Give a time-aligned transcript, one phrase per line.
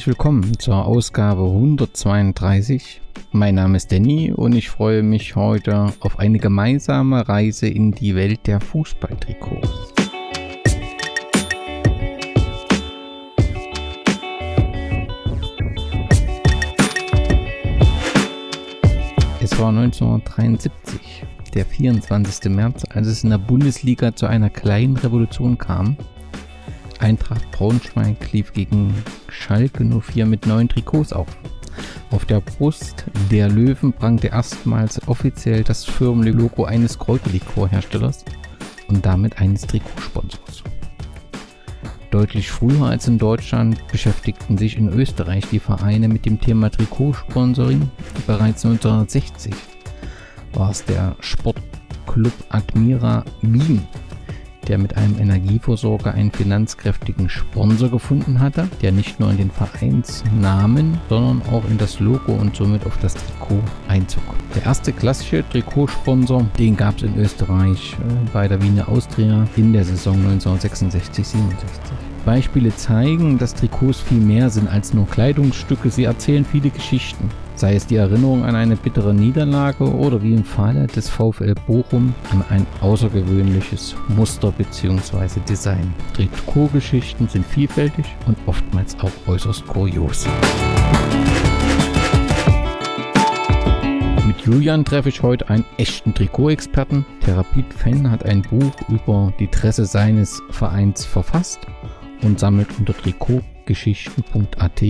[0.00, 3.02] Herzlich willkommen zur Ausgabe 132.
[3.32, 8.14] Mein Name ist Danny und ich freue mich heute auf eine gemeinsame Reise in die
[8.14, 9.92] Welt der Fußballtrikots.
[19.42, 22.50] Es war 1973, der 24.
[22.50, 25.98] März, als es in der Bundesliga zu einer kleinen Revolution kam.
[27.00, 28.94] Eintracht Braunschweig lief gegen
[29.28, 31.28] Schalke 04 mit neuen Trikots auf.
[32.10, 38.24] Auf der Brust der Löwen prangte erstmals offiziell das Firmenlogo eines Kräuterlikörherstellers
[38.88, 40.64] und damit eines Trikotsponsors.
[42.10, 47.88] Deutlich früher als in Deutschland beschäftigten sich in Österreich die Vereine mit dem Thema Trikotsponsoring.
[48.26, 49.54] Bereits 1960
[50.54, 53.86] war es der Sportclub Admira Wien,
[54.68, 60.98] der mit einem Energieversorger einen finanzkräftigen Sponsor gefunden hatte, der nicht nur in den Vereinsnamen,
[61.08, 64.22] sondern auch in das Logo und somit auf das Trikot einzog.
[64.54, 69.72] Der erste klassische Trikotsponsor, den gab es in Österreich äh, bei der Wiener Austria in
[69.72, 71.34] der Saison 1966-67.
[72.24, 75.90] Beispiele zeigen, dass Trikots viel mehr sind als nur Kleidungsstücke.
[75.90, 77.30] Sie erzählen viele Geschichten
[77.60, 82.14] sei es die Erinnerung an eine bittere Niederlage oder wie im Falle des VfL Bochum
[82.30, 85.40] an ein außergewöhnliches Muster bzw.
[85.46, 85.92] Design.
[86.14, 90.26] Trikotgeschichten sind vielfältig und oftmals auch äußerst kurios.
[94.26, 97.04] Mit Julian treffe ich heute einen echten Trikotexperten.
[97.22, 101.60] Therapit Fan hat ein Buch über die Tresse seines Vereins verfasst
[102.22, 102.94] und sammelt unter
[103.60, 104.82] trikotgeschichten.at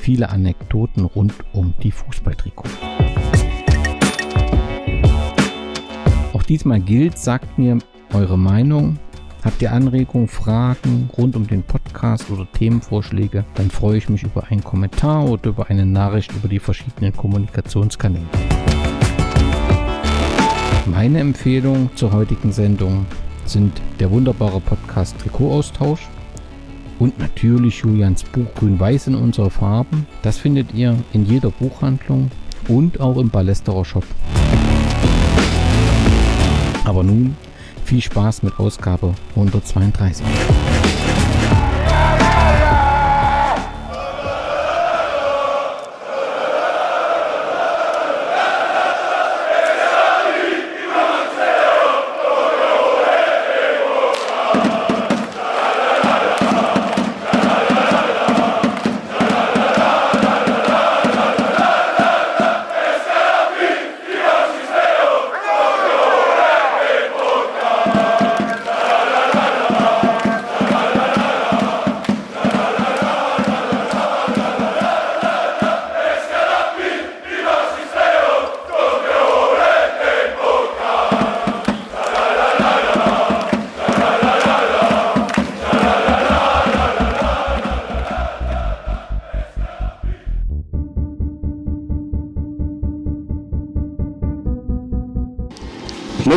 [0.00, 2.70] viele Anekdoten rund um die Fußballtrikots.
[6.32, 7.78] Auch diesmal gilt, sagt mir
[8.12, 8.98] eure Meinung.
[9.42, 14.44] Habt ihr Anregungen, Fragen rund um den Podcast oder Themenvorschläge, dann freue ich mich über
[14.50, 18.26] einen Kommentar oder über eine Nachricht über die verschiedenen Kommunikationskanäle.
[20.86, 23.06] Meine Empfehlung zur heutigen Sendung
[23.46, 26.06] sind der wunderbare Podcast Trikotaustausch
[27.00, 30.06] und natürlich Julians Buch Grün-Weiß in unserer Farben.
[30.22, 32.30] Das findet ihr in jeder Buchhandlung
[32.68, 34.04] und auch im Ballesterer Shop.
[36.84, 37.36] Aber nun
[37.84, 40.24] viel Spaß mit Ausgabe 132.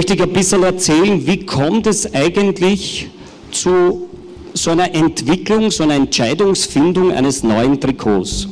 [0.03, 3.08] möchte ich ein bisschen erzählen, wie kommt es eigentlich
[3.52, 4.09] zu
[4.53, 8.50] so einer Entwicklung, so einer Entscheidungsfindung eines neuen Trikots.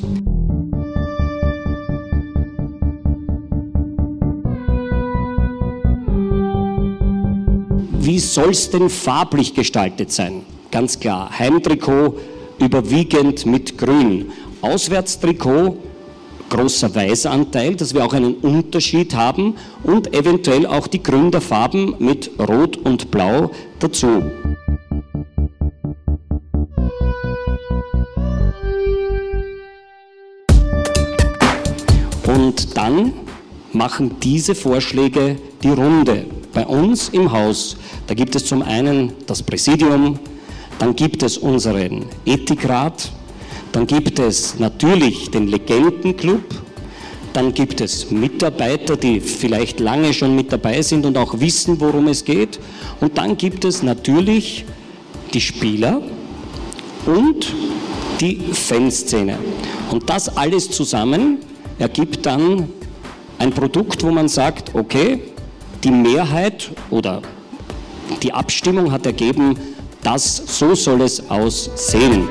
[8.00, 10.44] Wie soll es denn farblich gestaltet sein?
[10.72, 12.18] Ganz klar, Heimtrikot
[12.60, 14.32] überwiegend mit Grün.
[14.62, 15.76] Auswärtstrikot
[16.52, 22.78] großer Weißanteil, dass wir auch einen Unterschied haben und eventuell auch die Gründerfarben mit Rot
[22.78, 24.22] und Blau dazu.
[32.28, 33.14] Und dann
[33.72, 36.26] machen diese Vorschläge die Runde.
[36.54, 40.20] Bei uns im Haus, da gibt es zum einen das Präsidium,
[40.80, 43.12] dann gibt es unseren Ethikrat,
[43.72, 46.44] dann gibt es natürlich den Legendenclub,
[47.34, 52.08] dann gibt es Mitarbeiter, die vielleicht lange schon mit dabei sind und auch wissen, worum
[52.10, 52.60] es geht.
[53.00, 54.66] Und dann gibt es natürlich
[55.34, 56.02] die Spieler
[57.06, 57.54] und
[58.20, 59.38] die Fanszene.
[59.90, 61.38] Und das alles zusammen
[61.80, 62.70] ergibt dann
[63.40, 65.22] ein Produkt, wo man sagt, okay,
[65.84, 67.22] die Mehrheit oder
[68.22, 69.58] die Abstimmung hat ergeben,
[70.04, 72.28] das so soll es aussehen.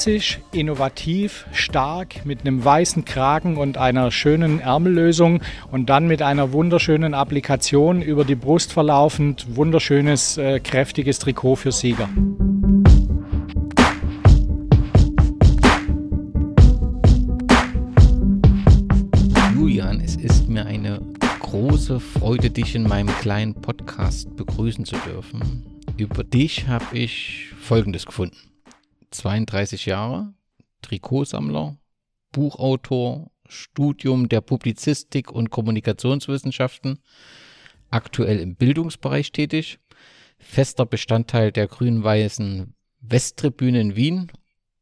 [0.00, 6.52] Klassisch, innovativ, stark, mit einem weißen Kragen und einer schönen Ärmellösung und dann mit einer
[6.52, 9.54] wunderschönen Applikation über die Brust verlaufend.
[9.56, 12.08] Wunderschönes, äh, kräftiges Trikot für Sieger.
[19.54, 21.02] Julian, es ist mir eine
[21.40, 25.66] große Freude, dich in meinem kleinen Podcast begrüßen zu dürfen.
[25.98, 28.49] Über dich habe ich Folgendes gefunden.
[29.10, 30.34] 32 Jahre,
[30.82, 31.76] Trikotsammler,
[32.32, 37.00] Buchautor, Studium der Publizistik und Kommunikationswissenschaften,
[37.90, 39.78] aktuell im Bildungsbereich tätig,
[40.38, 44.30] fester Bestandteil der grün-weißen Westtribüne in Wien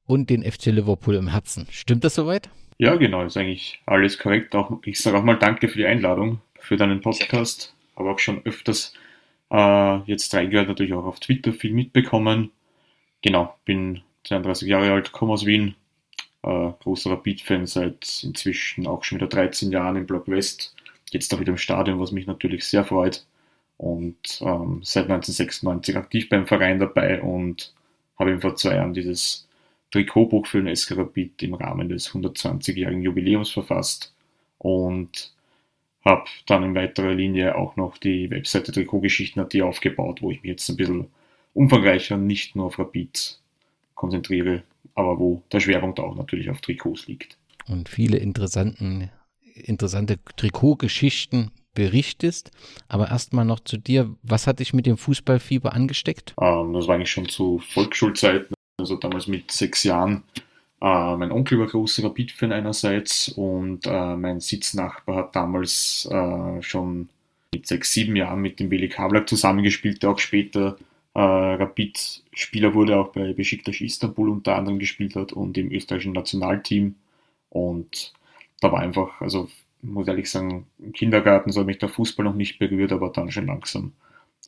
[0.04, 1.66] und den FC Liverpool im Herzen.
[1.70, 2.50] Stimmt das soweit?
[2.78, 4.54] Ja, genau, ist eigentlich alles korrekt.
[4.54, 7.74] Auch, ich sage auch mal danke für die Einladung, für deinen Podcast.
[7.96, 8.94] Habe auch schon öfters
[9.50, 12.50] äh, jetzt reingehört, natürlich auch auf Twitter viel mitbekommen.
[13.22, 15.74] Genau, bin 32 Jahre alt, komme aus Wien,
[16.42, 20.74] äh, großer Rapid-Fan seit inzwischen auch schon wieder 13 Jahren im Block West.
[21.10, 23.24] Jetzt auch wieder im Stadion, was mich natürlich sehr freut.
[23.76, 27.72] Und ähm, seit 1996 aktiv beim Verein dabei und
[28.18, 29.46] habe ihm vor zwei Jahren dieses
[29.90, 34.12] Trikotbuch für den SK Rapid im Rahmen des 120-jährigen Jubiläums verfasst
[34.58, 35.32] und
[36.04, 40.68] habe dann in weiterer Linie auch noch die Webseite Trikotgeschichten.at aufgebaut, wo ich mich jetzt
[40.68, 41.08] ein bisschen
[41.54, 43.38] umfangreicher nicht nur auf Rapid
[43.98, 44.62] konzentriere,
[44.94, 47.36] aber wo der Schwerpunkt auch natürlich auf Trikots liegt.
[47.66, 49.10] Und viele interessanten,
[49.54, 52.50] interessante Trikotgeschichten berichtest.
[52.88, 54.14] Aber erstmal noch zu dir.
[54.22, 56.34] Was hat dich mit dem Fußballfieber angesteckt?
[56.40, 60.22] Ähm, das war eigentlich schon zu Volksschulzeiten, also damals mit sechs Jahren.
[60.80, 67.08] Äh, mein Onkel war großer Rapid-Fan einerseits und äh, mein Sitznachbar hat damals äh, schon
[67.52, 70.76] mit sechs, sieben Jahren mit dem Willi Kablak zusammengespielt, der auch später
[71.18, 76.94] äh, Rapid-Spieler wurde, auch bei Besiktas Istanbul unter anderem gespielt hat und im österreichischen Nationalteam.
[77.50, 78.12] Und
[78.60, 79.48] da war einfach, also
[79.82, 83.32] muss ehrlich sagen, im Kindergarten so hat mich der Fußball noch nicht berührt, aber dann
[83.32, 83.94] schon langsam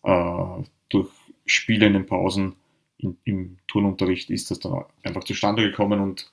[0.05, 1.09] äh, durch
[1.45, 2.55] Spiele in den Pausen
[2.99, 6.31] in, im Turnunterricht ist das dann einfach zustande gekommen und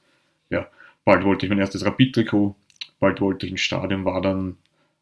[0.52, 0.68] ja,
[1.04, 2.56] bald wollte ich mein erstes Rapid-Trikot,
[3.00, 4.58] bald wollte ich ins Stadion, war dann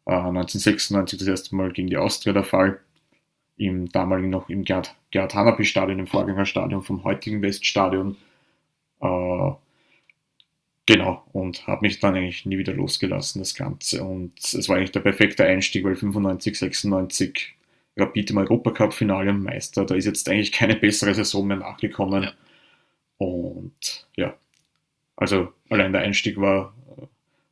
[0.06, 2.80] äh, 1996 das erste Mal gegen die Austria der Fall
[3.56, 8.16] im damaligen noch im Gerd, Gerd Hanapi Stadion, im Vorgängerstadion vom heutigen Weststadion.
[9.00, 9.50] Äh,
[10.86, 14.04] genau, und habe mich dann eigentlich nie wieder losgelassen, das Ganze.
[14.04, 17.56] Und es war eigentlich der perfekte Einstieg, weil 95, 96
[17.98, 22.24] Rapid im Europacup-Finale Meister, da ist jetzt eigentlich keine bessere Saison mehr nachgekommen.
[22.24, 22.32] Ja.
[23.18, 24.36] Und ja,
[25.16, 26.74] also allein der Einstieg war,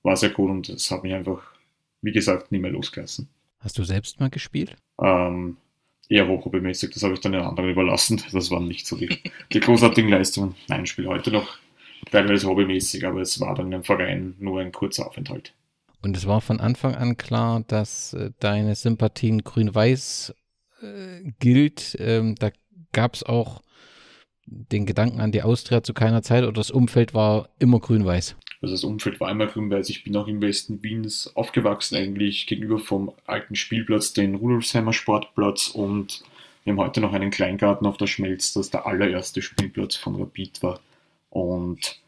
[0.02, 1.42] war sehr gut und es hat mich einfach,
[2.02, 3.28] wie gesagt, nie mehr losgelassen.
[3.60, 4.76] Hast du selbst mal gespielt?
[5.00, 5.56] Ähm,
[6.08, 8.22] eher hobbymäßig, das habe ich dann den anderen überlassen.
[8.32, 9.20] Das waren nicht so die,
[9.52, 10.54] die großartigen Leistungen.
[10.68, 11.58] Nein, ich spiele heute noch
[12.10, 15.52] teilweise hobbymäßig, aber es war dann im Verein nur ein kurzer Aufenthalt.
[16.02, 20.34] Und es war von Anfang an klar, dass äh, deine Sympathien grün-weiß
[20.82, 21.96] äh, gilt.
[21.98, 22.50] Ähm, da
[22.92, 23.62] gab es auch
[24.46, 28.36] den Gedanken an die Austria zu keiner Zeit oder das Umfeld war immer grün-weiß.
[28.64, 29.90] Also das Umfeld war immer grün-weiß.
[29.90, 35.68] Ich bin auch im Westen Wiens aufgewachsen, eigentlich gegenüber vom alten Spielplatz, den Rudolfsheimer Sportplatz
[35.68, 36.24] und
[36.64, 40.62] wir haben heute noch einen Kleingarten auf der Schmelz, das der allererste Spielplatz von Rapid
[40.62, 40.80] war.
[41.28, 42.00] Und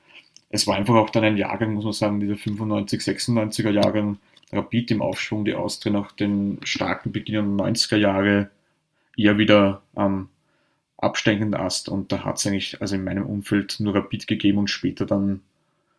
[0.48, 4.16] es war einfach auch dann ein Jahrgang, muss man sagen, dieser 95, 96er Jahrgang,
[4.50, 8.50] Rapid im Aufschwung, die Austria nach den starken Beginn der 90er Jahre
[9.14, 10.30] eher wieder am
[10.96, 14.70] absteigenden Ast und da hat es eigentlich also in meinem Umfeld nur Rapid gegeben und
[14.70, 15.42] später dann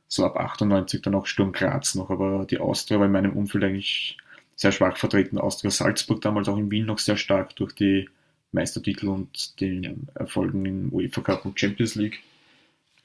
[0.08, 3.64] so ab 98 dann auch Sturm Graz noch, aber die Austria war in meinem Umfeld
[3.64, 4.18] eigentlich
[4.56, 5.38] sehr schwach vertreten.
[5.38, 8.10] Austria Salzburg damals auch in Wien noch sehr stark durch die
[8.52, 12.20] Meistertitel und den Erfolgen im UEFA Cup und Champions League.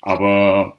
[0.00, 0.76] Aber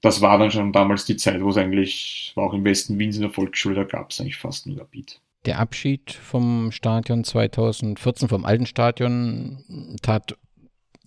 [0.00, 3.16] das war dann schon damals die Zeit, wo es eigentlich, war auch im Westen Wiens
[3.16, 5.20] in der Volksschule, da gab es eigentlich fast nur Rapid.
[5.44, 10.36] Der Abschied vom Stadion 2014, vom alten Stadion, tat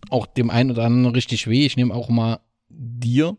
[0.10, 1.66] auch dem einen oder anderen richtig weh.
[1.66, 2.40] Ich nehme auch mal
[2.70, 3.38] dir.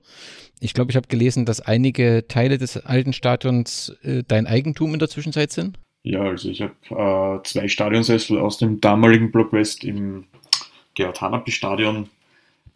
[0.61, 4.99] Ich glaube, ich habe gelesen, dass einige Teile des alten Stadions äh, dein Eigentum in
[4.99, 5.79] der Zwischenzeit sind.
[6.03, 10.25] Ja, also ich habe äh, zwei Stadionsessel aus dem damaligen Block West im
[10.95, 12.09] Gerhard Hanapi Stadion.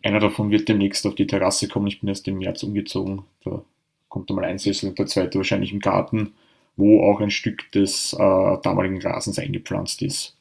[0.03, 1.87] Einer davon wird demnächst auf die Terrasse kommen.
[1.87, 3.23] Ich bin erst im März umgezogen.
[3.45, 3.63] Da
[4.09, 6.33] kommt einmal ein Sessel und der zweite wahrscheinlich im Garten,
[6.77, 8.17] wo auch ein Stück des äh,
[8.63, 10.37] damaligen Rasens eingepflanzt ist.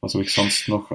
[0.00, 0.90] Was habe ich sonst noch?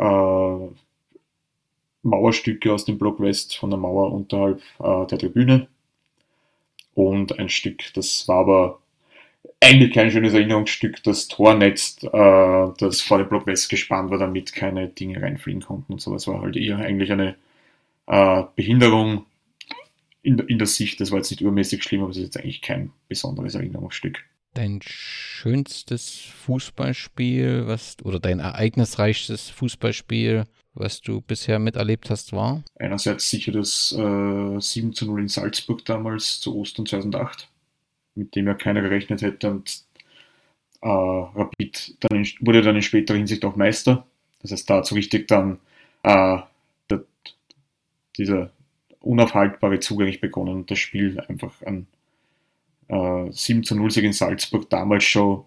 [2.04, 5.68] Mauerstücke aus dem Block West von der Mauer unterhalb äh, der Tribüne.
[6.94, 8.80] Und ein Stück, das war aber
[9.60, 14.54] eigentlich kein schönes Erinnerungsstück, das Tornetz, äh, das vor dem Block West gespannt war, damit
[14.54, 16.14] keine Dinge reinfliegen konnten und so.
[16.16, 17.36] Es war halt eher eigentlich eine,
[18.08, 19.26] äh, Behinderung
[20.22, 21.00] in, in der Sicht.
[21.00, 24.24] Das war jetzt nicht urmäßig schlimm, aber es ist jetzt eigentlich kein besonderes Erinnerungsstück.
[24.54, 32.64] Dein schönstes Fußballspiel, was oder dein ereignisreichstes Fußballspiel, was du bisher miterlebt hast, war?
[32.76, 37.50] Einerseits sicher das äh, 7 zu 0 in Salzburg damals zu Ostern 2008,
[38.16, 39.84] mit dem ja keiner gerechnet hätte und
[40.82, 44.06] äh, Rapid dann in, wurde dann in späterer Hinsicht auch Meister.
[44.42, 45.60] Das heißt, da hat so richtig dann
[46.04, 46.38] äh,
[46.90, 47.04] der,
[48.18, 48.52] dieser
[49.02, 51.88] unaufhaltbare Zug eigentlich begonnen und das Spiel einfach an
[52.88, 55.46] äh, 7 zu 0 Sieg in Salzburg damals schon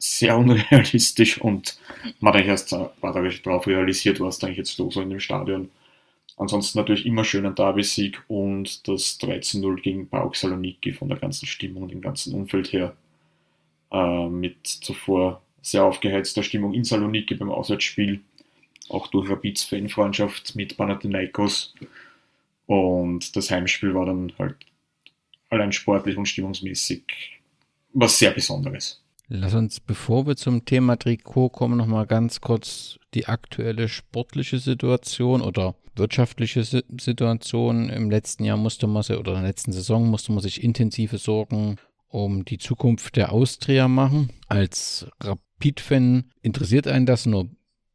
[0.00, 1.78] sehr unrealistisch und
[2.18, 5.10] man hat eigentlich erst paar Tage darauf realisiert, was da eigentlich jetzt los so in
[5.10, 5.70] dem Stadion.
[6.36, 11.46] Ansonsten natürlich immer schön ein Derby-Sieg und das 13-0 gegen Pauk Saloniki von der ganzen
[11.46, 12.96] Stimmung und dem ganzen Umfeld her.
[13.92, 18.20] Äh, mit zuvor sehr aufgeheizter Stimmung in Saloniki beim Auswärtsspiel,
[18.88, 21.74] auch durch Rapids Fanfreundschaft mit Panathinaikos.
[22.66, 24.56] Und das Heimspiel war dann halt
[25.50, 27.02] allein sportlich und stimmungsmäßig
[27.92, 29.00] was sehr Besonderes.
[29.32, 35.40] Lass uns, bevor wir zum Thema Trikot kommen, nochmal ganz kurz die aktuelle sportliche Situation
[35.40, 37.90] oder wirtschaftliche Situation.
[37.90, 41.18] Im letzten Jahr musste man sich, oder in der letzten Saison musste man sich intensive
[41.18, 41.76] Sorgen
[42.08, 44.30] um die Zukunft der Austria machen.
[44.48, 47.48] Als Rapid-Fan interessiert einen das nur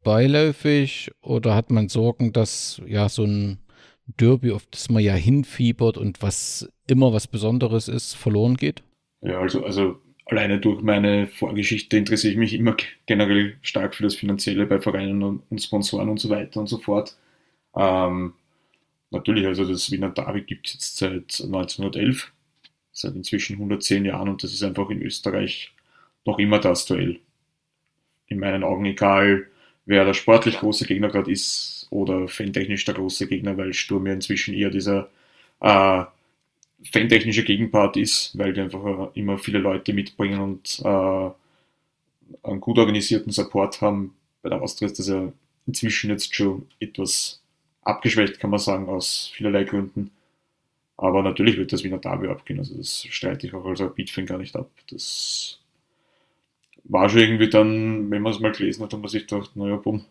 [0.04, 3.58] beiläufig oder hat man Sorgen, dass ja so ein
[4.06, 8.82] Derby, auf das man ja hinfiebert und was immer was Besonderes ist, verloren geht?
[9.20, 14.16] Ja, also, also alleine durch meine Vorgeschichte interessiere ich mich immer generell stark für das
[14.16, 17.16] Finanzielle bei Vereinen und, Sponsoren und so weiter und so fort.
[17.76, 18.34] Ähm,
[19.10, 22.32] natürlich, also das Wiener Derby gibt es jetzt seit 1911,
[22.92, 25.72] seit inzwischen 110 Jahren und das ist einfach in Österreich
[26.24, 27.20] noch immer das Duell.
[28.28, 29.46] In meinen Augen egal,
[29.84, 34.12] wer der sportlich große Gegner gerade ist, oder fantechnisch der große Gegner, weil Sturm ja
[34.12, 35.08] inzwischen eher dieser
[35.60, 36.04] äh,
[36.82, 41.30] fantechnische Gegenpart ist, weil die einfach immer viele Leute mitbringen und äh,
[42.42, 44.14] einen gut organisierten Support haben.
[44.42, 45.32] Bei der Austria ist das ja
[45.66, 47.42] inzwischen jetzt schon etwas
[47.82, 50.10] abgeschwächt, kann man sagen, aus vielerlei Gründen.
[50.96, 54.38] Aber natürlich wird das Wiener Derby abgehen, also das streite ich auch als Rapid-Fan gar
[54.38, 54.70] nicht ab.
[54.90, 55.60] Das
[56.84, 59.76] war schon irgendwie dann, wenn man es mal gelesen hat, hat man sich gedacht, naja,
[59.76, 60.06] bumm,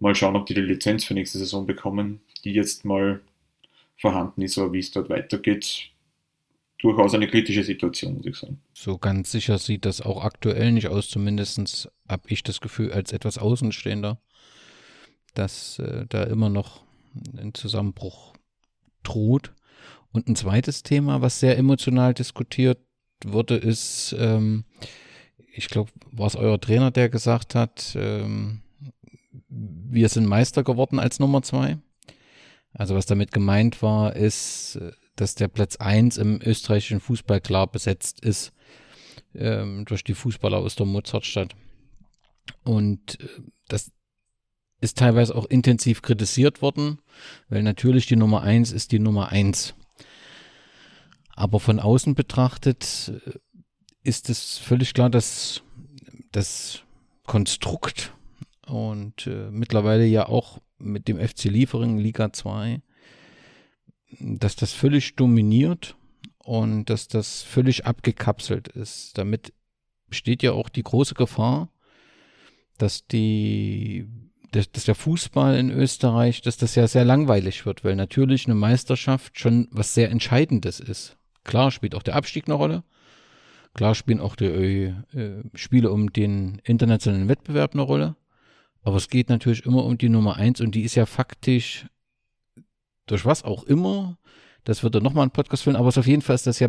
[0.00, 3.20] Mal schauen, ob die die Lizenz für nächste Saison bekommen, die jetzt mal
[3.98, 5.90] vorhanden ist, aber wie es dort weitergeht,
[6.78, 8.60] durchaus eine kritische Situation, muss ich sagen.
[8.72, 13.12] So ganz sicher sieht das auch aktuell nicht aus, zumindest habe ich das Gefühl als
[13.12, 14.20] etwas Außenstehender,
[15.34, 16.82] dass äh, da immer noch
[17.36, 18.34] ein Zusammenbruch
[19.02, 19.52] droht.
[20.12, 22.78] Und ein zweites Thema, was sehr emotional diskutiert
[23.24, 24.64] wurde, ist, ähm,
[25.52, 28.62] ich glaube, war es euer Trainer, der gesagt hat, ähm,
[29.48, 31.78] wir sind Meister geworden als Nummer zwei.
[32.72, 34.78] Also was damit gemeint war, ist,
[35.16, 38.52] dass der Platz eins im österreichischen Fußball klar besetzt ist
[39.34, 41.54] ähm, durch die Fußballer aus der Mozartstadt.
[42.64, 43.28] Und äh,
[43.68, 43.90] das
[44.80, 47.00] ist teilweise auch intensiv kritisiert worden,
[47.48, 49.74] weil natürlich die Nummer eins ist die Nummer eins.
[51.34, 53.38] Aber von außen betrachtet äh,
[54.02, 55.62] ist es völlig klar, dass
[56.32, 56.82] das
[57.26, 58.12] Konstrukt
[58.68, 62.80] und äh, mittlerweile ja auch mit dem FC Liefering Liga 2,
[64.20, 65.96] dass das völlig dominiert
[66.38, 69.18] und dass das völlig abgekapselt ist.
[69.18, 69.52] Damit
[70.08, 71.70] besteht ja auch die große Gefahr,
[72.78, 74.08] dass die
[74.50, 79.38] dass, der Fußball in Österreich, dass das ja sehr langweilig wird, weil natürlich eine Meisterschaft
[79.38, 81.18] schon was sehr Entscheidendes ist.
[81.44, 82.82] Klar spielt auch der Abstieg eine Rolle.
[83.74, 88.16] Klar spielen auch die äh, Spiele um den internationalen Wettbewerb eine Rolle.
[88.82, 91.86] Aber es geht natürlich immer um die Nummer eins und die ist ja faktisch
[93.06, 94.18] durch was auch immer.
[94.64, 96.68] Das wird dann nochmal ein Podcast füllen, aber auf jeden Fall ist das ja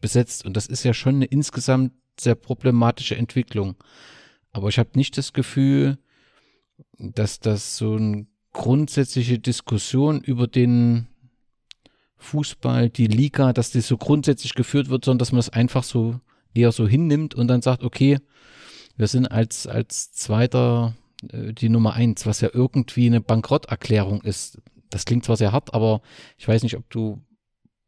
[0.00, 3.76] besetzt und das ist ja schon eine insgesamt sehr problematische Entwicklung.
[4.52, 5.98] Aber ich habe nicht das Gefühl,
[6.98, 11.06] dass das so eine grundsätzliche Diskussion über den
[12.16, 16.20] Fußball, die Liga, dass das so grundsätzlich geführt wird, sondern dass man es einfach so
[16.52, 18.18] eher so hinnimmt und dann sagt, okay,
[18.96, 24.58] wir sind als, als zweiter die Nummer eins, was ja irgendwie eine Bankrotterklärung ist.
[24.90, 26.02] Das klingt zwar sehr hart, aber
[26.38, 27.20] ich weiß nicht, ob du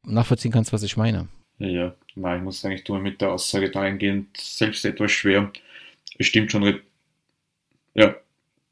[0.05, 1.29] nachvollziehen kannst, was ich meine.
[1.59, 1.95] Ja.
[2.15, 5.51] Nein, ich muss sagen, ich tue mit der Aussage dahingehend selbst etwas schwer.
[6.19, 6.83] Es stimmt schon, Red,
[7.95, 8.15] ja,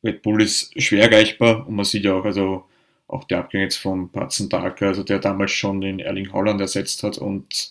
[0.04, 2.66] Red Bull ist schwer erreichbar und man sieht ja auch, also
[3.08, 7.18] auch der Abgang jetzt von Patzentag, also der damals schon den Erling Holland ersetzt hat
[7.18, 7.70] und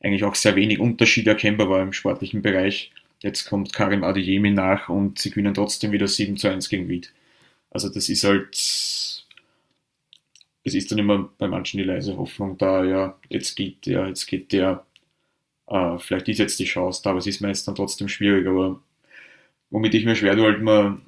[0.00, 2.92] eigentlich auch sehr wenig Unterschied erkennbar war im sportlichen Bereich.
[3.22, 7.12] Jetzt kommt Karim Adeyemi nach und sie gewinnen trotzdem wieder 7 zu 1 gegen Wied.
[7.70, 8.56] Also das ist halt
[10.68, 14.26] es ist dann immer bei manchen die leise Hoffnung da, ja, jetzt geht der, jetzt
[14.26, 14.84] geht der,
[15.68, 18.46] äh, vielleicht ist jetzt die Chance da, aber es ist meist dann trotzdem schwierig.
[18.46, 18.80] Aber
[19.70, 21.02] womit ich mir schwer tue, halt man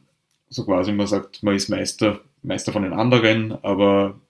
[0.49, 4.21] so quasi, man sagt, man ist Meister, Meister von den anderen, aber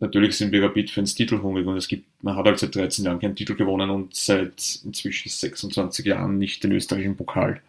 [0.00, 3.36] natürlich sind wir Rapid-Fans titelhungrig und es gibt, man hat halt seit 13 Jahren keinen
[3.36, 7.60] Titel gewonnen und seit inzwischen 26 Jahren nicht den österreichischen Pokal.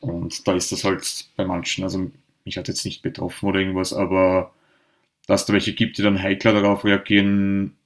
[0.00, 2.10] Und da ist das halt bei manchen, also
[2.44, 4.52] mich hat jetzt nicht betroffen oder irgendwas, aber
[5.26, 7.76] dass da welche gibt, die dann heikler darauf reagieren,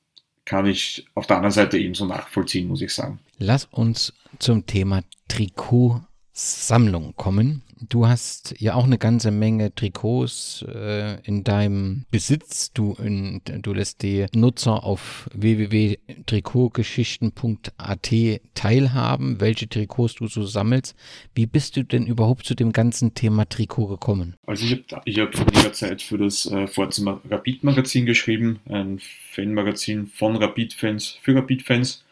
[0.45, 3.19] kann ich auf der anderen Seite ebenso nachvollziehen, muss ich sagen.
[3.39, 7.63] Lass uns zum Thema Trikotsammlung kommen.
[7.81, 12.71] Du hast ja auch eine ganze Menge Trikots äh, in deinem Besitz.
[12.73, 18.13] Du, in, du lässt die Nutzer auf www.trikotgeschichten.at
[18.55, 20.97] teilhaben, welche Trikots du so sammelst.
[21.35, 24.35] Wie bist du denn überhaupt zu dem ganzen Thema Trikot gekommen?
[24.47, 28.61] Also ich habe ich hab vor einiger Zeit für das äh, Vorzimmer Rapid Magazin geschrieben,
[28.69, 29.01] ein
[29.33, 32.04] Fanmagazin von Rapid-Fans für Rapid-Fans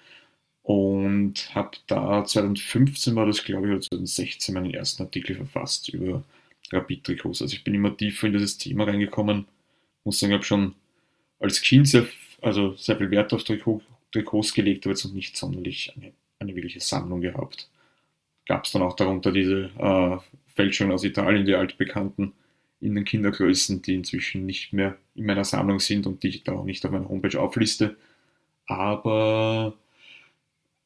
[0.62, 6.22] und habe da 2015 war das, glaube ich, oder 2016 meinen ersten Artikel verfasst über
[6.70, 7.42] Rapid-Trikots.
[7.42, 9.46] Also ich bin immer tiefer in dieses Thema reingekommen.
[10.04, 10.74] Muss sagen, ich habe schon
[11.40, 12.06] als Kind sehr,
[12.40, 16.54] also sehr viel Wert auf Trikot, Trikots gelegt, aber jetzt noch nicht sonderlich eine, eine
[16.54, 17.68] wirkliche Sammlung gehabt.
[18.46, 20.18] Gab es dann auch darunter diese äh,
[20.54, 22.32] Fälschungen aus Italien, die altbekannten
[22.80, 26.52] in den Kindergrößen, die inzwischen nicht mehr in meiner Sammlung sind und die ich da
[26.52, 27.96] auch nicht auf meiner Homepage aufliste.
[28.66, 29.74] Aber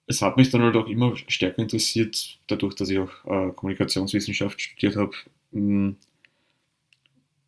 [0.07, 4.61] es hat mich dann halt auch immer stärker interessiert, dadurch, dass ich auch äh, Kommunikationswissenschaft
[4.61, 5.13] studiert habe,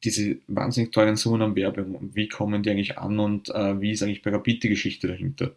[0.04, 4.02] diese wahnsinnig teuren Summen an Werbung, wie kommen die eigentlich an und äh, wie ist
[4.02, 5.52] eigentlich bei Rapid die Geschichte dahinter.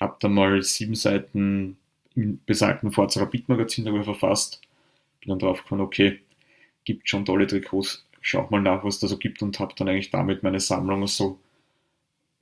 [0.00, 1.76] Habe dann mal sieben Seiten
[2.14, 4.60] im besagten Forza Rapid Magazin darüber verfasst,
[5.20, 6.20] bin dann drauf gekommen, okay,
[6.84, 10.10] gibt schon tolle Trikots, schau mal nach, was da so gibt und habe dann eigentlich
[10.10, 11.38] damit meine Sammlung so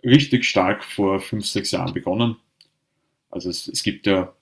[0.05, 2.37] richtig stark vor fünf, sechs Jahren begonnen
[3.33, 4.33] also es, es gibt ja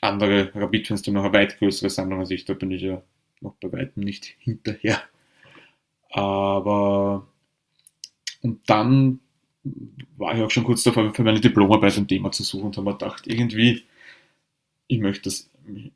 [0.00, 3.02] andere Rapid-Fans, die noch eine weit größere Sammlung als ich, da bin ich ja
[3.40, 5.00] noch bei weitem nicht hinterher.
[6.10, 7.26] Aber
[8.42, 9.20] und dann
[10.18, 12.90] war ich auch schon kurz davor, für meine Diplomarbeit ein Thema zu suchen und habe
[12.90, 13.84] mir gedacht, irgendwie,
[14.88, 15.50] ich möchte das,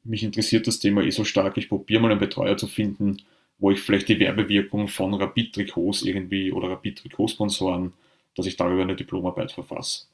[0.05, 3.19] mich interessiert das Thema eh so stark, ich probiere mal einen Betreuer zu finden,
[3.59, 7.93] wo ich vielleicht die Werbewirkung von Rapid-Trikots irgendwie oder Rapid-Trikotsponsoren,
[8.35, 10.07] dass ich darüber eine Diplomarbeit verfasse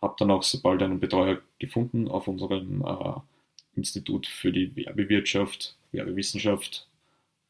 [0.00, 3.20] habe dann auch so bald einen Betreuer gefunden auf unserem äh,
[3.76, 6.86] Institut für die Werbewirtschaft, Werbewissenschaft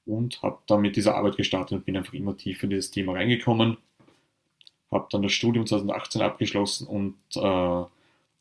[0.07, 3.13] und habe dann mit dieser Arbeit gestartet und bin einfach immer tiefer in dieses Thema
[3.13, 3.77] reingekommen.
[4.91, 7.85] Habe dann das Studium 2018 abgeschlossen und äh,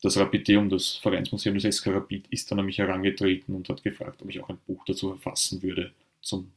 [0.00, 4.22] das Rapideum, das Vereinsmuseum des SK Rapid, ist dann an mich herangetreten und hat gefragt,
[4.22, 5.92] ob ich auch ein Buch dazu verfassen würde
[6.22, 6.52] zum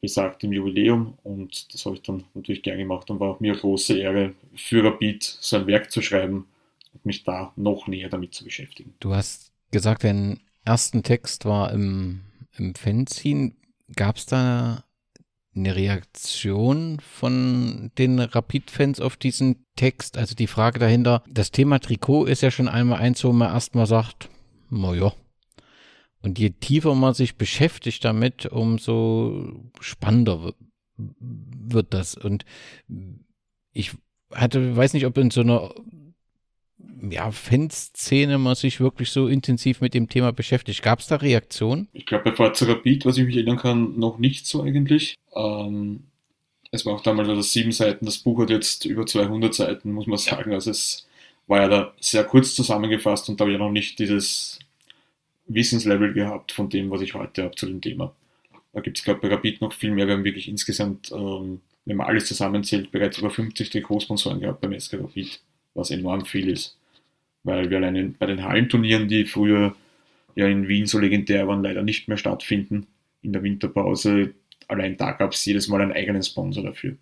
[0.00, 3.98] besagtem Jubiläum und das habe ich dann natürlich gern gemacht und war auch mir große
[3.98, 6.46] Ehre, für Rapid so ein Werk zu schreiben
[6.92, 8.94] und mich da noch näher damit zu beschäftigen.
[9.00, 12.20] Du hast gesagt, dein ersten Text war im,
[12.56, 13.52] im Fanzine.
[13.96, 14.84] Gab es da
[15.54, 20.16] eine Reaktion von den Rapid-Fans auf diesen Text?
[20.16, 23.86] Also die Frage dahinter, das Thema Trikot ist ja schon einmal eins, wo man erstmal
[23.86, 24.28] sagt,
[24.70, 25.12] naja,
[26.22, 30.54] und je tiefer man sich beschäftigt damit, umso spannender
[30.96, 32.16] wird das.
[32.16, 32.44] Und
[33.72, 33.92] ich
[34.32, 35.72] hatte, weiß nicht, ob in so einer
[37.10, 40.82] ja, Fanszene man sich wirklich so intensiv mit dem Thema beschäftigt.
[40.82, 41.88] Gab es da Reaktionen?
[41.92, 45.16] Ich glaube, bei Rapid, was ich mich erinnern kann, noch nicht so eigentlich.
[45.34, 46.04] Ähm,
[46.70, 50.06] es war auch damals also sieben Seiten, das Buch hat jetzt über 200 Seiten, muss
[50.06, 50.52] man sagen.
[50.52, 51.08] Also es
[51.46, 54.58] war ja da sehr kurz zusammengefasst und da habe ich ja noch nicht dieses
[55.48, 58.14] Wissenslevel gehabt von dem, was ich heute habe zu dem Thema.
[58.72, 60.06] Da gibt es, glaube ich, bei Rapid noch viel mehr.
[60.06, 64.78] Wir haben wirklich insgesamt, ähm, wenn man alles zusammenzählt, bereits über 50 Trikotsponsoren gehabt beim
[64.78, 65.40] SK Rapid,
[65.74, 66.76] was enorm viel ist.
[67.44, 69.74] Weil wir allein bei den Hallenturnieren, die früher
[70.36, 72.86] ja in Wien so legendär waren, leider nicht mehr stattfinden,
[73.22, 74.34] in der Winterpause,
[74.68, 76.96] allein da gab es jedes Mal einen eigenen Sponsor dafür.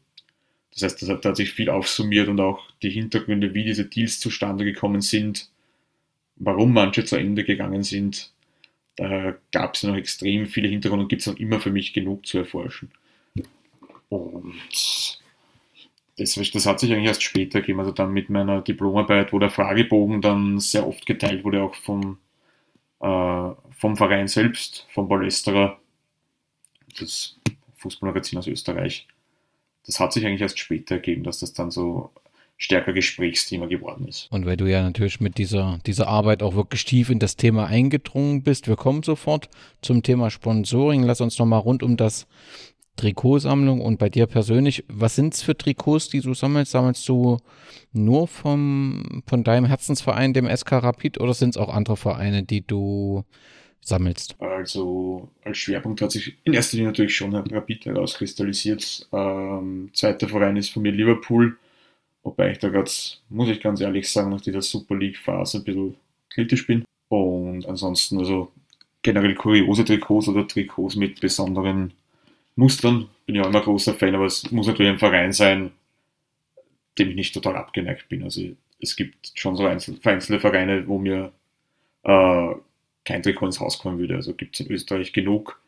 [0.72, 3.86] Das heißt, das hat, da hat sich viel aufsummiert und auch die Hintergründe, wie diese
[3.86, 5.50] Deals zustande gekommen sind,
[6.36, 8.30] warum manche zu Ende gegangen sind,
[8.96, 12.26] da gab es noch extrem viele Hintergründe und gibt es noch immer für mich genug
[12.26, 12.90] zu erforschen.
[14.08, 14.54] Und
[16.18, 19.50] das, das, hat sich eigentlich erst später gegeben, also dann mit meiner Diplomarbeit, wo der
[19.50, 22.18] Fragebogen dann sehr oft geteilt wurde, auch vom,
[23.00, 25.78] äh, vom Verein selbst, vom Ballesterer,
[26.98, 27.38] das
[27.76, 29.06] Fußballmagazin aus Österreich.
[29.84, 32.10] Das hat sich eigentlich erst später ergeben, dass das dann so
[32.56, 34.28] stärker Gesprächsthema geworden ist.
[34.30, 37.66] Und weil du ja natürlich mit dieser, dieser Arbeit auch wirklich tief in das Thema
[37.66, 39.48] eingedrungen bist, wir kommen sofort
[39.82, 41.02] zum Thema Sponsoring.
[41.02, 42.26] Lass uns nochmal rund um das
[42.96, 46.72] Trikotsammlung und bei dir persönlich, was sind es für Trikots, die du sammelst?
[46.72, 47.38] Sammelst du
[47.92, 52.66] nur vom, von deinem Herzensverein, dem SK Rapid, oder sind es auch andere Vereine, die
[52.66, 53.24] du
[53.82, 54.36] sammelst?
[54.40, 59.08] Also als Schwerpunkt hat sich in erster Linie natürlich schon Rapid herauskristallisiert.
[59.12, 61.58] Ähm, zweiter Verein ist von mir Liverpool,
[62.26, 62.90] wobei ich da gerade,
[63.28, 65.94] muss ich ganz ehrlich sagen, nach dieser Super League-Phase ein bisschen
[66.28, 66.84] kritisch bin.
[67.08, 68.50] Und ansonsten, also
[69.02, 71.92] generell kuriose Trikots oder Trikots mit besonderen
[72.56, 73.08] Mustern.
[73.26, 75.70] Bin ja immer großer Fan, aber es muss natürlich ein Verein sein,
[76.98, 78.24] dem ich nicht total abgeneigt bin.
[78.24, 78.42] Also
[78.80, 81.32] es gibt schon so einzelne Vereine, wo mir
[82.02, 82.48] äh,
[83.04, 84.16] kein Trikot ins Haus kommen würde.
[84.16, 85.60] Also gibt es in Österreich genug.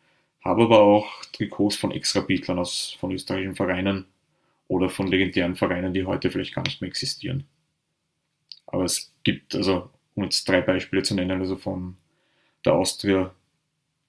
[0.43, 4.07] Habe aber auch Trikots von Extrabitlern aus von österreichischen Vereinen
[4.69, 7.45] oder von legendären Vereinen, die heute vielleicht gar nicht mehr existieren.
[8.67, 11.97] Aber es gibt, also um jetzt drei Beispiele zu nennen, also von
[12.65, 13.35] der Austria,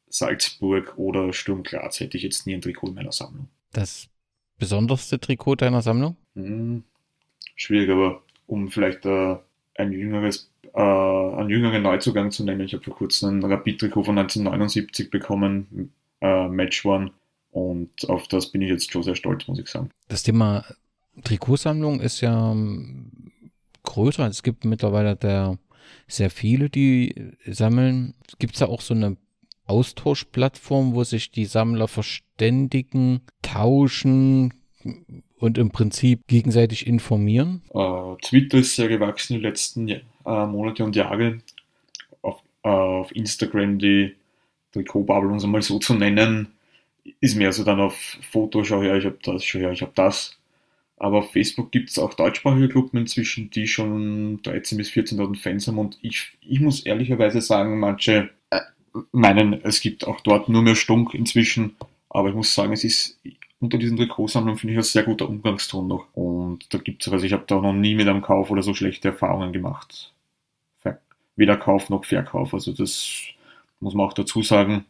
[0.10, 3.48] Salzburg oder Sturm Graz hätte ich jetzt nie ein Trikot in meiner Sammlung.
[3.72, 4.10] Das
[4.58, 6.17] besonderste Trikot deiner Sammlung?
[6.36, 6.84] Hm,
[7.56, 9.38] schwierig, aber um vielleicht äh,
[9.76, 14.17] ein jüngeres, äh, einen jüngeren Neuzugang zu nennen, ich habe vor kurzem ein Rapid-Trikot von
[14.17, 17.12] 1979 bekommen, äh, Match One,
[17.51, 19.89] und auf das bin ich jetzt schon sehr stolz, muss ich sagen.
[20.07, 20.65] Das Thema
[21.23, 23.31] Trikotsammlung ist ja ähm,
[23.83, 24.27] größer.
[24.27, 25.57] Es gibt mittlerweile der
[26.07, 28.13] sehr viele, die sammeln.
[28.38, 29.17] Gibt es da auch so eine
[29.65, 34.53] Austauschplattform, wo sich die Sammler verständigen, tauschen
[35.38, 37.62] und im Prinzip gegenseitig informieren?
[37.73, 39.89] Uh, Twitter ist sehr gewachsen die letzten
[40.25, 41.39] uh, Monate und Jahre.
[42.21, 44.15] Auf, uh, auf Instagram die
[44.73, 46.47] Trikotbubble, um es mal so zu nennen,
[47.19, 47.95] ist mehr so dann auf
[48.32, 50.39] Foto, schau her, ich habe das, schau her, ich habe das.
[50.98, 55.67] Aber auf Facebook gibt es auch deutschsprachige Gruppen inzwischen, die schon 13.000 bis 14.000 Fans
[55.67, 55.80] haben.
[55.80, 58.60] Und ich, ich muss ehrlicherweise sagen, manche äh,
[59.13, 61.76] meinen, es gibt auch dort nur mehr Stunk inzwischen.
[62.10, 63.19] Aber ich muss sagen, es ist
[63.62, 66.08] unter diesen Trikotsammlungen finde ich ein sehr guter Umgangston noch.
[66.13, 68.74] Und da gibt es, also ich habe da noch nie mit einem Kauf oder so
[68.74, 70.13] schlechte Erfahrungen gemacht.
[71.39, 72.54] Weder Kauf noch Verkauf.
[72.54, 73.24] Also das
[73.80, 74.86] muss man auch dazu sagen.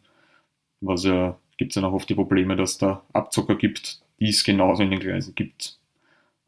[0.80, 4.42] Was ja, gibt es ja noch oft die Probleme, dass da Abzocker gibt, die es
[4.42, 5.80] genauso in den Kreisen gibt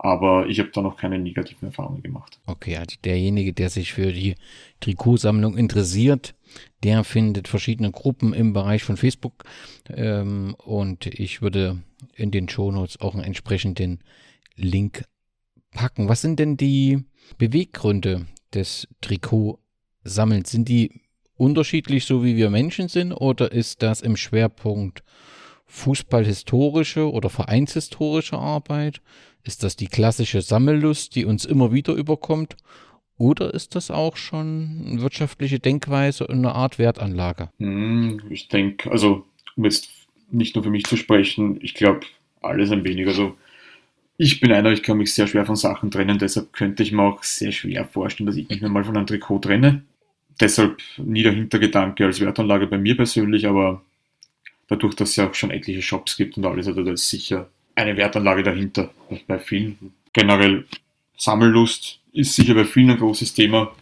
[0.02, 2.40] aber ich habe da noch keine negativen Erfahrungen gemacht.
[2.44, 4.34] Okay, also derjenige, der sich für die
[4.80, 6.34] Trikotsammlung interessiert,
[6.82, 9.44] der findet verschiedene Gruppen im Bereich von Facebook
[9.88, 11.82] ähm, und ich würde
[12.16, 14.00] in den Shownotes auch einen entsprechenden
[14.56, 15.04] Link
[15.70, 16.08] packen.
[16.08, 17.04] Was sind denn die
[17.38, 20.50] Beweggründe des Trikotsammelns?
[20.50, 21.00] Sind die
[21.42, 25.02] unterschiedlich, so wie wir Menschen sind, oder ist das im Schwerpunkt
[25.66, 29.00] fußballhistorische oder vereinshistorische Arbeit?
[29.42, 32.56] Ist das die klassische Sammellust, die uns immer wieder überkommt?
[33.18, 37.50] Oder ist das auch schon wirtschaftliche Denkweise und eine Art Wertanlage?
[37.58, 39.26] Hm, ich denke, also
[39.56, 39.88] um jetzt
[40.30, 42.00] nicht nur für mich zu sprechen, ich glaube
[42.40, 43.08] alles ein wenig.
[43.08, 43.36] Also
[44.16, 47.02] ich bin einer, ich kann mich sehr schwer von Sachen trennen, deshalb könnte ich mir
[47.02, 49.82] auch sehr schwer vorstellen, dass ich mich mal von einem Trikot trenne.
[50.40, 53.82] Deshalb nie der Hintergedanke als Wertanlage bei mir persönlich, aber
[54.68, 57.48] dadurch, dass es ja auch schon etliche Shops gibt und alles, also da ist sicher
[57.74, 58.90] eine Wertanlage dahinter.
[59.26, 60.66] Bei vielen generell
[61.16, 63.72] Sammellust ist sicher bei vielen ein großes Thema.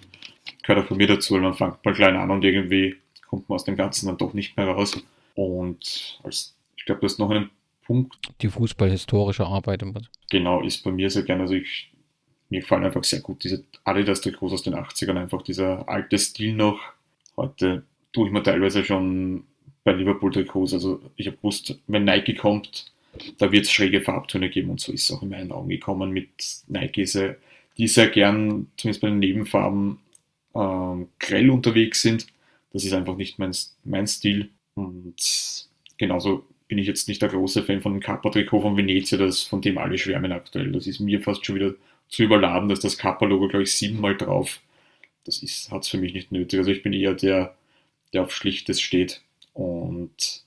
[0.63, 3.57] Gehört auch bei mir dazu, weil man fängt mal klein an und irgendwie kommt man
[3.57, 5.03] aus dem Ganzen dann doch nicht mehr raus.
[5.35, 7.51] Und als, ich glaube, das ist noch ein
[7.85, 8.17] Punkt.
[8.43, 9.83] Die fußballhistorische Arbeit.
[10.31, 11.43] Genau, ist bei mir sehr gerne.
[11.43, 11.90] Also ich,
[12.51, 16.81] mir gefallen einfach sehr gut diese Adidas-Trikots aus den 80ern, einfach dieser alte Stil noch.
[17.37, 19.45] Heute tue ich mir teilweise schon
[19.85, 20.75] bei Liverpool-Trikots.
[20.75, 22.93] Also ich habe gewusst, wenn Nike kommt,
[23.39, 26.11] da wird es schräge Farbtöne geben und so ist es auch in meinen Augen gekommen
[26.11, 26.29] mit
[26.69, 27.07] Nike,
[27.77, 29.99] die sehr gern, zumindest bei den Nebenfarben,
[30.55, 32.27] ähm, grell unterwegs sind.
[32.73, 33.53] Das ist einfach nicht mein,
[33.85, 34.51] mein Stil.
[34.75, 39.43] Und genauso bin ich jetzt nicht der große Fan von dem Kappa-Trikot von Venezia, das,
[39.43, 40.71] von dem alle schwärmen aktuell.
[40.73, 41.75] Das ist mir fast schon wieder
[42.11, 44.61] zu überladen, dass das Kappa-Logo, glaube ich, siebenmal drauf.
[45.25, 46.59] Das hat es für mich nicht nötig.
[46.59, 47.55] Also ich bin eher der,
[48.13, 49.23] der auf Schlichtes steht.
[49.55, 50.45] Und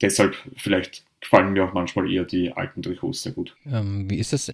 [0.00, 3.56] deshalb vielleicht gefallen mir auch manchmal eher die alten Trikots sehr gut.
[3.66, 4.52] Ähm, wie ist das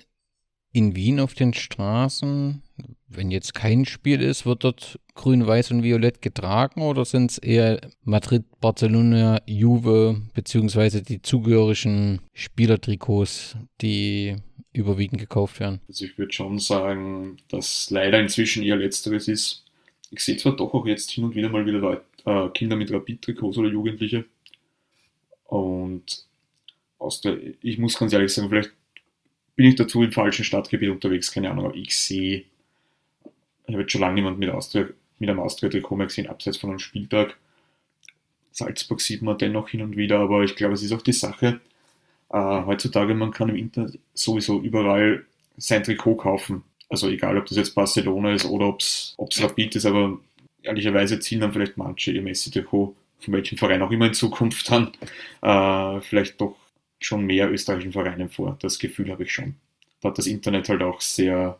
[0.72, 2.62] in Wien auf den Straßen?
[3.08, 7.38] Wenn jetzt kein Spiel ist, wird dort grün, weiß und violett getragen oder sind es
[7.38, 14.36] eher Madrid, Barcelona, Juve beziehungsweise die zugehörigen Spielertrikots, die
[14.72, 15.80] überwiegend gekauft werden?
[15.88, 19.64] Also ich würde schon sagen, dass leider inzwischen eher letzteres ist.
[20.10, 22.92] Ich sehe zwar doch auch jetzt hin und wieder mal wieder Leute, äh, Kinder mit
[22.92, 24.24] Rapid-Trikots oder Jugendliche
[25.44, 26.24] und
[26.98, 28.72] aus der, ich muss ganz ehrlich sagen, vielleicht
[29.56, 32.44] bin ich dazu im falschen Stadtgebiet unterwegs, keine Ahnung, aber ich sehe,
[33.66, 36.70] ich habe jetzt schon lange niemand mit, Austria, mit einem Austria-Trikot mehr gesehen, abseits von
[36.70, 37.36] einem Spieltag.
[38.52, 41.60] Salzburg sieht man dennoch hin und wieder, aber ich glaube, es ist auch die Sache,
[42.30, 45.24] Äh, heutzutage, man kann im Internet sowieso überall
[45.56, 46.62] sein Trikot kaufen.
[46.88, 50.18] Also egal, ob das jetzt Barcelona ist oder ob es Rapid ist, aber
[50.62, 54.92] ehrlicherweise ziehen dann vielleicht manche ihr Messi-Trikot, von welchem Verein auch immer in Zukunft dann,
[55.42, 56.56] äh, vielleicht doch
[57.00, 58.56] schon mehr österreichischen Vereinen vor.
[58.60, 59.54] Das Gefühl habe ich schon.
[60.00, 61.58] Da hat das Internet halt auch sehr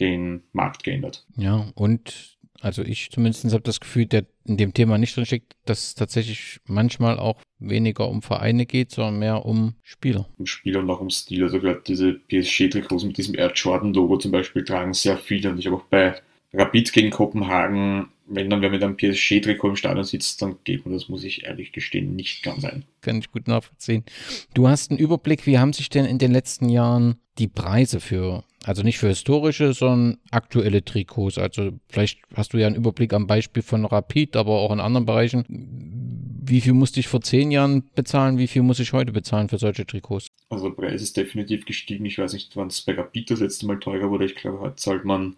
[0.00, 1.24] den Markt geändert.
[1.36, 5.54] Ja, und also ich zumindest habe das Gefühl, der in dem Thema nicht drin steckt,
[5.64, 10.28] dass es tatsächlich manchmal auch weniger um Vereine geht, sondern mehr um Spieler.
[10.38, 11.42] Um Spieler und auch um Stil.
[11.42, 15.50] Also gerade diese PSG-Trikots mit diesem Air Jordan-Logo zum Beispiel tragen sehr viele.
[15.50, 16.14] Und ich habe auch bei
[16.52, 20.92] Rapid gegen Kopenhagen, wenn dann wer mit einem PSG-Trikot im Stadion sitzt, dann geht mir
[20.92, 22.84] das, muss ich ehrlich gestehen, nicht ganz ein.
[23.00, 24.04] Kann ich gut nachvollziehen.
[24.54, 28.44] Du hast einen Überblick, wie haben sich denn in den letzten Jahren die Preise für,
[28.64, 33.26] also nicht für historische, sondern aktuelle Trikots, also vielleicht hast du ja einen Überblick am
[33.26, 35.44] Beispiel von Rapid, aber auch in anderen Bereichen.
[36.46, 39.58] Wie viel musste ich vor zehn Jahren bezahlen, wie viel muss ich heute bezahlen für
[39.58, 40.28] solche Trikots?
[40.50, 42.04] Also der Preis ist definitiv gestiegen.
[42.04, 44.26] Ich weiß nicht, wann es bei Rapid das letzte Mal teurer wurde.
[44.26, 45.36] Ich glaube, heute zahlt man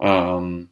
[0.00, 0.68] ähm,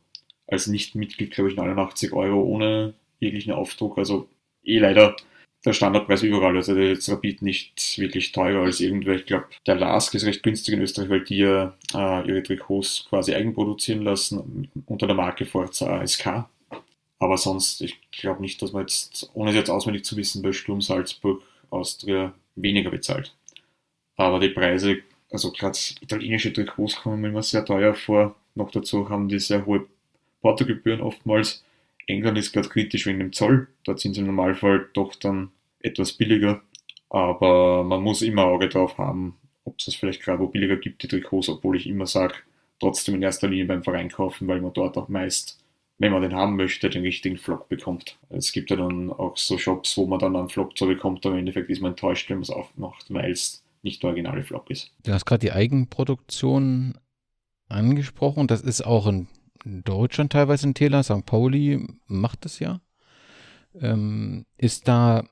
[0.46, 3.96] als Nicht-Mitglied, glaube ich, 89 Euro ohne jeglichen Aufdruck.
[3.96, 4.29] Also
[4.62, 5.16] eh leider
[5.64, 6.57] der Standardpreis überall.
[6.57, 9.14] Also der jetzt Rapid nicht wirklich teurer als irgendwer.
[9.14, 13.07] Ich glaube, der Lask ist recht günstig in Österreich, weil die ja äh, ihre Trikots
[13.09, 16.44] quasi eigenproduzieren lassen unter der Marke Forza ASK.
[17.18, 20.53] Aber sonst, ich glaube nicht, dass man jetzt, ohne es jetzt auswendig zu wissen, bei
[20.53, 23.35] Sturm Salzburg Austria weniger bezahlt.
[24.16, 24.98] Aber die Preise,
[25.31, 28.35] also gerade italienische Trikots kommen mir immer sehr teuer vor.
[28.55, 29.87] Noch dazu haben die sehr hohe
[30.40, 31.64] Portogebühren oftmals.
[32.07, 33.69] England ist gerade kritisch wegen dem Zoll.
[33.85, 36.62] Dort sind sie im Normalfall doch dann etwas billiger.
[37.11, 41.09] Aber man muss immer Auge drauf haben, ob es vielleicht gerade wo billiger gibt, die
[41.09, 42.35] Trikots, obwohl ich immer sage,
[42.81, 45.59] trotzdem in erster Linie beim Verein kaufen, weil man dort auch meist,
[45.99, 48.19] wenn man den haben möchte, den richtigen Flock bekommt.
[48.31, 51.35] Es gibt ja dann auch so Shops, wo man dann einen Flock so bekommt, aber
[51.35, 54.71] im Endeffekt ist man enttäuscht, wenn man es aufmacht, weil es nicht der originale Flock
[54.71, 54.91] ist.
[55.05, 56.95] Du hast gerade die Eigenproduktion
[57.69, 58.47] angesprochen.
[58.47, 59.29] Das ist auch in
[59.64, 61.03] Deutschland teilweise ein Thema.
[61.03, 61.25] St.
[61.27, 62.81] Pauli macht das ja.
[63.81, 65.25] Ähm, ist da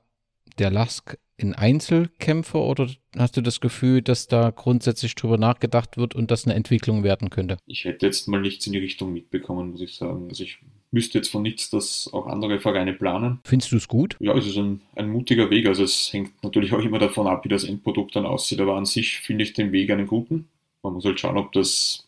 [0.57, 6.13] der Lask in Einzelkämpfer oder hast du das Gefühl, dass da grundsätzlich drüber nachgedacht wird
[6.15, 7.57] und das eine Entwicklung werden könnte?
[7.65, 10.27] Ich hätte jetzt mal nichts in die Richtung mitbekommen, muss ich sagen.
[10.29, 10.59] Also ich
[10.91, 13.39] wüsste jetzt von nichts, dass auch andere Vereine planen.
[13.43, 14.17] Findest du es gut?
[14.19, 15.65] Ja, es ist ein, ein mutiger Weg.
[15.65, 18.59] Also es hängt natürlich auch immer davon ab, wie das Endprodukt dann aussieht.
[18.59, 20.47] Aber an sich finde ich den Weg einen guten.
[20.83, 22.07] Man muss halt schauen, ob das,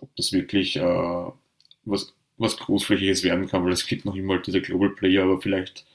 [0.00, 1.30] ob das wirklich äh,
[1.86, 5.86] was, was Großflächiges werden kann, weil es gibt noch immer diese Global Player, aber vielleicht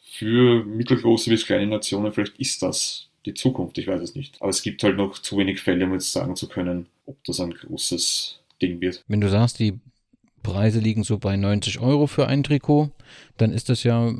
[0.00, 4.40] für mittelgroße bis kleine Nationen, vielleicht ist das die Zukunft, ich weiß es nicht.
[4.40, 7.40] Aber es gibt halt noch zu wenig Fälle, um jetzt sagen zu können, ob das
[7.40, 9.04] ein großes Ding wird.
[9.08, 9.78] Wenn du sagst, die
[10.42, 12.90] Preise liegen so bei 90 Euro für ein Trikot,
[13.36, 14.14] dann ist das ja,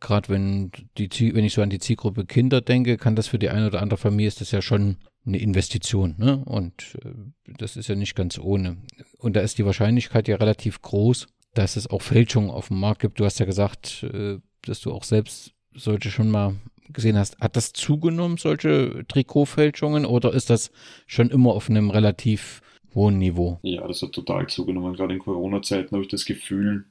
[0.00, 3.48] gerade wenn, die, wenn ich so an die Zielgruppe Kinder denke, kann das für die
[3.48, 6.14] eine oder andere Familie, ist das ja schon eine Investition.
[6.18, 6.42] Ne?
[6.44, 7.10] Und äh,
[7.58, 8.76] das ist ja nicht ganz ohne.
[9.18, 13.00] Und da ist die Wahrscheinlichkeit ja relativ groß, dass es auch Fälschungen auf dem Markt
[13.00, 13.20] gibt.
[13.20, 16.56] Du hast ja gesagt, äh, dass du auch selbst solche schon mal
[16.92, 17.38] gesehen hast.
[17.40, 20.70] Hat das zugenommen, solche Trikotfälschungen, oder ist das
[21.06, 22.60] schon immer auf einem relativ
[22.94, 23.58] hohen Niveau?
[23.62, 24.94] Ja, das hat total zugenommen.
[24.94, 26.84] Gerade in Corona-Zeiten habe ich das Gefühl,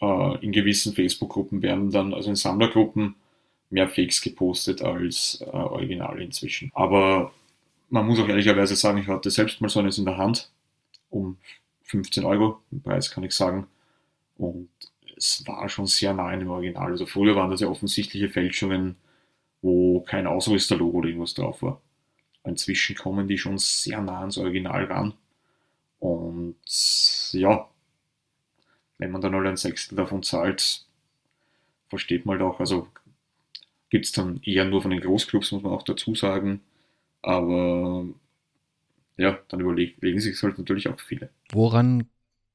[0.00, 3.14] äh, in gewissen Facebook-Gruppen werden dann, also in Sammlergruppen,
[3.72, 6.70] mehr Fakes gepostet als äh, Originale inzwischen.
[6.74, 7.32] Aber
[7.88, 10.50] man muss auch ehrlicherweise sagen, ich hatte selbst mal so eines in der Hand
[11.10, 11.38] um
[11.84, 13.66] 15 Euro, den Preis kann ich sagen.
[14.36, 14.68] Und
[15.16, 16.90] es war schon sehr nah an dem Original.
[16.90, 18.96] Also früher waren das ja offensichtliche Fälschungen,
[19.62, 21.80] wo kein Ausrüsterlogo oder irgendwas drauf war.
[22.44, 25.14] Inzwischen kommen die schon sehr nah ans Original ran.
[25.98, 26.56] Und
[27.32, 27.68] ja,
[28.98, 30.84] wenn man dann halt ein Sechstel davon zahlt,
[31.88, 32.88] versteht man auch, also
[33.92, 36.62] gibt es dann eher nur von den Großclubs, muss man auch dazu sagen.
[37.20, 38.06] Aber
[39.18, 41.28] ja, dann überlegen sich halt natürlich auch viele.
[41.52, 42.08] Woran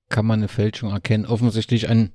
[0.09, 1.27] kann man eine Fälschung erkennen?
[1.27, 2.09] Offensichtlich an,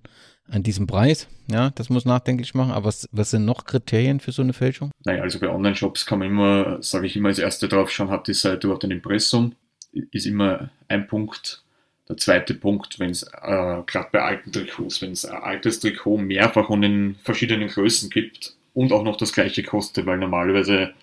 [0.49, 2.73] an diesem Preis, ja, das muss nachdenklich machen.
[2.73, 4.91] Aber was, was sind noch Kriterien für so eine Fälschung?
[5.05, 8.27] Naja, also bei Online-Shops kann man immer, sage ich immer als erste drauf schauen, hat
[8.27, 9.55] die Seite überhaupt ein Impressum?
[9.93, 11.63] Ist immer ein Punkt.
[12.09, 16.19] Der zweite Punkt, wenn es äh, gerade bei alten Trikots, wenn es ein altes Trikot
[16.19, 20.95] mehrfach und in verschiedenen Größen gibt, und auch noch das gleiche kostet, weil normalerweise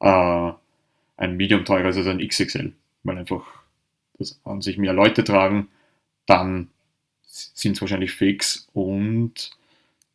[0.00, 0.52] äh,
[1.16, 3.44] ein Medium teurer ist als ein XXL, weil einfach
[4.18, 5.68] das an sich mehr Leute tragen,
[6.26, 6.68] dann
[7.22, 9.50] sind es wahrscheinlich Fakes und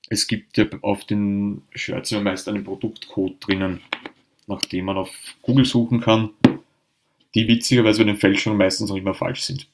[0.10, 3.82] es gibt ja auf den Shirts ja meist einen Produktcode drinnen,
[4.48, 6.32] nach dem man auf Google suchen kann,
[7.36, 9.68] die witzigerweise bei den Fälschungen meistens auch immer falsch sind.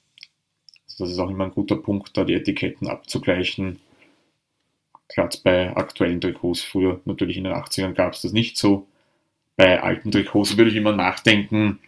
[0.86, 3.80] Also das ist auch immer ein guter Punkt, da die Etiketten abzugleichen
[5.08, 8.88] Gerade bei aktuellen Trikots, früher natürlich in den 80ern gab es das nicht so.
[9.58, 11.80] bei alten Trikots würde ich immer nachdenken,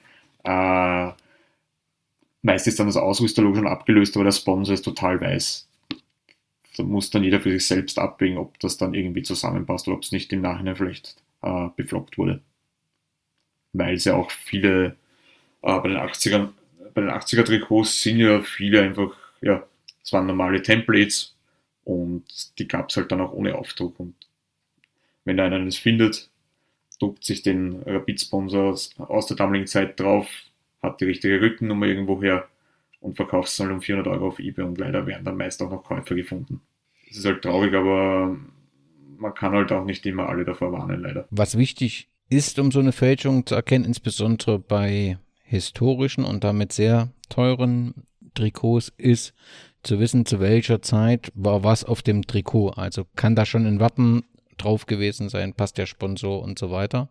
[0.43, 1.11] äh,
[2.41, 5.67] meist ist dann das Ausrüsterlogo schon abgelöst, aber der Sponsor ist total weiß.
[6.77, 10.03] Da muss dann jeder für sich selbst abwägen, ob das dann irgendwie zusammenpasst oder ob
[10.03, 12.41] es nicht im Nachhinein vielleicht äh, befloppt wurde.
[13.73, 14.95] Weil es ja auch viele
[15.63, 16.49] äh, bei den 80ern,
[16.93, 19.63] bei den 80er Trikots sind ja viele einfach, ja,
[20.03, 21.36] es waren normale Templates
[21.87, 23.97] und die gab es halt dann auch ohne Aufdruck.
[23.97, 24.13] Und
[25.23, 26.29] wenn einer eines findet,
[26.99, 30.27] druckt sich den Rapid-Sponsor aus, der damaligen Zeit drauf,
[30.81, 32.45] hat die richtige Rückennummer irgendwo her
[32.99, 35.71] und verkauft es halt um 400 Euro auf eBay und leider werden dann meist auch
[35.71, 36.59] noch Käufer gefunden.
[37.07, 38.35] Das ist halt traurig, aber
[39.17, 41.25] man kann halt auch nicht immer alle davor warnen, leider.
[41.29, 47.13] Was wichtig ist, um so eine Fälschung zu erkennen, insbesondere bei historischen und damit sehr
[47.29, 47.93] teuren
[48.33, 49.33] Trikots, ist
[49.87, 52.71] zu wissen, zu welcher Zeit war was auf dem Trikot.
[52.71, 54.23] Also kann da schon ein Wappen
[54.57, 57.09] drauf gewesen sein, passt der Sponsor und so weiter.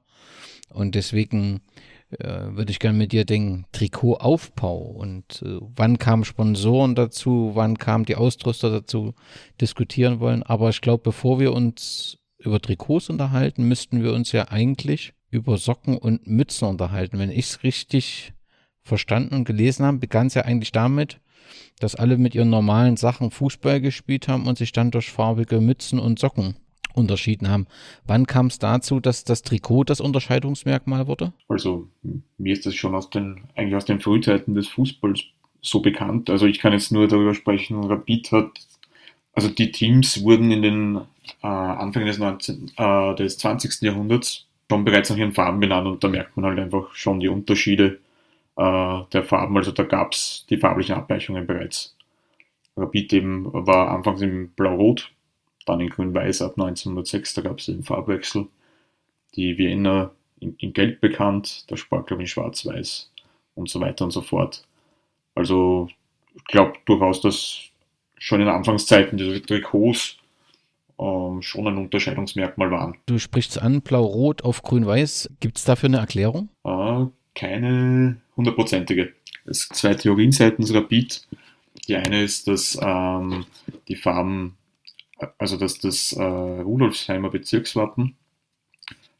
[0.69, 1.63] Und deswegen
[2.11, 7.79] äh, würde ich gerne mit dir den Trikotaufbau und äh, wann kamen Sponsoren dazu, wann
[7.79, 9.15] kamen die Ausrüster dazu
[9.61, 10.43] diskutieren wollen.
[10.43, 15.57] Aber ich glaube, bevor wir uns über Trikots unterhalten, müssten wir uns ja eigentlich über
[15.59, 17.19] Socken und Mützen unterhalten.
[17.19, 18.33] Wenn ich es richtig
[18.83, 21.21] verstanden und gelesen habe, begann es ja eigentlich damit,
[21.81, 25.99] dass alle mit ihren normalen Sachen Fußball gespielt haben und sich dann durch farbige Mützen
[25.99, 26.57] und Socken
[26.95, 27.67] unterschieden haben.
[28.07, 31.33] Wann kam es dazu, dass das Trikot das Unterscheidungsmerkmal wurde?
[31.49, 31.89] Also
[32.39, 35.25] mir ist das schon aus den, eigentlich aus den Frühzeiten des Fußballs
[35.61, 36.31] so bekannt.
[36.31, 38.51] Also ich kann jetzt nur darüber sprechen, Rapid hat,
[39.35, 40.97] also die Teams wurden in den
[41.43, 43.83] äh, Anfang des, 19, äh, des 20.
[43.83, 47.29] Jahrhunderts schon bereits nach ihren Farben benannt und da merkt man halt einfach schon die
[47.29, 47.99] Unterschiede
[48.57, 49.57] der Farben.
[49.57, 51.95] Also da gab es die farblichen Abweichungen bereits.
[52.77, 55.11] Rapid eben war anfangs im Blau-Rot,
[55.65, 58.47] dann in Grün-Weiß ab 1906, da gab es den Farbwechsel.
[59.35, 63.11] Die Vienna in, in Gelb bekannt, der Sparkler in Schwarz-Weiß
[63.55, 64.67] und so weiter und so fort.
[65.35, 65.89] Also
[66.35, 67.61] ich glaube durchaus, dass
[68.19, 70.17] schon in Anfangszeiten diese Trikots
[70.99, 72.97] ähm, schon ein Unterscheidungsmerkmal waren.
[73.07, 75.31] Du sprichst an, Blau-Rot auf Grün-Weiß.
[75.41, 76.49] Gibt es dafür eine Erklärung?
[76.65, 79.13] Äh, keine hundertprozentige.
[79.45, 81.29] Es gibt zwei Theorien seitens Rapid.
[81.87, 83.47] Die eine ist, dass ähm,
[83.87, 84.57] die Farben
[85.39, 88.17] also dass das äh, Rudolfsheimer Bezirkswappen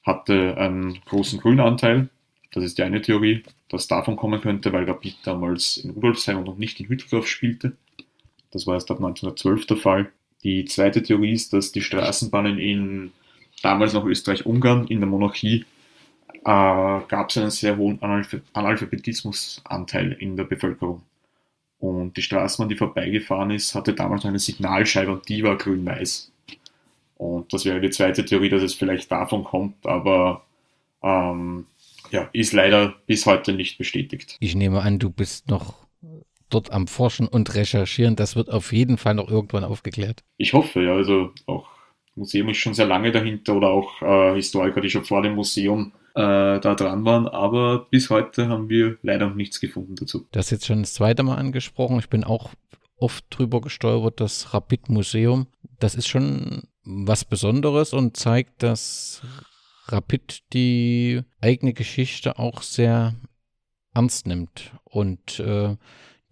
[0.03, 2.09] hatte einen großen Grünanteil.
[2.53, 6.45] Das ist die eine Theorie, dass davon kommen könnte, weil Rapid damals in Rudolfsheim und
[6.45, 7.77] noch nicht in Hütteldorf spielte.
[8.51, 10.13] Das war erst ab 1912 der Fall.
[10.45, 13.13] Die zweite Theorie ist, dass die Straßenbahnen in
[13.63, 15.65] damals noch Österreich-Ungarn in der Monarchie
[16.47, 21.03] gab es einen sehr hohen Analph Analphabetismusanteil in der Bevölkerung.
[21.79, 26.33] Und die Straßenbahn, die vorbeigefahren ist, hatte damals noch eine Signalscheibe und die war grün-weiß.
[27.17, 30.45] Und das wäre die zweite Theorie, dass es vielleicht davon kommt, aber
[31.03, 31.67] ähm,
[32.11, 34.37] ja, ist leider bis heute nicht bestätigt.
[34.41, 35.75] Ich nehme an, du bist noch
[36.49, 38.17] dort am Forschen und Recherchieren.
[38.17, 40.23] Das wird auf jeden Fall noch irgendwann aufgeklärt.
[40.37, 40.95] Ich hoffe, ja.
[40.95, 41.69] Also auch
[42.15, 45.93] Museum ist schon sehr lange dahinter oder auch äh, Historiker, die schon vor dem Museum
[45.93, 50.27] äh, da dran waren, aber bis heute haben wir leider noch nichts gefunden dazu.
[50.33, 51.99] Das ist jetzt schon das zweite Mal angesprochen.
[51.99, 52.51] Ich bin auch
[52.97, 55.47] oft drüber gestolpert, das Rapid Museum.
[55.79, 59.23] Das ist schon was Besonderes und zeigt, dass
[59.89, 63.15] Rapid die eigene Geschichte auch sehr
[63.95, 65.77] ernst nimmt und äh,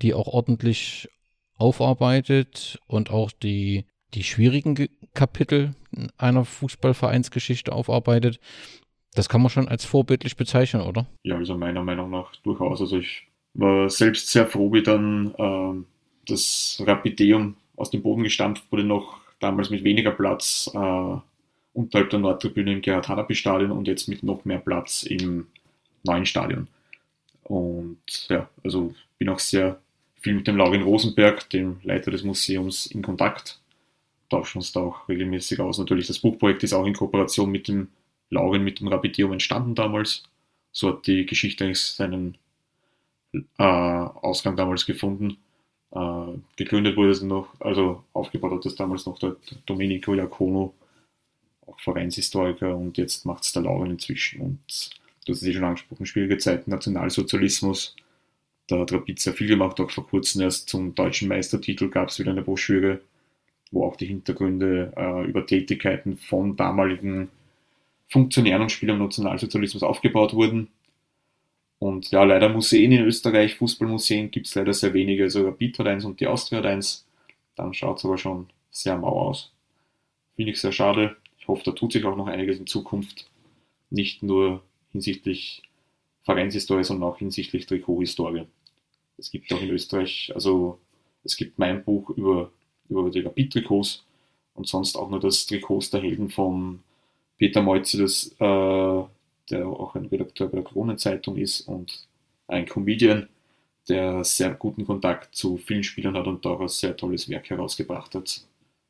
[0.03, 1.09] die auch ordentlich
[1.57, 5.75] aufarbeitet und auch die, die schwierigen Kapitel
[6.17, 8.41] einer Fußballvereinsgeschichte aufarbeitet.
[9.15, 11.07] Das kann man schon als vorbildlich bezeichnen, oder?
[11.23, 12.81] Ja, also meiner Meinung nach durchaus.
[12.81, 15.85] Also ich war selbst sehr froh, wie dann äh,
[16.27, 21.17] das Rapideum aus dem Boden gestampft wurde, noch damals mit weniger Platz äh,
[21.75, 25.47] unterhalb der Nordtribüne im Gerhard Hanapi Stadion und jetzt mit noch mehr Platz im
[26.03, 26.69] neuen Stadion.
[27.45, 27.99] Und
[28.29, 29.81] ja, also bin auch sehr
[30.21, 33.61] viel mit dem Laurin Rosenberg, dem Leiter des Museums, in Kontakt.
[34.31, 35.79] Tauschen uns da auch regelmäßig aus.
[35.79, 37.89] Natürlich, das Buchprojekt ist auch in Kooperation mit dem
[38.31, 40.25] Lauren mit dem Rapidium entstanden damals.
[40.73, 42.37] So hat die Geschichte eigentlich seinen
[43.59, 45.39] äh, Ausgang damals gefunden.
[45.93, 50.75] Äh, gegründet wurde es noch, also aufgebaut hat es damals noch der Domenico Iacono,
[51.67, 54.41] auch Vereinshistoriker, und jetzt macht es der Lauren inzwischen.
[54.41, 54.91] Und
[55.25, 57.95] du hast es eh schon angesprochen, schwierige Zeiten, Nationalsozialismus.
[58.67, 62.19] Da hat Rapid sehr viel gemacht, auch vor kurzem erst zum deutschen Meistertitel gab es
[62.19, 63.01] wieder eine Broschüre,
[63.71, 67.29] wo auch die Hintergründe äh, über Tätigkeiten von damaligen
[68.09, 70.69] Funktionären und Spielern im Nationalsozialismus aufgebaut wurden.
[71.79, 75.25] Und ja, leider Museen in Österreich, Fußballmuseen gibt es leider sehr wenige.
[75.25, 77.07] Also Rapid hat eins und die Austria hat eins.
[77.57, 79.53] Dann schaut es aber schon sehr mau aus.
[80.35, 81.17] Finde ich sehr schade.
[81.39, 83.29] Ich hoffe, da tut sich auch noch einiges in Zukunft.
[83.91, 85.63] Nicht nur hinsichtlich
[86.23, 88.47] Vereinshistorie, sondern auch hinsichtlich Trikothistorie.
[89.19, 90.79] Es gibt auch in Österreich, also
[91.23, 92.51] es gibt mein Buch über,
[92.89, 94.05] über die Rapid-Trikots
[94.55, 96.81] und sonst auch nur das Trikots der Helden von
[97.45, 99.05] Peter Meutze, das, äh,
[99.51, 102.09] der auch ein Redakteur bei der Kronenzeitung ist und
[102.49, 103.29] ein Comedian,
[103.87, 108.47] der sehr guten Kontakt zu vielen Spielern hat und daraus sehr tolles Werk herausgebracht hat.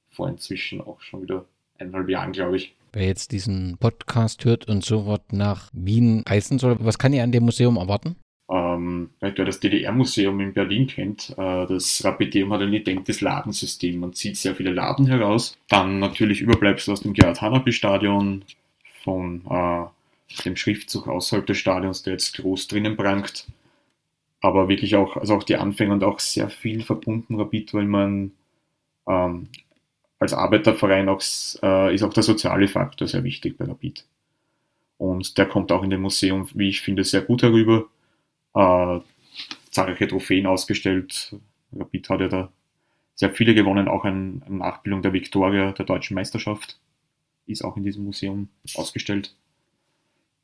[0.08, 1.46] Vor inzwischen auch schon wieder
[1.80, 2.76] eineinhalb Jahren, glaube ich.
[2.92, 7.32] Wer jetzt diesen Podcast hört und sofort nach Wien reisen soll, was kann er an
[7.32, 8.14] dem Museum erwarten?
[8.54, 13.98] Ähm, wer das DDR-Museum in Berlin kennt, äh, das Rapideum hat ein identes Ladensystem.
[13.98, 15.58] Man zieht sehr viele Laden heraus.
[15.68, 18.44] Dann natürlich Überbleibsel aus dem Gerhard Hanapi-Stadion,
[19.02, 23.46] von äh, dem Schriftzug außerhalb des Stadions, der jetzt groß drinnen prangt.
[24.40, 28.30] Aber wirklich auch, also auch die Anfänge und auch sehr viel verbunden Rapid, weil man
[29.08, 29.48] ähm,
[30.20, 31.20] als Arbeiterverein auch,
[31.60, 34.04] äh, ist auch der soziale Faktor sehr wichtig bei Rapid.
[34.96, 37.86] Und der kommt auch in dem Museum, wie ich finde, sehr gut herüber.
[38.54, 39.00] Äh,
[39.70, 41.36] zahlreiche Trophäen ausgestellt.
[41.72, 42.52] Rapid hat ja da
[43.16, 46.78] sehr viele gewonnen, auch eine ein Nachbildung der Viktoria der deutschen Meisterschaft
[47.46, 49.34] ist auch in diesem Museum ausgestellt.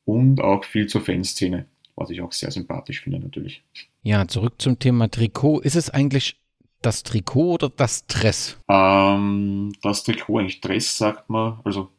[0.04, 3.62] Und auch viel zur Fanszene, was ich auch sehr sympathisch finde natürlich.
[4.02, 5.60] Ja, zurück zum Thema Trikot.
[5.60, 6.36] Ist es eigentlich
[6.82, 8.58] das Trikot oder das Dress?
[8.68, 11.90] Ähm, das Trikot, eigentlich Dress sagt man, also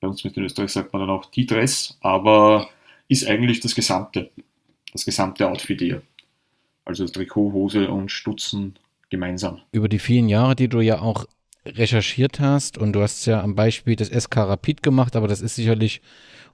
[0.00, 2.68] bei uns mit Österreich sagt man dann auch die Dress, aber
[3.08, 4.30] ist eigentlich das gesamte,
[4.94, 6.02] das gesamte Outfit eher.
[6.86, 8.78] Also Trikot, Hose und Stutzen
[9.10, 9.60] gemeinsam.
[9.72, 11.26] Über die vielen Jahre, die du ja auch
[11.66, 15.56] recherchiert hast und du hast ja am Beispiel des SK Rapid gemacht, aber das ist
[15.56, 16.02] sicherlich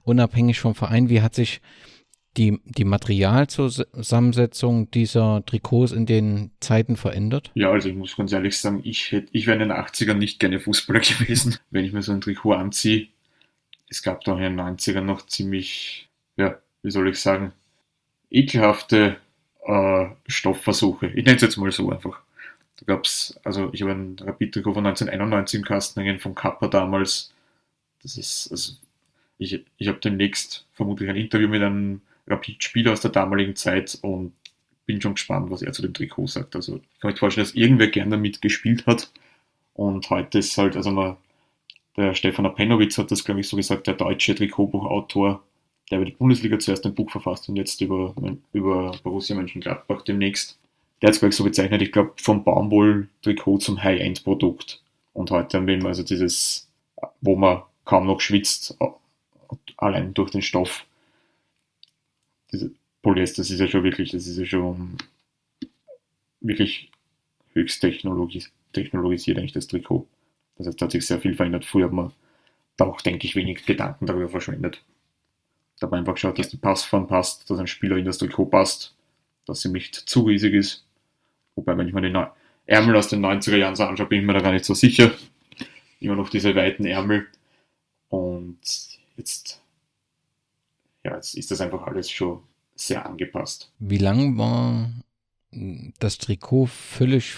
[0.03, 1.09] unabhängig vom Verein.
[1.09, 1.61] Wie hat sich
[2.37, 7.51] die, die Materialzusammensetzung dieser Trikots in den Zeiten verändert?
[7.55, 10.39] Ja, also ich muss ganz ehrlich sagen, ich, hätte, ich wäre in den 80ern nicht
[10.39, 13.07] gerne Fußballer gewesen, wenn ich mir so ein Trikot anziehe.
[13.89, 17.51] Es gab da in den 90ern noch ziemlich, ja, wie soll ich sagen,
[18.31, 19.17] ekelhafte
[19.65, 21.07] äh, Stoffversuche.
[21.07, 22.21] Ich nenne es jetzt mal so einfach.
[22.77, 26.67] Da gab es, also ich habe ein Rapid-Trikot von 1991 im Kasten hängen, von Kappa
[26.67, 27.31] damals.
[28.01, 28.73] Das ist, also
[29.37, 34.33] ich, ich habe demnächst vermutlich ein Interview mit einem Rapid-Spieler aus der damaligen Zeit und
[34.85, 36.55] bin schon gespannt, was er zu dem Trikot sagt.
[36.55, 39.11] Also ich kann mir vorstellen, dass irgendwer gern damit gespielt hat.
[39.73, 41.17] Und heute ist halt, also man,
[41.97, 45.43] der Stefan Apenowitz hat das, glaube ich, so gesagt, der deutsche Trikotbuchautor,
[45.91, 48.15] der über die Bundesliga zuerst ein Buch verfasst und jetzt über,
[48.53, 50.57] über Borussia Mönchengladbach demnächst.
[51.01, 54.81] Der hat es, glaube ich, so bezeichnet, ich glaube, vom Baumwoll-Trikot zum High-End-Produkt.
[55.13, 56.69] Und heute haben wir also dieses,
[57.19, 58.77] wo man kaum noch schwitzt,
[59.77, 60.85] allein durch den Stoff
[62.51, 62.71] diese
[63.01, 64.97] Polyester, das ist ja schon wirklich, das ist ja schon
[66.39, 66.91] wirklich
[67.53, 70.07] höchst technologis technologisiert eigentlich das Trikot.
[70.57, 71.65] Das heißt, da hat sich sehr viel verändert.
[71.65, 72.13] Früher hat man
[72.77, 74.81] da auch, denke ich, wenig Gedanken darüber verschwendet.
[75.81, 78.45] Da hat man einfach geschaut, dass die Passform passt, dass ein Spieler in das Trikot
[78.45, 78.95] passt,
[79.47, 80.85] dass sie nicht zu riesig ist.
[81.55, 82.15] Wobei, wenn ich mir die
[82.67, 85.11] Ärmel aus den 90er Jahren so anschaue, bin ich mir da gar nicht so sicher.
[85.99, 87.27] Immer noch diese weiten Ärmel.
[88.09, 88.59] Und
[89.17, 89.61] jetzt
[91.03, 92.43] ja, jetzt ist das einfach alles schon
[92.75, 93.71] sehr angepasst.
[93.79, 94.91] Wie lang war
[95.99, 97.33] das Trikot völlig,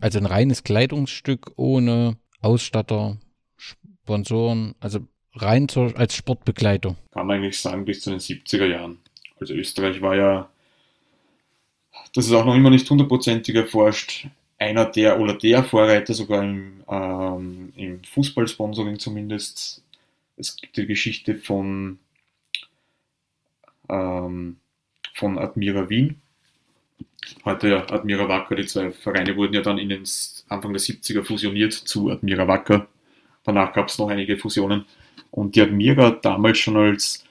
[0.00, 3.18] also ein reines Kleidungsstück ohne Ausstatter,
[3.56, 5.00] Sponsoren, also
[5.42, 6.96] rein zur, als Sportbegleitung?
[7.12, 8.98] Kann man eigentlich sagen, bis zu den 70er Jahren.
[9.40, 10.48] Also Österreich war ja,
[12.14, 14.26] das ist auch noch immer nicht hundertprozentig erforscht,
[14.58, 19.82] einer der oder der Vorreiter sogar im, ähm, im Fußballsponsoring zumindest.
[20.36, 21.98] Es gibt die Geschichte von
[23.88, 24.56] ähm,
[25.14, 26.20] von Admira Wien.
[27.44, 30.04] Heute ja Admira Wacker, die zwei Vereine wurden ja dann in den
[30.48, 32.86] Anfang der 70er fusioniert zu Admira Wacker.
[33.44, 34.86] Danach gab es noch einige Fusionen.
[35.30, 37.24] Und die Admira damals schon als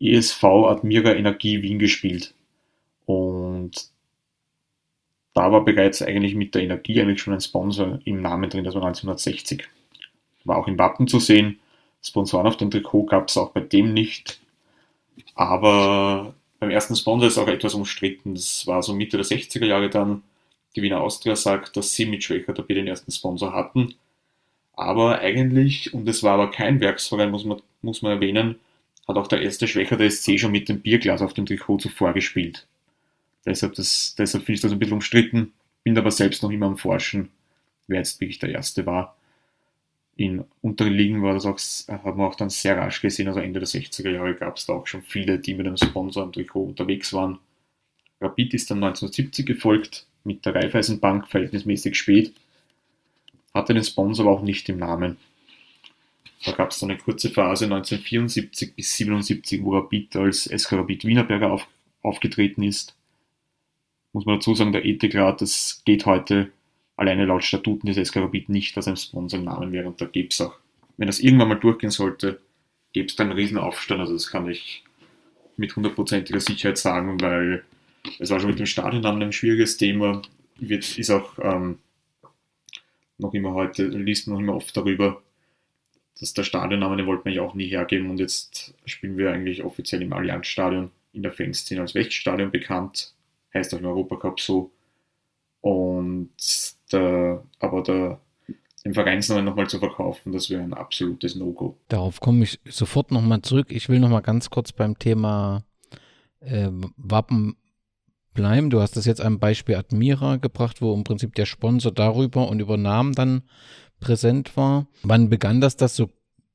[0.00, 2.34] ESV Admira Energie Wien gespielt.
[3.06, 3.90] Und
[5.32, 8.74] da war bereits eigentlich mit der Energie eigentlich schon ein Sponsor im Namen drin, das
[8.74, 9.68] war 1960.
[10.44, 11.58] War auch im Wappen zu sehen.
[12.02, 14.40] Sponsoren auf dem Trikot gab es auch bei dem nicht.
[15.34, 18.34] Aber beim ersten Sponsor ist auch etwas umstritten.
[18.34, 20.22] Das war so Mitte der 60er Jahre dann.
[20.74, 23.94] Die Wiener Austria sagt, dass sie mit Schwächer dabei den ersten Sponsor hatten.
[24.76, 28.56] Aber eigentlich, und es war aber kein Werksverein, muss man, muss man erwähnen,
[29.08, 32.12] hat auch der erste Schwächer der SC schon mit dem Bierglas auf dem Trikot zuvor
[32.12, 32.66] gespielt.
[33.44, 35.52] Deshalb, deshalb finde ich das ein bisschen umstritten,
[35.84, 37.30] bin aber selbst noch immer am Forschen,
[37.86, 39.16] wer jetzt wirklich der Erste war
[40.16, 41.58] in unteren Ligen war das auch,
[41.92, 44.72] hat man auch dann sehr rasch gesehen, also Ende der 60er Jahre gab es da
[44.72, 47.38] auch schon viele, die mit einem Sponsor am Trikot unterwegs waren.
[48.20, 52.32] Rapid ist dann 1970 gefolgt, mit der Raiffeisenbank verhältnismäßig spät,
[53.56, 55.16] hatte den Sponsor aber auch nicht im Namen.
[56.44, 61.04] Da gab es dann eine kurze Phase 1974 bis 77, wo Rapid als SK Rapid
[61.04, 61.66] Wienerberger auf,
[62.02, 62.94] aufgetreten ist.
[64.12, 66.52] Muss man dazu sagen, der Ethikrat, das geht heute
[66.96, 70.06] alleine laut Statuten des SK Rapid nicht, dass ein Sponsor im Namen wäre und da
[70.06, 70.54] gäbe es auch,
[70.96, 72.40] wenn das irgendwann mal durchgehen sollte,
[72.92, 74.82] gäbe es da einen riesen Aufstand, also das kann ich
[75.56, 77.64] mit hundertprozentiger Sicherheit sagen, weil
[78.18, 80.22] es war schon mit dem Stadionnamen ein schwieriges Thema,
[80.58, 81.78] wird, ist auch ähm,
[83.18, 85.22] noch immer heute, liest man noch immer oft darüber,
[86.18, 89.64] dass der Stadionname, den wollten wir ja auch nie hergeben und jetzt spielen wir eigentlich
[89.64, 93.14] offiziell im Allianzstadion in der Fanszene als Wächtstadion bekannt,
[93.54, 94.70] heißt auch im Europacup so.
[95.60, 96.30] Und
[96.92, 98.20] der, aber der,
[98.84, 101.76] den Vereinsnamen nochmal zu verkaufen, das wäre ein absolutes No-Go.
[101.88, 103.66] Darauf komme ich sofort nochmal zurück.
[103.70, 105.64] Ich will nochmal ganz kurz beim Thema
[106.40, 107.56] äh, Wappen
[108.36, 108.70] bleiben.
[108.70, 112.60] Du hast das jetzt am Beispiel Admira gebracht, wo im Prinzip der Sponsor darüber und
[112.60, 113.42] über Namen dann
[113.98, 114.86] präsent war.
[115.02, 116.10] Wann begann das, dass so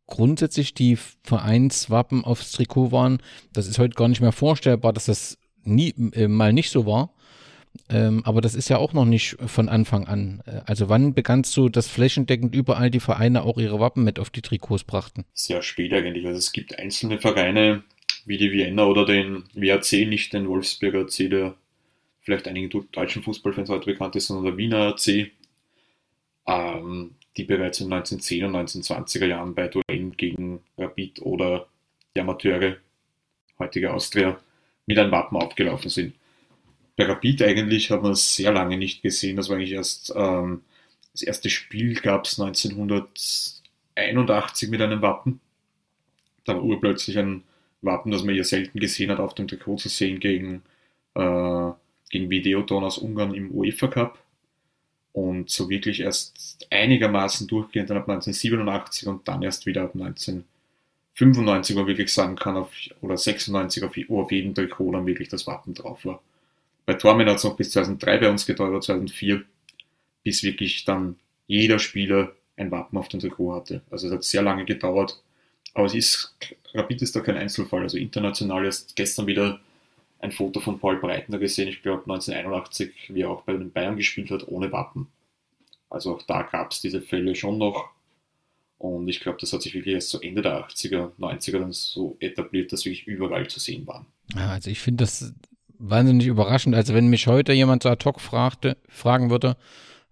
[0.08, 3.22] grundsätzlich die Vereinswappen aufs Trikot waren?
[3.52, 7.14] Das ist heute gar nicht mehr vorstellbar, dass das nie, äh, mal nicht so war.
[7.90, 10.42] Ähm, aber das ist ja auch noch nicht von Anfang an.
[10.46, 14.30] Äh, also wann begannst du, dass flächendeckend überall die Vereine auch ihre Wappen mit auf
[14.30, 15.26] die Trikots brachten?
[15.34, 16.26] Sehr spät eigentlich.
[16.26, 17.84] Also es gibt einzelne Vereine
[18.26, 21.56] wie die Vienna oder den WAC, nicht den Wolfsberger AC, der
[22.22, 25.32] vielleicht einigen deutschen Fußballfans heute bekannt ist, sondern der Wiener AC,
[26.48, 31.68] ähm, die bereits in den 1910er und 1920er Jahren bei Duellen gegen Rapid oder
[32.16, 32.78] die Amateure,
[33.60, 34.40] heutige Austria,
[34.86, 36.16] mit einem Wappen aufgelaufen sind.
[36.98, 39.38] Bei Rapid eigentlich hat man es sehr lange nicht gesehen.
[39.38, 40.62] Das war eigentlich erst ähm,
[41.14, 45.40] das erste Spiel gab es 1981 mit einem Wappen.
[46.46, 47.44] Da war urplötzlich ein
[47.82, 50.64] Wappen, das man ja selten gesehen hat, auf dem Trikot zu sehen gegen,
[51.16, 51.72] äh,
[52.12, 54.20] gegen Videoton aus Ungarn im UEFA Cup.
[55.14, 61.76] Und so wirklich erst einigermaßen durchgehend dann ab 1987 und dann erst wieder ab 1995,
[61.76, 65.28] wo man wirklich sagen kann, auf, oder 96, auf, wo auf jedem Trikot dann wirklich
[65.28, 66.22] das Wappen drauf war.
[66.86, 69.43] Bei Tormen hat es noch bis 2003 bei uns gedauert, 2004,
[70.24, 73.82] bis wirklich dann jeder Spieler ein Wappen auf dem Trikot hatte.
[73.91, 75.22] Also es hat sehr lange gedauert.
[75.74, 76.36] Aber es ist,
[76.74, 77.82] Rapid ist da kein Einzelfall.
[77.82, 79.59] Also international ist gestern wieder
[80.22, 83.98] ein Foto von Paul Breitner gesehen, ich glaube 1981, wie er auch bei den Bayern
[83.98, 85.08] gespielt hat, ohne Wappen.
[85.90, 87.90] Also auch da gab es diese Fälle schon noch.
[88.78, 92.18] Und ich glaube, das hat sich wirklich erst so Ende der 80er, 90er dann so
[92.20, 94.06] etabliert, dass wirklich überall zu sehen waren.
[94.36, 95.34] Ja, also ich finde das
[95.78, 96.76] wahnsinnig überraschend.
[96.76, 99.58] Also wenn mich heute jemand so ad hoc fragte, fragen würde,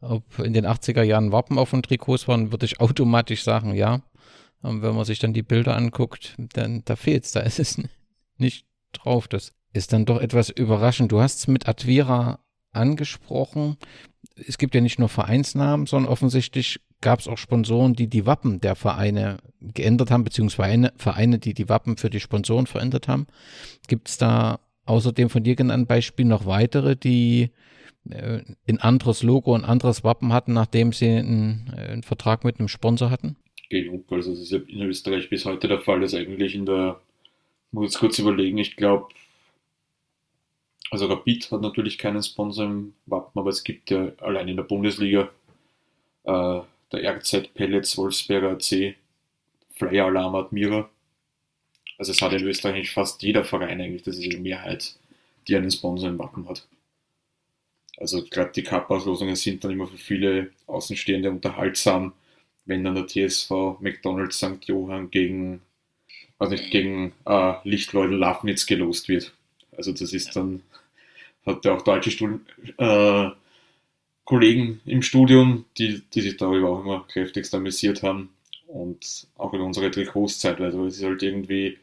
[0.01, 4.01] ob in den 80er Jahren Wappen auf den Trikots waren, würde ich automatisch sagen, ja.
[4.62, 7.82] Und wenn man sich dann die Bilder anguckt, dann da fehlt es, da ist es
[8.38, 9.28] nicht drauf.
[9.28, 11.11] Das ist dann doch etwas überraschend.
[11.11, 12.39] Du hast es mit Advira
[12.72, 13.78] angesprochen.
[14.36, 18.59] Es gibt ja nicht nur Vereinsnamen, sondern offensichtlich gab es auch Sponsoren, die die Wappen
[18.59, 23.28] der Vereine geändert haben, beziehungsweise Vereine, die die Wappen für die Sponsoren verändert haben.
[23.88, 27.51] Gibt es da außerdem von dir genannten Beispiel noch weitere, die
[28.09, 32.59] äh, ein anderes Logo, ein anderes Wappen hatten, nachdem sie einen, äh, einen Vertrag mit
[32.59, 33.38] einem Sponsor hatten?
[33.70, 36.99] Genug, also das ist in Österreich bis heute der Fall, dass eigentlich in der,
[37.72, 39.09] muss kurz überlegen, ich glaube,
[40.91, 44.63] also Rapid hat natürlich keinen Sponsor im Wappen, aber es gibt ja allein in der
[44.63, 45.29] Bundesliga
[46.23, 46.61] äh,
[46.91, 48.95] der RZ Pellets, Wolfsberger AC,
[49.75, 50.89] Flyer Alarm Admira,
[51.99, 54.95] also es hat in Österreich fast jeder Verein eigentlich, das ist die Mehrheit,
[55.47, 56.65] die einen Sponsor im Wappen hat.
[57.97, 62.13] Also gerade die Cup-Auslosungen sind dann immer für viele Außenstehende unterhaltsam,
[62.65, 64.63] wenn dann der TSV McDonalds St.
[64.65, 65.61] Johann gegen,
[66.37, 69.33] also nicht gegen äh, Lichtleute Lafnitz gelost wird.
[69.75, 70.63] Also das ist dann,
[71.49, 72.41] hat ja auch deutsche Stud
[72.77, 73.29] äh,
[74.23, 78.29] Kollegen im Studium, die, die sich darüber auch immer kräftigst amüsiert haben.
[78.67, 81.79] Und auch in unserer Trikots zeitweise, weil ist halt irgendwie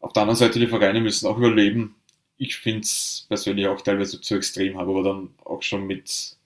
[0.00, 1.96] auf der anderen Seite, die Vereine müssen auch überleben.
[2.36, 6.36] Ich finde es persönlich auch teilweise zu extrem, habe aber dann auch schon mit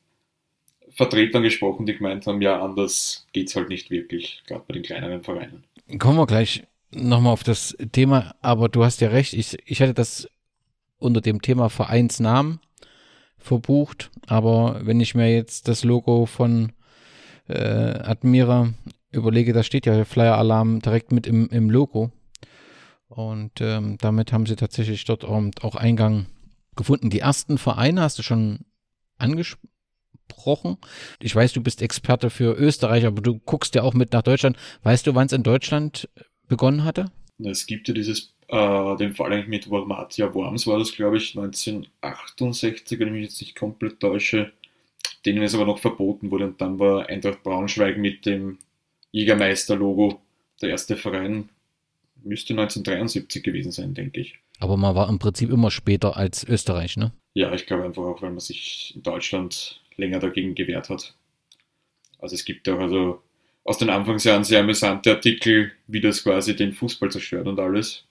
[0.91, 4.85] Vertretern gesprochen, die gemeint haben, ja, anders geht es halt nicht wirklich, gerade bei den
[4.85, 5.65] kleineren Vereinen.
[5.99, 6.63] Kommen wir gleich
[6.93, 10.29] nochmal auf das Thema, aber du hast ja recht, ich, ich hatte das
[10.99, 12.61] unter dem Thema Vereinsnamen
[13.39, 16.73] verbucht, aber wenn ich mir jetzt das Logo von
[17.49, 18.75] äh, Admira
[19.11, 22.13] überlege, da steht ja Flyer Alarm direkt mit im, im Logo.
[23.09, 26.27] Und ähm, damit haben sie tatsächlich dort auch Eingang
[26.77, 27.11] gefunden.
[27.11, 28.67] Die ersten Vereine hast du schon
[29.17, 30.77] angesprochen.
[31.21, 34.59] Ich weiß, du bist Experte für Österreich, aber du guckst ja auch mit nach Deutschland.
[34.83, 36.09] Weißt du, wann es in Deutschland
[36.49, 37.07] begonnen hatte?
[37.39, 41.37] Es gibt ja dieses, äh, den Fall eigentlich mit Wormatia Worms war das, glaube ich,
[41.37, 44.53] 1968, wenn ich mich jetzt nicht komplett täusche,
[45.27, 46.47] denen es aber noch verboten wurde.
[46.47, 48.59] Und dann war Eintracht Braunschweig mit dem
[49.13, 50.21] Jägermeister-Logo
[50.61, 51.51] der erste Verein
[52.25, 54.35] müsste 1973 gewesen sein, denke ich.
[54.61, 57.13] Aber man war im Prinzip immer später als Österreich, ne?
[57.35, 61.15] Ja, ich glaube einfach auch, weil man sich in Deutschland länger dagegen gewehrt hat.
[62.19, 63.23] Also es gibt auch also
[63.63, 68.08] aus den Anfangsjahren sehr amüsante Artikel, wie das quasi den Fußball zerstört und alles.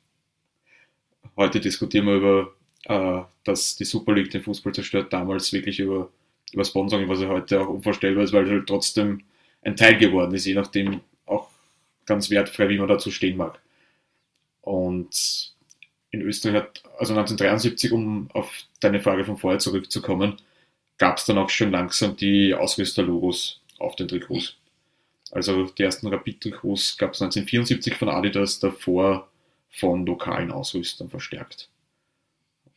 [1.38, 2.54] Heute diskutieren wir über,
[2.86, 6.10] äh, dass die Super League den Fußball zerstört, damals wirklich über,
[6.52, 9.22] über Sponsoring, was ja heute auch unvorstellbar ist, weil es halt trotzdem
[9.62, 11.50] ein Teil geworden ist, je nachdem auch
[12.08, 13.62] ganz wertfrei, wie man dazu stehen mag.
[14.62, 15.54] Und
[16.10, 20.38] in Österreich hat, also 1973, um auf deine Frage von vorher zurückzukommen,
[20.98, 24.56] gab es dann auch schon langsam die Ausrüsterlogos auf den Trikots.
[25.32, 29.30] Also die ersten Rapid-Trikots gab es 1974 von Adidas, davor
[29.70, 31.70] von lokalen Ausrüstern verstärkt.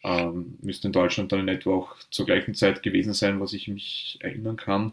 [0.02, 3.68] Ähm, müsste in Deutschland dann in etwa auch zur gleichen Zeit gewesen sein, was ich
[3.68, 4.92] mich erinnern kann.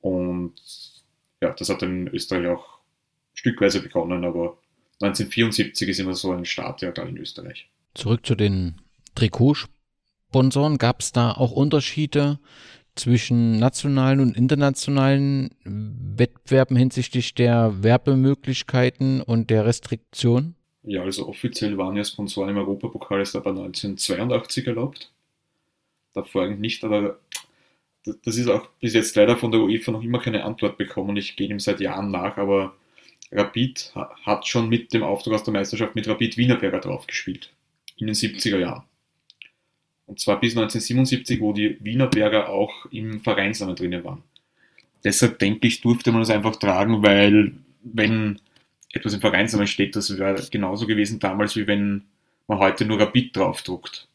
[0.00, 0.54] Und
[1.40, 2.78] ja, das hat in Österreich auch
[3.34, 4.58] stückweise begonnen, aber
[5.00, 7.68] 1974 ist immer so ein Startjahr da in Österreich.
[7.94, 8.80] Zurück zu den
[9.14, 10.78] Trikotsponsoren.
[10.78, 12.38] Gab es da auch Unterschiede
[12.96, 20.56] zwischen nationalen und internationalen Wettbewerben hinsichtlich der Werbemöglichkeiten und der Restriktion?
[20.82, 25.10] Ja, also offiziell waren ja Sponsoren im Europapokal erst aber 1982 erlaubt.
[26.14, 27.18] Davor eigentlich nicht, aber
[28.24, 31.16] das ist auch bis jetzt leider von der UEFA noch immer keine Antwort bekommen.
[31.16, 32.74] Ich gehe ihm seit Jahren nach, aber
[33.30, 37.52] Rapid hat schon mit dem Auftrag aus der Meisterschaft mit Rapid Wienerberger drauf gespielt.
[37.96, 38.84] In den 70er Jahren.
[40.06, 44.22] Und zwar bis 1977, wo die Wienerberger auch im Vereinsnamen drinnen waren.
[45.04, 47.52] Deshalb denke ich, durfte man das einfach tragen, weil
[47.82, 48.40] wenn
[48.92, 52.04] etwas im Vereinsnamen steht, das wäre genauso gewesen damals, wie wenn
[52.46, 54.08] man heute nur Rapid draufdruckt.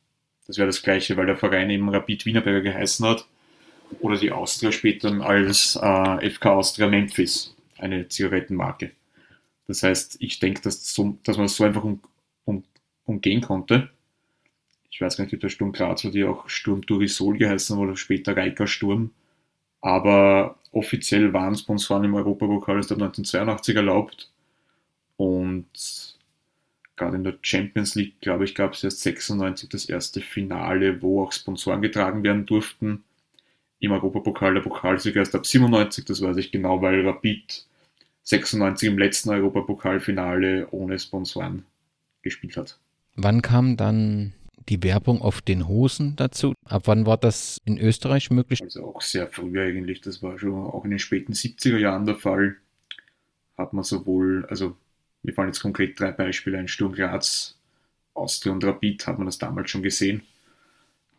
[0.48, 3.26] Das wäre das gleiche, weil der Verein eben Rapid Wienerberger geheißen hat.
[4.00, 8.92] Oder die Austria später als äh, FK Austria Memphis, eine Zigarettenmarke.
[9.68, 12.02] Das heißt, ich denke, dass, so, dass man das so einfach um,
[12.46, 12.64] um,
[13.06, 13.90] umgehen konnte.
[14.90, 17.96] Ich weiß gar nicht, ob der Sturm Graz oder die auch Sturm Turisol geheißen oder
[17.96, 19.12] später Reiker Sturm.
[19.82, 24.32] Aber offiziell waren Sponsoren im Europapokal erst ab 1982 erlaubt.
[25.18, 26.18] Und
[26.96, 31.24] gerade in der Champions League, glaube ich, gab es erst 96 das erste Finale, wo
[31.24, 33.04] auch Sponsoren getragen werden durften.
[33.80, 37.66] Im Europapokal der Pokalsieger erst ab 97, das weiß ich genau, weil Rapid
[38.24, 41.66] 96 im letzten Europapokalfinale ohne Sponsoren
[42.22, 42.80] gespielt hat.
[43.16, 44.34] Wann kam dann
[44.70, 46.54] die Werbung auf den Hosen dazu?
[46.66, 48.62] Ab wann war das in Österreich möglich?
[48.62, 50.00] Also auch sehr früh eigentlich.
[50.00, 52.56] Das war schon auch in den späten 70er Jahren der Fall.
[53.58, 54.78] Hat man sowohl, also
[55.24, 57.58] mir fallen jetzt konkret drei Beispiele ein, Sturm Graz,
[58.14, 60.24] Austria und Rapid hat man das damals schon gesehen.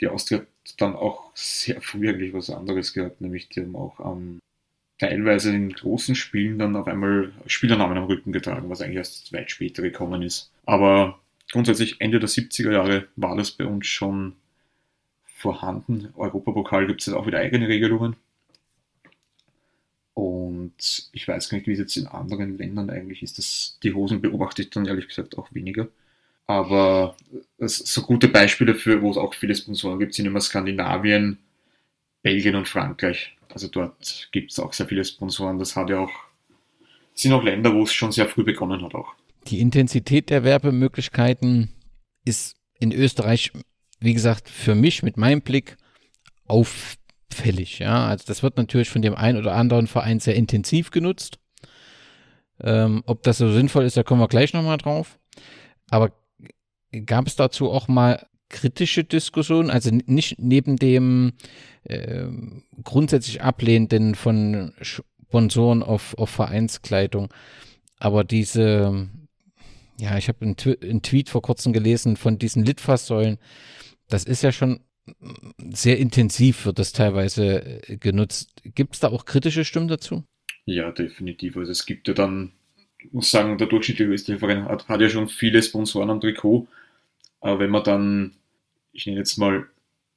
[0.00, 0.46] Die Austria hat
[0.78, 4.40] dann auch sehr früh eigentlich was anderes gehabt, nämlich die haben auch am
[4.98, 9.50] teilweise in großen Spielen dann auf einmal Spielernamen am Rücken getragen, was eigentlich erst weit
[9.50, 10.52] später gekommen ist.
[10.66, 11.18] Aber
[11.50, 14.34] grundsätzlich Ende der 70er Jahre war das bei uns schon
[15.24, 16.12] vorhanden.
[16.16, 18.16] Europapokal gibt es jetzt auch wieder eigene Regelungen.
[20.14, 20.43] Und
[20.78, 23.38] ich weiß gar nicht, wie es jetzt in anderen Ländern eigentlich ist.
[23.38, 25.88] Das, die Hosen beobachte ich dann ehrlich gesagt auch weniger.
[26.46, 27.16] Aber
[27.58, 31.38] so gute Beispiele für, wo es auch viele Sponsoren gibt, sind immer Skandinavien,
[32.22, 33.36] Belgien und Frankreich.
[33.50, 35.58] Also dort gibt es auch sehr viele Sponsoren.
[35.58, 36.12] Das hat ja auch,
[37.14, 39.14] sind auch Länder, wo es schon sehr früh begonnen hat auch.
[39.46, 41.70] Die Intensität der Werbemöglichkeiten
[42.24, 43.52] ist in Österreich,
[44.00, 45.76] wie gesagt, für mich mit meinem Blick
[47.32, 47.78] auffällig.
[47.78, 51.38] Ja, also das wird natürlich von dem einen oder anderen Verein sehr intensiv genutzt.
[52.60, 55.18] Ähm, ob das so sinnvoll ist, da kommen wir gleich nochmal drauf.
[55.90, 56.12] Aber
[57.06, 61.32] gab es dazu auch mal kritische Diskussionen, also nicht neben dem
[61.84, 62.26] äh,
[62.82, 67.32] grundsätzlich ablehnenden von Sponsoren auf, auf Vereinskleidung,
[67.98, 69.08] aber diese,
[69.98, 73.38] ja, ich habe einen, Tweet vor kurzem gelesen von diesen Litfaßsäulen,
[74.08, 74.80] das ist ja schon
[75.72, 78.50] sehr intensiv, wird das teilweise äh, genutzt.
[78.64, 80.24] Gibt es da auch kritische Stimmen dazu?
[80.66, 81.56] Ja, definitiv.
[81.56, 82.52] Also es gibt ja dann,
[82.98, 86.66] ich muss sagen, der durchschnittliche österreichische Verein hat, hat ja schon viele Sponsoren am Trikot.
[87.40, 88.32] Aber wenn man dann,
[88.92, 89.66] ich nenne jetzt mal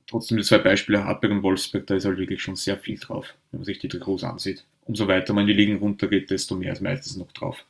[0.07, 3.35] trotzdem die zwei Beispiele, Hartberg und Wolfsberg, da ist halt wirklich schon sehr viel drauf,
[3.51, 4.63] wenn man sich die Trikots ansieht.
[4.85, 7.65] Umso weiter man in die Ligen runtergeht, desto mehr ist meistens noch drauf.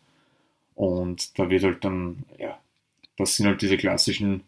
[0.75, 2.59] Und da wird halt dann, ja,
[3.17, 4.43] das sind halt diese klassischen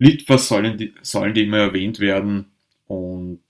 [0.00, 2.50] Litfaßsäulen, die, Säulen, die immer erwähnt werden.
[2.86, 3.42] Und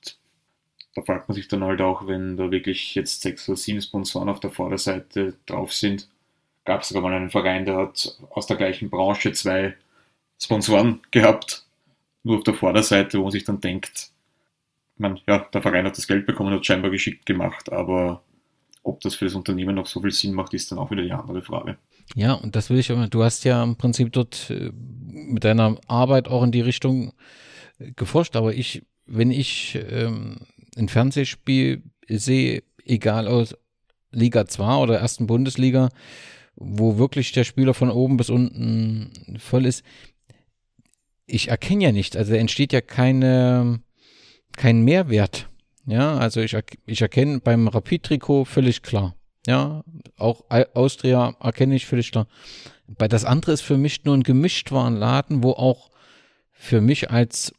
[0.94, 4.28] da fragt man sich dann halt auch, wenn da wirklich jetzt sechs oder sieben Sponsoren
[4.28, 6.08] auf der Vorderseite drauf sind,
[6.64, 9.76] gab es sogar mal einen Verein, der hat aus der gleichen Branche zwei
[10.40, 11.64] Sponsoren gehabt,
[12.24, 14.10] nur auf der Vorderseite, wo man sich dann denkt,
[14.98, 18.22] man, ja, der Verein hat das Geld bekommen, hat scheinbar geschickt gemacht, aber
[18.82, 21.12] ob das für das Unternehmen noch so viel Sinn macht, ist dann auch wieder die
[21.12, 21.76] andere Frage.
[22.14, 23.06] Ja, und das will ich aber.
[23.08, 27.12] Du hast ja im Prinzip dort äh, mit deiner Arbeit auch in die Richtung
[27.78, 30.38] äh, geforscht, aber ich, wenn ich ähm,
[30.76, 33.54] ein Fernsehspiel sehe, egal aus
[34.12, 35.90] Liga 2 oder ersten Bundesliga,
[36.56, 39.84] wo wirklich der Spieler von oben bis unten voll ist,
[41.26, 43.80] ich erkenne ja nicht, also entsteht ja keine,
[44.56, 45.49] kein Mehrwert.
[45.90, 49.16] Ja, also ich, ich erkenne beim Rapid-Trikot völlig klar.
[49.46, 49.82] Ja,
[50.16, 52.28] auch Austria erkenne ich völlig klar.
[52.86, 55.90] Bei das andere ist für mich nur ein Gemischtwarenladen, wo auch
[56.52, 57.52] für mich als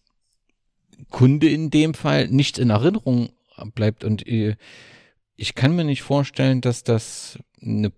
[1.09, 3.31] Kunde in dem Fall nichts in Erinnerung
[3.75, 4.05] bleibt.
[4.05, 4.55] Und äh,
[5.35, 7.91] ich kann mir nicht vorstellen, dass das einen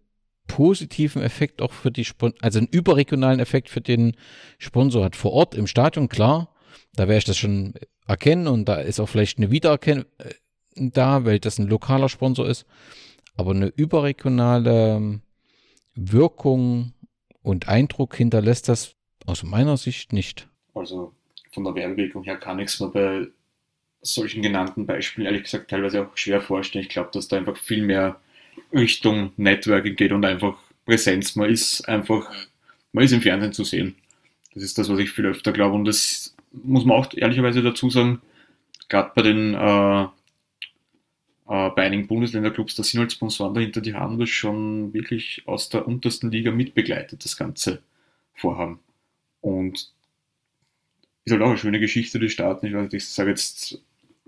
[0.48, 4.16] positiven Effekt auch für die, Spon also einen überregionalen Effekt für den
[4.58, 5.16] Sponsor hat.
[5.16, 6.50] Vor Ort im Stadion, klar,
[6.96, 7.76] da werde ich das schon
[8.08, 10.34] erkennen und da ist auch vielleicht eine Wiedererkennung äh,
[10.76, 12.66] da, weil das ein lokaler Sponsor ist.
[13.36, 15.22] Aber eine überregionale ähm,
[15.96, 16.94] Wirkung
[17.42, 18.96] und Eindruck hinterlässt das
[19.26, 20.48] aus meiner Sicht nicht.
[20.74, 21.14] Also
[21.52, 23.28] von der Werbewirkung her kann ich es mir bei
[24.02, 26.84] solchen genannten Beispielen ehrlich gesagt teilweise auch schwer vorstellen.
[26.84, 28.20] Ich glaube, dass da einfach viel mehr
[28.74, 31.36] Richtung Networking geht und einfach Präsenz.
[31.36, 32.30] Man ist einfach,
[32.92, 33.96] man ist im Fernsehen zu sehen.
[34.54, 35.76] Das ist das, was ich viel öfter glaube.
[35.76, 38.22] Und das muss man auch ehrlicherweise dazu sagen,
[38.90, 40.08] gerade bei den äh,
[41.48, 45.70] äh, bei einigen Bundesländerclubs, da sind halt Sponsoren dahinter, die haben das schon wirklich aus
[45.70, 47.82] der untersten Liga mitbegleitet, das ganze
[48.34, 48.80] Vorhaben.
[49.42, 49.92] Und
[51.26, 52.68] ist halt auch eine schöne Geschichte, die starten.
[52.68, 53.80] Ich, weiß, ich sage jetzt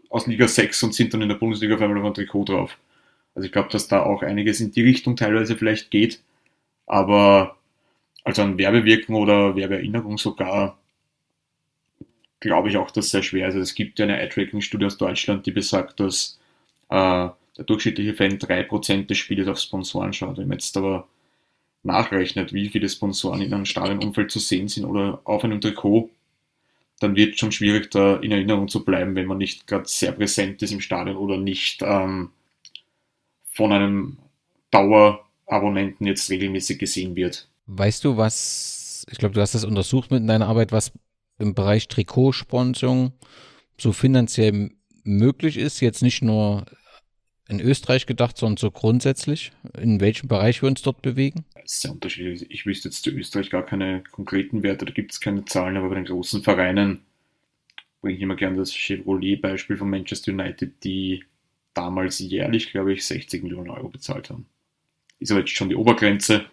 [0.09, 2.77] aus Liga 6 und sind dann in der Bundesliga auf einmal auf ein Trikot drauf.
[3.33, 6.21] Also ich glaube, dass da auch einiges in die Richtung teilweise vielleicht geht.
[6.85, 7.57] Aber
[8.23, 10.77] also an Werbewirkung oder Werbeerinnerung sogar
[12.45, 13.55] glaube ich auch, dass sehr schwer ist.
[13.55, 16.39] Also es gibt ja eine Eye-Tracking-Studie aus Deutschland, die besagt, dass
[16.89, 20.37] äh, der durchschnittliche Fan 3% des Spieles auf Sponsoren schaut.
[20.37, 21.07] Wenn man jetzt aber
[21.83, 26.09] nachrechnet, wie viele Sponsoren in einem Stadionumfeld zu sehen sind oder auf einem Trikot,
[26.99, 30.11] dann wird es schon schwierig, da in Erinnerung zu bleiben, wenn man nicht gerade sehr
[30.11, 32.29] präsent ist im Stadion oder nicht ähm,
[33.51, 34.17] von einem
[34.71, 37.47] Dauerabonnenten jetzt regelmäßig gesehen wird.
[37.65, 40.91] Weißt du, was, ich glaube, du hast das untersucht mit deiner Arbeit, was
[41.37, 43.11] im Bereich Trikotsponsoring
[43.77, 44.71] so finanziell
[45.03, 46.65] möglich ist, jetzt nicht nur
[47.47, 51.45] in Österreich gedacht, sondern so grundsätzlich, in welchem Bereich wir uns dort bewegen?
[51.65, 52.49] Sehr unterschiedlich.
[52.49, 55.89] Ich wüsste jetzt zu Österreich gar keine konkreten Werte, da gibt es keine Zahlen, aber
[55.89, 57.01] bei den großen Vereinen
[58.01, 61.23] bringe ich immer gerne das Chevrolet-Beispiel von Manchester United, die
[61.73, 64.47] damals jährlich, glaube ich, 60 Millionen Euro bezahlt haben.
[65.19, 66.45] Ist aber jetzt schon die Obergrenze.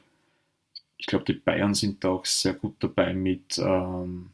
[0.96, 4.30] Ich glaube, die Bayern sind da auch sehr gut dabei mit ähm,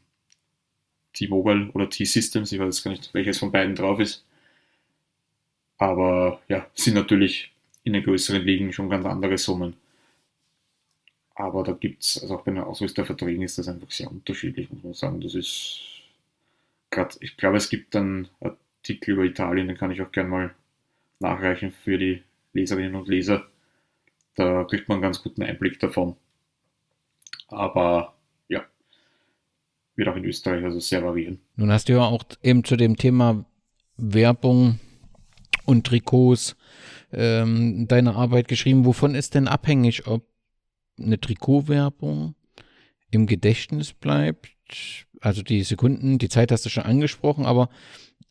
[1.13, 4.25] T-Mobile oder T-Systems, ich weiß gar nicht, welches von beiden drauf ist.
[5.77, 7.51] Aber ja, sind natürlich
[7.83, 9.75] in den größeren Ligen schon ganz andere Summen.
[11.35, 14.83] Aber da gibt es, also auch bei den Ausrüsterverträgen ist das einfach sehr unterschiedlich, muss
[14.83, 15.21] man sagen.
[15.21, 15.79] Das ist
[16.89, 20.55] gerade, ich glaube, es gibt einen Artikel über Italien, den kann ich auch gerne mal
[21.19, 23.47] nachreichen für die Leserinnen und Leser.
[24.35, 26.15] Da kriegt man einen ganz guten Einblick davon.
[27.47, 28.15] Aber
[29.99, 31.39] wird auch in Österreich also sehr variieren.
[31.55, 33.45] Nun hast du ja auch eben zu dem Thema
[33.97, 34.79] Werbung
[35.65, 36.55] und Trikots
[37.11, 38.85] ähm, deine Arbeit geschrieben.
[38.85, 40.25] Wovon ist denn abhängig, ob
[40.99, 42.33] eine Trikotwerbung
[43.11, 44.49] im Gedächtnis bleibt?
[45.21, 47.69] Also die Sekunden, die Zeit hast du schon angesprochen, aber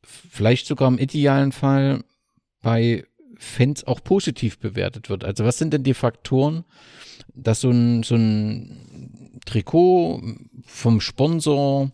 [0.02, 2.02] vielleicht sogar im idealen Fall
[2.62, 3.04] bei
[3.36, 5.22] Fans auch positiv bewertet wird.
[5.22, 6.64] Also was sind denn die Faktoren,
[7.34, 10.22] dass so ein, so ein Trikot
[10.66, 11.90] vom Sponsor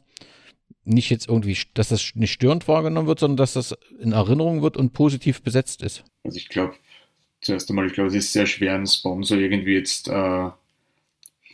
[0.84, 4.76] nicht jetzt irgendwie, dass das nicht störend wahrgenommen wird, sondern dass das in Erinnerung wird
[4.76, 6.04] und positiv besetzt ist?
[6.24, 6.74] Also ich glaube,
[7.40, 10.50] zuerst einmal, ich glaube, es ist sehr schwer, einen Sponsor irgendwie jetzt, äh,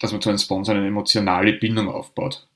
[0.01, 2.47] dass man zu einem Sponsor eine emotionale Bindung aufbaut.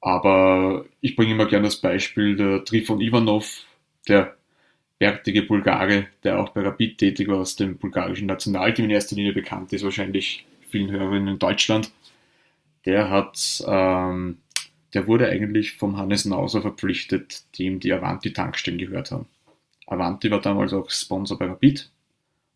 [0.00, 3.64] Aber ich bringe immer gerne das Beispiel der Trifon Ivanov,
[4.08, 4.36] der
[4.98, 9.32] bärtige Bulgare, der auch bei Rapid tätig war, aus dem bulgarischen Nationalteam in erster Linie
[9.32, 11.90] bekannt ist, wahrscheinlich vielen Hörerinnen in Deutschland
[12.86, 14.38] der hat, ähm,
[14.94, 19.26] der wurde eigentlich vom Hannes Nauser verpflichtet, die ihm die Avanti-Tankstellen gehört haben.
[19.86, 21.90] Avanti war damals auch Sponsor bei Rapid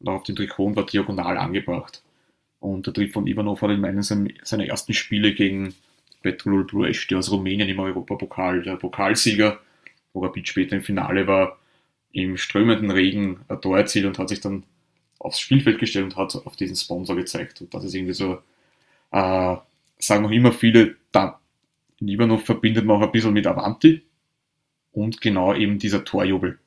[0.00, 2.02] und auch auf den Trikot war diagonal angebracht.
[2.60, 5.74] Und der Trifon Ivanov hat in einem seiner ersten Spiele gegen
[6.22, 9.60] Petrol Bruești aus Rumänien im Europapokal, der Pokalsieger,
[10.12, 11.58] wo Rapid später im Finale war,
[12.12, 14.62] im strömenden Regen ein Tor erzielt und hat sich dann
[15.18, 17.60] aufs Spielfeld gestellt und hat auf diesen Sponsor gezeigt.
[17.60, 18.38] Und das ist irgendwie so
[19.10, 19.56] äh,
[20.06, 21.40] sagen auch immer viele, da,
[22.00, 24.02] in Ivanov verbindet man auch ein bisschen mit Avanti
[24.92, 26.58] und genau eben dieser Torjubel.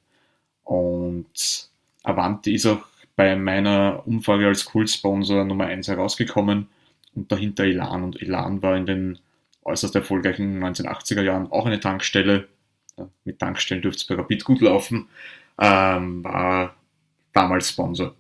[0.63, 1.69] Und
[2.03, 2.85] Avanti ist auch
[3.15, 6.67] bei meiner Umfrage als Kultsponsor Nummer 1 herausgekommen
[7.15, 8.03] und dahinter Elan.
[8.03, 9.19] Und Elan war in den
[9.63, 12.47] äußerst erfolgreichen 1980er Jahren auch eine Tankstelle.
[13.25, 15.09] Mit Tankstellen dürfte es bei Rapid gut laufen.
[15.59, 16.75] Ähm, war
[17.33, 18.15] damals Sponsor.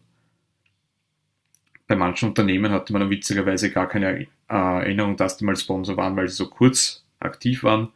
[1.87, 4.07] Bei manchen Unternehmen hatte man dann witzigerweise gar keine
[4.55, 7.89] Erinnerung, dass die mal Sponsor waren, weil sie so kurz aktiv waren.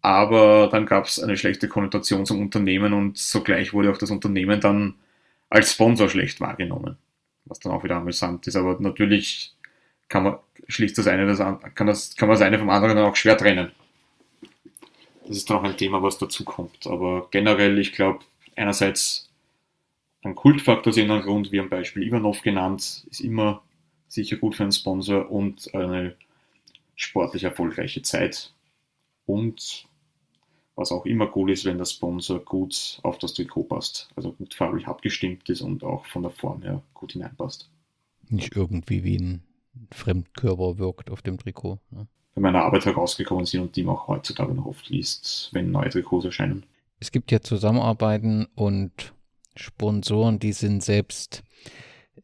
[0.00, 4.60] Aber dann gab es eine schlechte Konnotation zum Unternehmen und sogleich wurde auch das Unternehmen
[4.60, 4.94] dann
[5.48, 6.98] als Sponsor schlecht wahrgenommen.
[7.46, 8.56] Was dann auch wieder amüsant ist.
[8.56, 9.54] Aber natürlich
[10.08, 10.36] kann man,
[10.68, 13.16] schließt das eine, das an, kann, das, kann man das eine vom anderen dann auch
[13.16, 13.72] schwer trennen.
[15.26, 16.86] Das ist dann auch ein Thema, was dazu kommt.
[16.86, 18.20] Aber generell, ich glaube,
[18.56, 19.30] einerseits
[20.22, 23.62] ein Kultfaktor aus irgendeinem Grund, wie am Beispiel Ivanov genannt, ist immer
[24.14, 26.16] sicher gut für einen Sponsor und eine
[26.96, 28.52] sportlich erfolgreiche Zeit.
[29.26, 29.86] Und
[30.76, 34.08] was auch immer cool ist, wenn der Sponsor gut auf das Trikot passt.
[34.16, 37.70] Also gut farblich abgestimmt ist und auch von der Form her gut hineinpasst.
[38.28, 39.42] Nicht irgendwie wie ein
[39.92, 41.78] Fremdkörper wirkt auf dem Trikot.
[41.90, 42.06] Ne?
[42.34, 45.90] Bei meiner Arbeit herausgekommen sind und die man auch heutzutage noch oft liest, wenn neue
[45.90, 46.66] Trikots erscheinen.
[46.98, 49.14] Es gibt ja Zusammenarbeiten und
[49.56, 51.43] Sponsoren, die sind selbst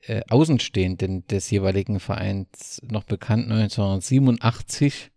[0.03, 5.11] äh, Außenstehenden des jeweiligen Vereins noch bekannt 1987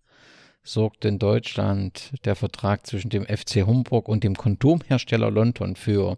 [0.63, 6.17] sorgte in Deutschland der Vertrag zwischen dem FC Homburg und dem Kondomhersteller London für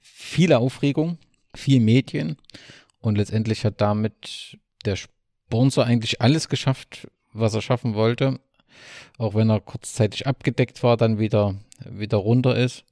[0.00, 1.18] viele Aufregung,
[1.54, 2.36] viel Medien
[3.00, 8.40] und letztendlich hat damit der Sponsor eigentlich alles geschafft, was er schaffen wollte,
[9.18, 12.84] auch wenn er kurzzeitig abgedeckt war, dann wieder, wieder runter ist.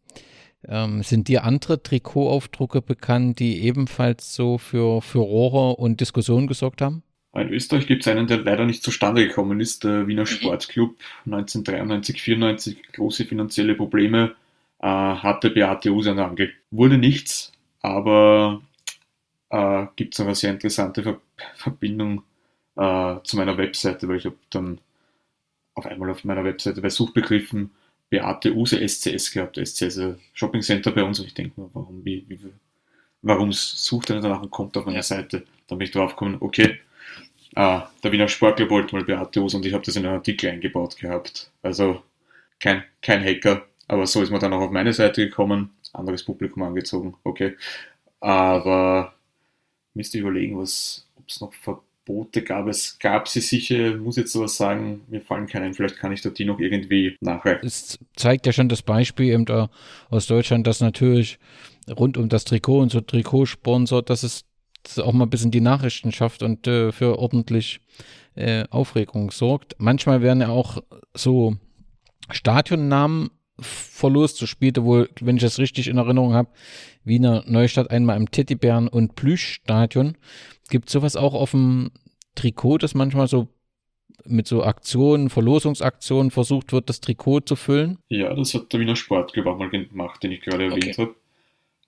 [0.69, 7.03] Ähm, sind dir andere Trikotaufdrucke bekannt, die ebenfalls so für Furore und Diskussion gesorgt haben?
[7.35, 10.27] In Österreich gibt es einen, der leider nicht zustande gekommen ist, der Wiener mhm.
[10.27, 10.97] Sportclub
[11.27, 14.35] 1993, 94, große finanzielle Probleme,
[14.81, 16.53] äh, hatte Beate Usanangel.
[16.71, 17.53] Wurde nichts,
[17.83, 18.62] aber
[19.51, 21.21] äh, gibt es eine sehr interessante Ver
[21.57, 22.23] Verbindung
[22.77, 24.79] äh, zu meiner Webseite, weil ich habe dann
[25.75, 27.73] auf einmal auf meiner Webseite bei Suchbegriffen
[28.11, 30.00] Beate Use SCS gehabt, SCS
[30.32, 32.38] Shopping Center bei uns ich denke mir, warum, wie, wie,
[33.22, 35.44] warum sucht er danach und kommt auf meiner Seite?
[35.66, 36.78] Dann bin ich drauf gekommen, okay,
[37.57, 40.96] Ah, der Wiener Sportclub wollte mal Beatus und ich habe das in einen Artikel eingebaut
[40.96, 41.50] gehabt.
[41.62, 42.02] Also
[42.61, 46.62] kein, kein Hacker, aber so ist man dann auch auf meine Seite gekommen, anderes Publikum
[46.64, 47.57] angezogen, okay.
[48.20, 49.14] Aber
[49.94, 51.52] müsste überlegen, was, ob es noch
[52.05, 52.66] Verbote gab.
[52.68, 56.20] Es gab sie sicher, muss jetzt sowas sagen, mir fallen keine ein, vielleicht kann ich
[56.20, 57.66] da die noch irgendwie nachreichen.
[57.66, 59.70] Es zeigt ja schon das Beispiel eben da
[60.11, 61.38] aus Deutschland, dass natürlich
[61.88, 64.44] rund um das Trikot und so Trikotsponsor, dass es
[64.98, 67.80] auch mal ein bisschen die Nachrichten schafft und äh, für ordentlich
[68.34, 69.76] äh, Aufregung sorgt.
[69.78, 70.82] Manchmal werden ja auch
[71.14, 71.57] so
[72.30, 74.36] Stadionnamen verlost.
[74.36, 76.50] So spielte wohl, wenn ich das richtig in Erinnerung habe,
[77.05, 80.16] Wiener Neustadt einmal im Teddybären- und Plüschstadion.
[80.71, 81.91] Gibt sowas auch auf dem
[82.35, 83.49] Trikot, dass manchmal so
[84.27, 87.99] mit so Aktionen, Verlosungsaktionen versucht wird, das Trikot zu füllen?
[88.09, 91.12] Ja, das hat der Wiener Sportclub auch mal gemacht, den ich gerade erwähnt okay.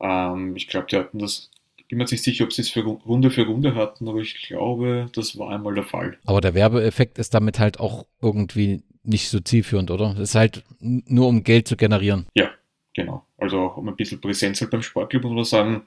[0.01, 0.35] habe.
[0.35, 1.51] Ähm, ich glaube, die hatten das
[1.89, 5.09] bin mir nicht sicher, ob sie es für Runde für Runde hatten, aber ich glaube,
[5.15, 6.19] das war einmal der Fall.
[6.25, 10.13] Aber der Werbeeffekt ist damit halt auch irgendwie nicht so zielführend, oder?
[10.15, 12.27] Es ist halt nur um Geld zu generieren.
[12.35, 12.51] Ja,
[12.93, 13.25] genau.
[13.39, 15.83] Also auch um ein bisschen Präsenz halt beim Sportclub, muss man sagen.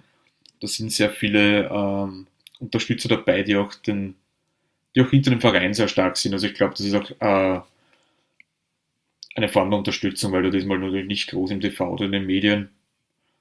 [0.61, 2.27] Da sind sehr viele ähm,
[2.59, 4.15] Unterstützer dabei, die auch den,
[4.95, 6.33] die auch hinter dem Verein sehr stark sind.
[6.33, 7.61] Also ich glaube, das ist auch äh,
[9.35, 12.25] eine Form der Unterstützung, weil du diesmal natürlich nicht groß im TV oder in den
[12.25, 12.69] Medien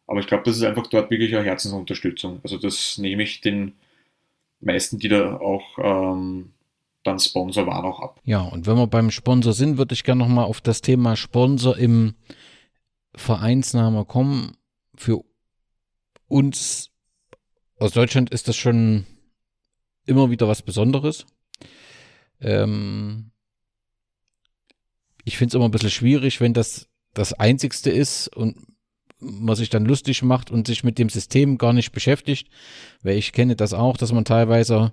[0.09, 2.41] aber ich glaube, das ist einfach dort wirklich eine Herzensunterstützung.
[2.43, 3.75] Also das nehme ich den
[4.61, 6.55] meisten, die da auch ähm,
[7.05, 8.21] dann Sponsor waren, auch ab.
[8.25, 11.77] Ja, und wenn wir beim Sponsor sind, würde ich gerne nochmal auf das Thema Sponsor
[11.77, 12.15] im
[13.15, 14.57] Vereinsname kommen.
[14.97, 15.21] Für
[16.27, 16.91] uns
[17.79, 19.07] aus Deutschland ist das schon
[20.07, 21.27] immer wieder was Besonderes.
[22.41, 23.31] Ähm,
[25.25, 28.57] ich finde es immer ein bisschen schwierig, wenn das das Einzigste ist und
[29.21, 32.49] man sich dann lustig macht und sich mit dem System gar nicht beschäftigt,
[33.03, 34.93] weil ich kenne das auch, dass man teilweise,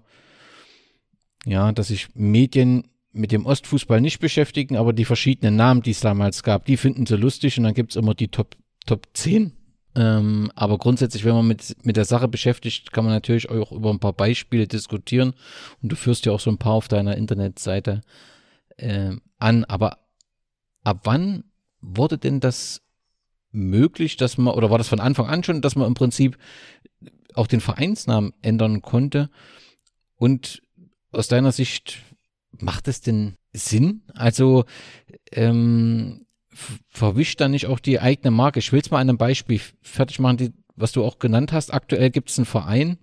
[1.45, 6.01] ja, dass sich Medien mit dem Ostfußball nicht beschäftigen, aber die verschiedenen Namen, die es
[6.01, 9.53] damals gab, die finden sie lustig und dann gibt es immer die Top, Top 10.
[9.95, 13.91] Ähm, aber grundsätzlich, wenn man mit, mit der Sache beschäftigt, kann man natürlich auch über
[13.91, 15.33] ein paar Beispiele diskutieren
[15.81, 18.01] und du führst ja auch so ein paar auf deiner Internetseite
[18.77, 19.63] äh, an.
[19.65, 19.99] Aber
[20.83, 21.45] ab wann
[21.81, 22.81] wurde denn das
[23.51, 26.37] möglich, dass man, oder war das von Anfang an schon, dass man im Prinzip
[27.33, 29.29] auch den Vereinsnamen ändern konnte?
[30.17, 30.61] Und
[31.11, 31.99] aus deiner Sicht,
[32.59, 34.03] macht es denn Sinn?
[34.13, 34.65] Also
[35.31, 36.24] ähm,
[36.87, 38.59] verwischt da nicht auch die eigene Marke?
[38.59, 40.37] Ich will es mal an einem Beispiel fertig machen.
[40.37, 42.97] Die, was du auch genannt hast, aktuell gibt es einen Verein,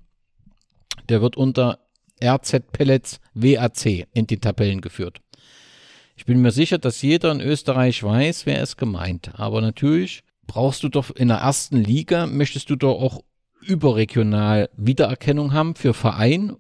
[1.09, 1.79] der wird unter
[2.23, 5.21] RZ Pellets WAC in die Tabellen geführt.
[6.17, 9.33] Ich bin mir sicher, dass jeder in Österreich weiß, wer es gemeint.
[9.35, 13.23] Aber natürlich brauchst du doch in der ersten Liga, möchtest du doch auch
[13.61, 16.57] überregional Wiedererkennung haben für Verein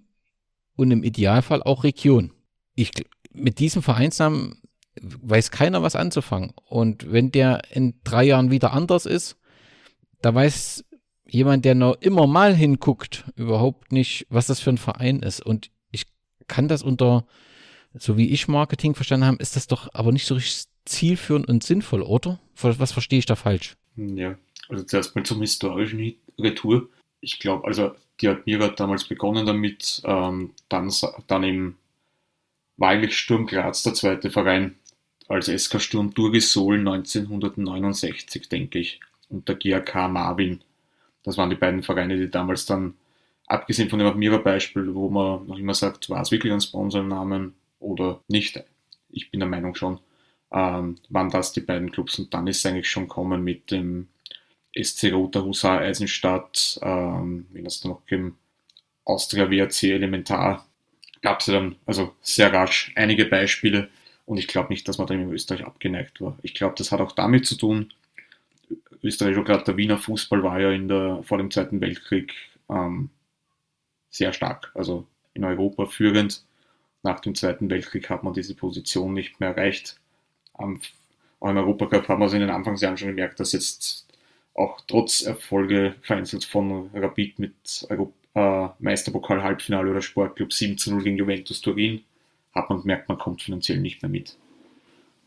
[0.76, 2.32] und im Idealfall auch Region.
[2.74, 2.90] Ich,
[3.32, 4.61] mit diesem Vereinsnamen
[5.03, 6.53] weiß keiner was anzufangen.
[6.64, 9.36] Und wenn der in drei Jahren wieder anders ist,
[10.20, 10.84] da weiß
[11.26, 15.40] jemand, der noch immer mal hinguckt, überhaupt nicht, was das für ein Verein ist.
[15.40, 16.07] Und ich
[16.46, 17.26] kann das unter,
[17.94, 21.62] so wie ich Marketing verstanden habe, ist das doch aber nicht so richtig zielführend und
[21.64, 22.38] sinnvoll, oder?
[22.61, 23.76] Was verstehe ich da falsch?
[23.96, 24.36] Ja,
[24.68, 26.88] also zuerst mal zum historischen Retour.
[27.20, 30.92] Ich glaube, also die hat Mira damals begonnen damit, ähm, dann,
[31.26, 31.78] dann eben
[32.76, 34.76] war Sturm Graz der zweite Verein,
[35.32, 40.60] als SK Sturm Durgesol 1969, denke ich, und der GAK Marvin.
[41.22, 42.94] Das waren die beiden Vereine, die damals dann,
[43.46, 48.20] abgesehen von dem Admira-Beispiel, wo man noch immer sagt, war es wirklich ein Sponsornamen oder
[48.28, 48.62] nicht,
[49.08, 50.00] ich bin der Meinung schon,
[50.52, 54.08] ähm, waren das die beiden Clubs und dann ist es eigentlich schon kommen mit dem
[54.74, 58.36] SC Roter Husar Eisenstadt, ähm, wie das dann noch gegeben,
[59.04, 60.66] Austria WRC Elementar,
[61.22, 63.88] gab es ja dann also sehr rasch einige Beispiele,
[64.26, 66.38] und ich glaube nicht, dass man da in Österreich abgeneigt war.
[66.42, 67.92] Ich glaube, das hat auch damit zu tun,
[69.02, 72.32] Österreich, auch gerade der Wiener Fußball war ja in der, vor dem Zweiten Weltkrieg
[72.68, 73.10] ähm,
[74.10, 76.44] sehr stark, also in Europa führend.
[77.02, 79.98] Nach dem Zweiten Weltkrieg hat man diese Position nicht mehr erreicht.
[80.58, 80.80] Ähm,
[81.40, 84.06] auch im Europacup haben wir es in den Anfangsjahren schon gemerkt, dass jetzt
[84.54, 91.02] auch trotz Erfolge vereinzelt von Rapid mit Europa, äh, Meisterpokal-Halbfinale oder Sportclub 7 zu 0
[91.02, 92.04] gegen Juventus Turin
[92.55, 94.36] hat man gemerkt, man kommt finanziell nicht mehr mit.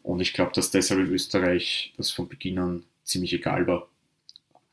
[0.03, 3.87] Und ich glaube, dass deshalb in Österreich das von Beginn an ziemlich egal war.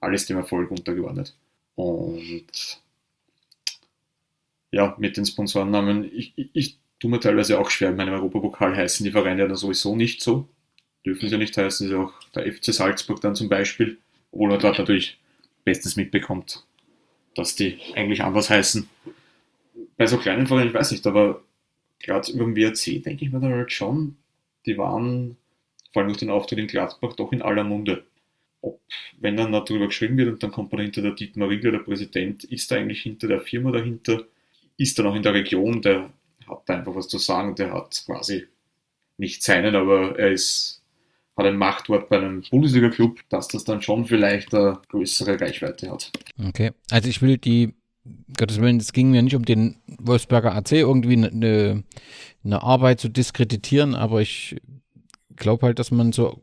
[0.00, 1.34] Alles dem Erfolg untergeordnet.
[1.74, 2.80] Und
[4.70, 7.90] ja, mit den Sponsorennamen, ich, ich, ich tue mir teilweise auch schwer.
[7.90, 10.48] In meinem Europapokal heißen die Vereine dann sowieso nicht so.
[11.04, 13.98] Dürfen sie nicht heißen, ist auch der FC Salzburg dann zum Beispiel,
[14.30, 15.18] obwohl man dort natürlich
[15.64, 16.64] bestens mitbekommt,
[17.34, 18.88] dass die eigentlich anders heißen.
[19.96, 21.42] Bei so kleinen Vereinen, ich weiß nicht, aber
[22.02, 24.16] gerade über den WRC denke ich mir dann halt schon,
[24.66, 25.36] die waren
[25.92, 28.04] vor allem durch den Auftritt in Gladbach doch in aller Munde.
[28.60, 28.80] Ob,
[29.18, 32.44] wenn dann darüber geschrieben wird und dann kommt man hinter der Dietmar Riegler, der Präsident,
[32.44, 34.24] ist da eigentlich hinter der Firma dahinter,
[34.76, 36.12] ist er noch in der Region, der
[36.48, 38.46] hat da einfach was zu sagen, der hat quasi
[39.18, 40.82] nicht seinen, aber er ist,
[41.36, 46.12] hat ein Machtwort bei einem Bundesliga-Club, dass das dann schon vielleicht eine größere Reichweite hat.
[46.42, 47.74] Okay, also ich will die
[48.36, 51.84] Gottes Willen, es ging mir nicht um den Wolfsberger AC irgendwie eine, ne,
[52.44, 54.56] eine Arbeit zu diskreditieren, aber ich
[55.36, 56.42] glaube halt, dass man so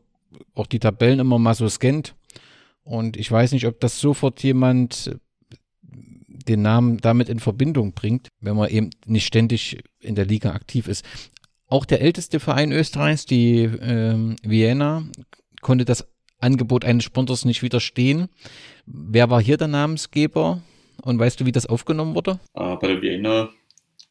[0.54, 2.14] auch die Tabellen immer mal so scannt.
[2.82, 5.14] Und ich weiß nicht, ob das sofort jemand
[6.48, 10.88] den Namen damit in Verbindung bringt, wenn man eben nicht ständig in der Liga aktiv
[10.88, 11.04] ist.
[11.66, 15.04] Auch der älteste Verein Österreichs, die ähm, Vienna,
[15.60, 16.06] konnte das
[16.38, 18.28] Angebot eines Sponsors nicht widerstehen.
[18.86, 20.62] Wer war hier der Namensgeber?
[21.02, 22.40] Und weißt du, wie das aufgenommen wurde?
[22.54, 23.50] Äh, bei der Vienna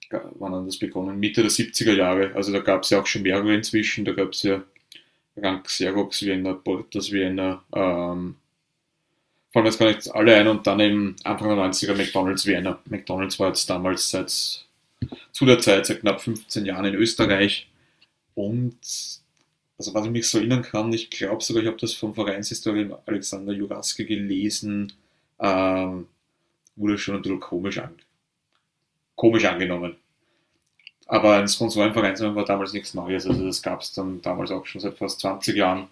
[0.10, 1.20] wann hat das begonnen?
[1.20, 2.34] Mitte der 70er Jahre.
[2.36, 4.06] Also da gab es ja auch schon mehrere inzwischen.
[4.06, 4.64] Da gab es ja
[5.38, 8.36] Rank Xerox Vienna, Portas Vienna, ähm,
[9.52, 12.80] fallen jetzt gar nicht alle ein und dann eben Anfang der 90er McDonalds Vienna.
[12.86, 14.30] McDonalds war jetzt damals seit
[15.32, 17.70] zu der Zeit, seit knapp 15 Jahren in Österreich.
[18.36, 18.78] Und
[19.78, 23.02] also was ich mich so erinnern kann, ich glaube sogar, ich habe das vom Vereinshistoriker
[23.06, 24.94] Alexander Juraske gelesen,
[25.40, 26.08] ähm,
[26.80, 27.96] wurde schon ein bisschen komisch, an,
[29.16, 29.96] komisch angenommen.
[31.06, 33.26] Aber ein Sponsorenverein war damals nichts Neues.
[33.26, 35.88] Also das gab es dann damals auch schon seit fast 20 Jahren.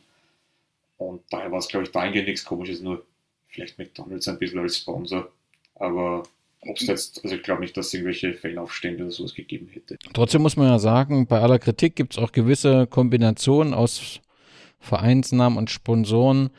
[0.98, 3.04] Und daher war es, glaube ich, dahingehend nichts Komisches, nur
[3.48, 5.30] vielleicht McDonalds ein bisschen als Sponsor.
[5.76, 6.24] Aber
[6.62, 9.98] ob es jetzt, also ich glaube nicht, dass es irgendwelche Fanaufstände oder sowas gegeben hätte.
[10.14, 14.22] Trotzdem muss man ja sagen, bei aller Kritik gibt es auch gewisse Kombinationen aus
[14.80, 16.52] Vereinsnamen und Sponsoren,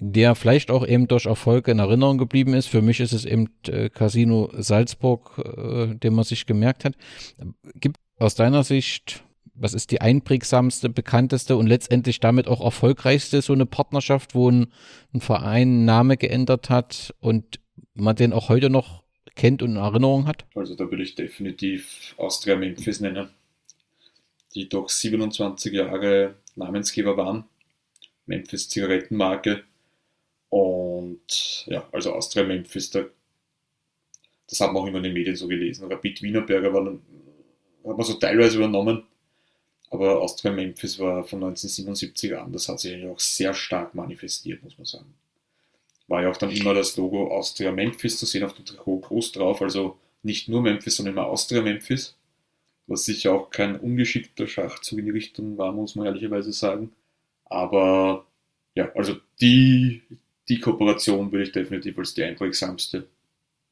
[0.00, 2.66] der vielleicht auch eben durch Erfolge in Erinnerung geblieben ist.
[2.66, 6.94] Für mich ist es eben äh, Casino Salzburg, äh, den man sich gemerkt hat.
[7.74, 9.24] Gibt aus deiner Sicht,
[9.54, 14.68] was ist die einprägsamste, bekannteste und letztendlich damit auch erfolgreichste so eine Partnerschaft, wo ein,
[15.12, 17.60] ein Verein einen Name geändert hat und
[17.94, 19.02] man den auch heute noch
[19.34, 20.46] kennt und in Erinnerung hat?
[20.54, 23.30] Also da würde ich definitiv Austria Memphis nennen,
[24.54, 27.44] die doch 27 Jahre Namensgeber waren.
[28.26, 29.64] Memphis Zigarettenmarke
[30.50, 33.04] und ja, also Austria Memphis, da,
[34.48, 35.90] das hat man auch immer in den Medien so gelesen.
[35.90, 39.04] Rapid Wienerberger war, hat man so teilweise übernommen,
[39.90, 44.62] aber Austria Memphis war von 1977 an, das hat sich eigentlich auch sehr stark manifestiert,
[44.62, 45.14] muss man sagen.
[46.08, 49.32] war ja auch dann immer das Logo Austria Memphis zu sehen auf dem Trikot groß
[49.32, 52.16] drauf, also nicht nur Memphis, sondern immer Austria Memphis,
[52.86, 56.92] was sicher auch kein ungeschickter Schachzug in die Richtung war, muss man ehrlicherweise sagen.
[57.46, 58.26] Aber
[58.74, 60.02] ja, also die,
[60.48, 63.08] die Kooperation würde ich definitiv als die einprägsamste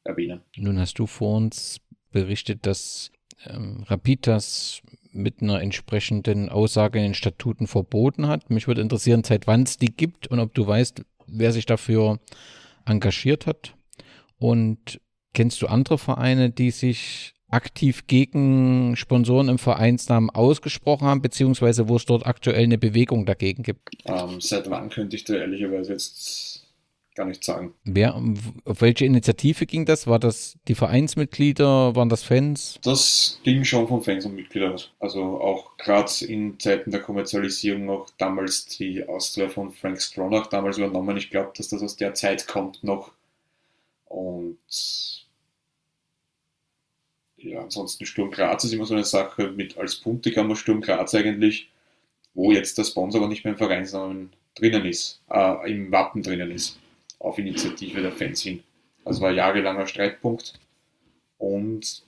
[0.03, 0.41] erwähnen.
[0.55, 1.79] Nun hast du vor uns
[2.11, 3.11] berichtet, dass
[3.45, 8.49] ähm, Rapid das mit einer entsprechenden Aussage in den Statuten verboten hat.
[8.49, 12.19] Mich würde interessieren, seit wann es die gibt und ob du weißt, wer sich dafür
[12.85, 13.73] engagiert hat.
[14.37, 15.01] Und
[15.33, 21.95] kennst du andere Vereine, die sich aktiv gegen Sponsoren im Vereinsnamen ausgesprochen haben, beziehungsweise wo
[21.95, 23.89] es dort aktuell eine Bewegung dagegen gibt?
[24.05, 26.56] Ähm, seit wann könnte ich da ehrlicherweise jetzt
[27.17, 27.73] gar nicht sagen.
[27.83, 28.15] Wer,
[28.63, 30.07] auf welche Initiative ging das?
[30.07, 31.95] War das die Vereinsmitglieder?
[31.95, 32.79] Waren das Fans?
[32.83, 34.91] Das ging schon von Fans und Mitgliedern aus.
[34.99, 40.77] Also auch gerade in Zeiten der Kommerzialisierung noch damals die Austria von Frank Stronach damals
[40.77, 41.17] übernommen.
[41.17, 43.11] Ich glaube, dass das aus der Zeit kommt noch.
[44.05, 44.57] Und
[47.37, 51.69] ja, ansonsten Sturm Graz ist immer so eine Sache mit als Punktekammer Sturm Graz eigentlich,
[52.35, 56.51] wo jetzt der Sponsor aber nicht mehr im Vereinsnamen drinnen ist, äh, im Wappen drinnen
[56.51, 56.79] ist
[57.19, 58.63] auf Initiative der Fans hin.
[59.03, 60.59] Also war jahrelanger Streitpunkt
[61.37, 62.03] und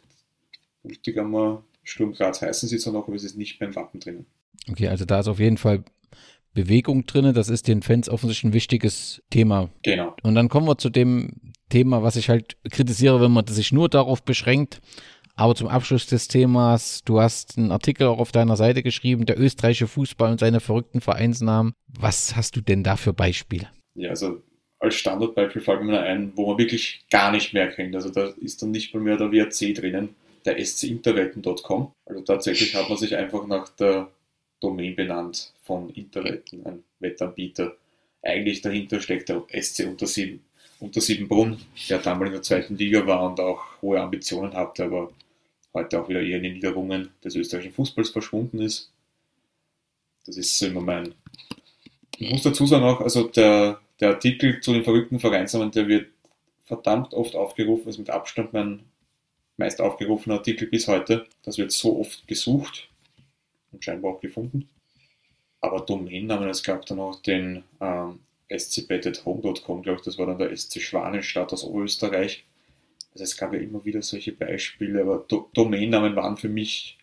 [0.83, 4.25] Multigammer Sturm Graz heißen sie zwar noch, aber es ist nicht beim Wappen drinnen.
[4.69, 5.83] Okay, also da ist auf jeden Fall
[6.53, 7.33] Bewegung drin.
[7.33, 9.69] Das ist den Fans offensichtlich ein wichtiges Thema.
[9.83, 10.15] Genau.
[10.23, 13.89] Und dann kommen wir zu dem Thema, was ich halt kritisiere, wenn man sich nur
[13.89, 14.81] darauf beschränkt.
[15.35, 19.39] Aber zum Abschluss des Themas, du hast einen Artikel auch auf deiner Seite geschrieben, der
[19.39, 21.73] österreichische Fußball und seine verrückten Vereinsnamen.
[21.87, 23.69] Was hast du denn da für Beispiele?
[23.93, 24.41] Ja, also
[24.79, 27.95] als Standardbeispiel fällt mir ein, wo man wirklich gar nicht mehr kennt.
[27.95, 30.15] Also da ist dann nicht mal mehr der WRC drinnen,
[30.45, 31.91] der scinterwetten.com.
[32.05, 34.09] Also tatsächlich hat man sich einfach nach der
[34.61, 37.75] Domain benannt von Interwetten, ein Wettanbieter.
[38.21, 40.43] Eigentlich dahinter steckt der SC unter, sieben,
[40.79, 41.59] unter Siebenbrunn,
[41.89, 45.11] der damals in der zweiten Liga war und auch hohe Ambitionen hatte, aber
[45.73, 48.91] heute auch wieder eher in den Niederungen des österreichischen Fußballs verschwunden ist.
[50.25, 51.15] Das ist so immer mein.
[52.17, 56.07] Ich muss dazu sagen auch, also der der Artikel zu den verrückten Vereinsnamen, der wird
[56.65, 58.83] verdammt oft aufgerufen, ist mit Abstand mein
[59.57, 61.27] meist aufgerufener Artikel bis heute.
[61.43, 62.89] Das wird so oft gesucht
[63.71, 64.69] und scheinbar auch gefunden.
[65.61, 68.19] Aber Domainnamen, es gab dann auch den ähm,
[68.57, 72.45] scbet.home.com, glaube ich, das war dann der SC Schwanenstadt aus Oberösterreich.
[73.11, 76.97] Also es gab ja immer wieder solche Beispiele, aber Do Domainnamen waren für mich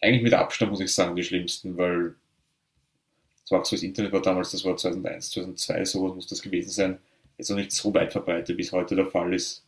[0.00, 2.14] eigentlich mit Abstand, muss ich sagen, die schlimmsten, weil
[3.48, 6.42] das war auch so, das Internet war damals, das war 2001, 2002, sowas muss das
[6.42, 6.98] gewesen sein.
[7.38, 9.64] Jetzt noch nicht so weit verbreitet, wie es heute der Fall ist.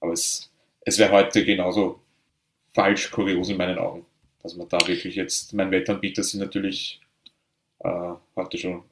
[0.00, 0.50] Aber es,
[0.82, 2.00] es wäre heute genauso
[2.74, 4.04] falsch kurios in meinen Augen,
[4.42, 7.00] dass man da wirklich jetzt, mein Wettanbieter sind natürlich
[7.78, 8.82] äh, heute schon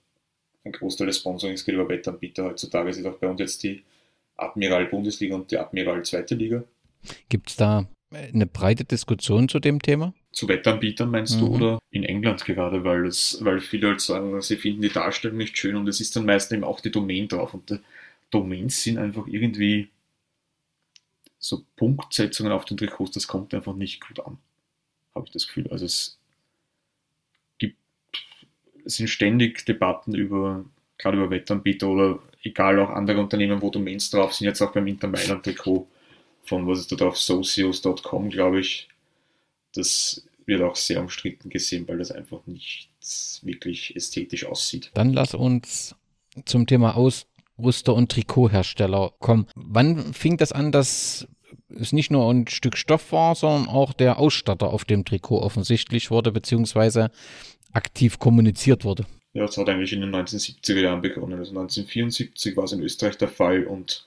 [0.65, 2.45] ein Großteil des Sponsorings geht über Wettanbieter.
[2.45, 3.83] Heutzutage sind auch bei uns jetzt die
[4.37, 6.65] Admiral Bundesliga und die Admiral Zweite Liga.
[7.29, 10.15] Gibt es da eine breite Diskussion zu dem Thema?
[10.33, 11.41] Zu Wettanbietern meinst mhm.
[11.41, 15.39] du oder in England gerade, weil, es, weil viele halt sagen, sie finden die Darstellung
[15.39, 17.81] nicht schön und es ist dann meistens eben auch die Domain drauf und die
[18.31, 19.89] Domains sind einfach irgendwie
[21.39, 24.39] so Punktsetzungen auf den Trikots, das kommt einfach nicht gut an,
[25.15, 25.69] habe ich das Gefühl.
[25.71, 26.19] Also es
[27.59, 27.77] gibt,
[28.85, 30.65] es sind ständig Debatten über,
[30.99, 34.87] gerade über Wettanbieter oder egal auch andere Unternehmen, wo Domains drauf sind, jetzt auch beim
[34.87, 35.89] Inter Mailand Trikot
[36.45, 38.90] von, was ist da drauf, socios.com, glaube ich.
[39.75, 42.91] Das wird auch sehr umstritten gesehen, weil das einfach nicht
[43.43, 44.91] wirklich ästhetisch aussieht.
[44.95, 45.95] Dann lass uns
[46.45, 49.47] zum Thema Ausrüster und Trikothersteller kommen.
[49.55, 51.29] Wann fing das an, dass
[51.69, 56.11] es nicht nur ein Stück Stoff war, sondern auch der Ausstatter auf dem Trikot offensichtlich
[56.11, 57.11] wurde, beziehungsweise
[57.73, 59.07] aktiv kommuniziert wurde?
[59.33, 61.39] Ja, es hat eigentlich in den 1970er Jahren begonnen.
[61.39, 64.07] Also 1974 war es in Österreich der Fall und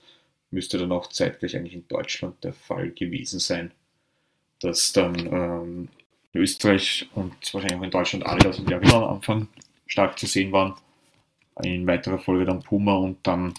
[0.50, 3.72] müsste dann auch zeitgleich eigentlich in Deutschland der Fall gewesen sein,
[4.64, 5.88] dass dann ähm,
[6.32, 9.48] in Österreich und wahrscheinlich auch in Deutschland Adidas und Jagger am Anfang
[9.86, 10.74] stark zu sehen waren.
[11.62, 13.54] In weiterer Folge dann Puma und dann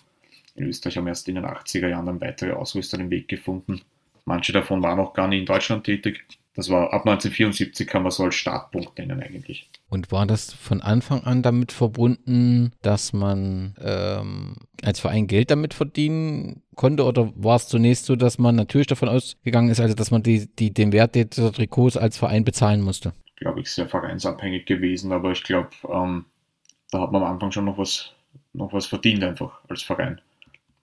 [0.56, 3.82] in Österreich haben erst in den 80er Jahren dann weitere Ausrüster den Weg gefunden.
[4.26, 6.26] Manche davon waren auch gar nicht in Deutschland tätig.
[6.56, 9.70] Das war ab 1974 kann man so als Startpunkt nennen eigentlich.
[9.90, 15.74] Und war das von Anfang an damit verbunden, dass man ähm, als Verein Geld damit
[15.74, 17.04] verdienen konnte?
[17.04, 20.48] Oder war es zunächst so, dass man natürlich davon ausgegangen ist, also dass man die,
[20.48, 23.14] die, den Wert dieser Trikots als Verein bezahlen musste?
[23.36, 26.24] Glaube ich, sehr vereinsabhängig gewesen, aber ich glaube, ähm,
[26.90, 28.14] da hat man am Anfang schon noch was,
[28.54, 30.22] noch was verdient einfach als Verein.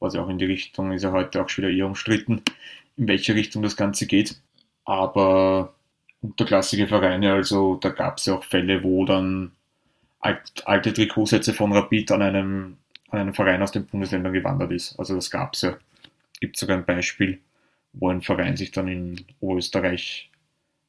[0.01, 2.43] Was ja auch in die Richtung ist ja heute auch schon wieder eher umstritten,
[2.99, 4.37] in welche Richtung das Ganze geht.
[4.85, 5.75] Aber
[6.21, 9.53] unterklassige Vereine, also da gab es ja auch Fälle, wo dann
[10.21, 12.77] alt, alte Trikotsätze von Rapid an einem
[13.13, 14.99] an einen Verein aus den Bundesländern gewandert ist.
[14.99, 15.77] Also das gab es ja.
[16.41, 17.39] Gibt sogar ein Beispiel,
[17.93, 20.31] wo ein Verein sich dann in Oberösterreich,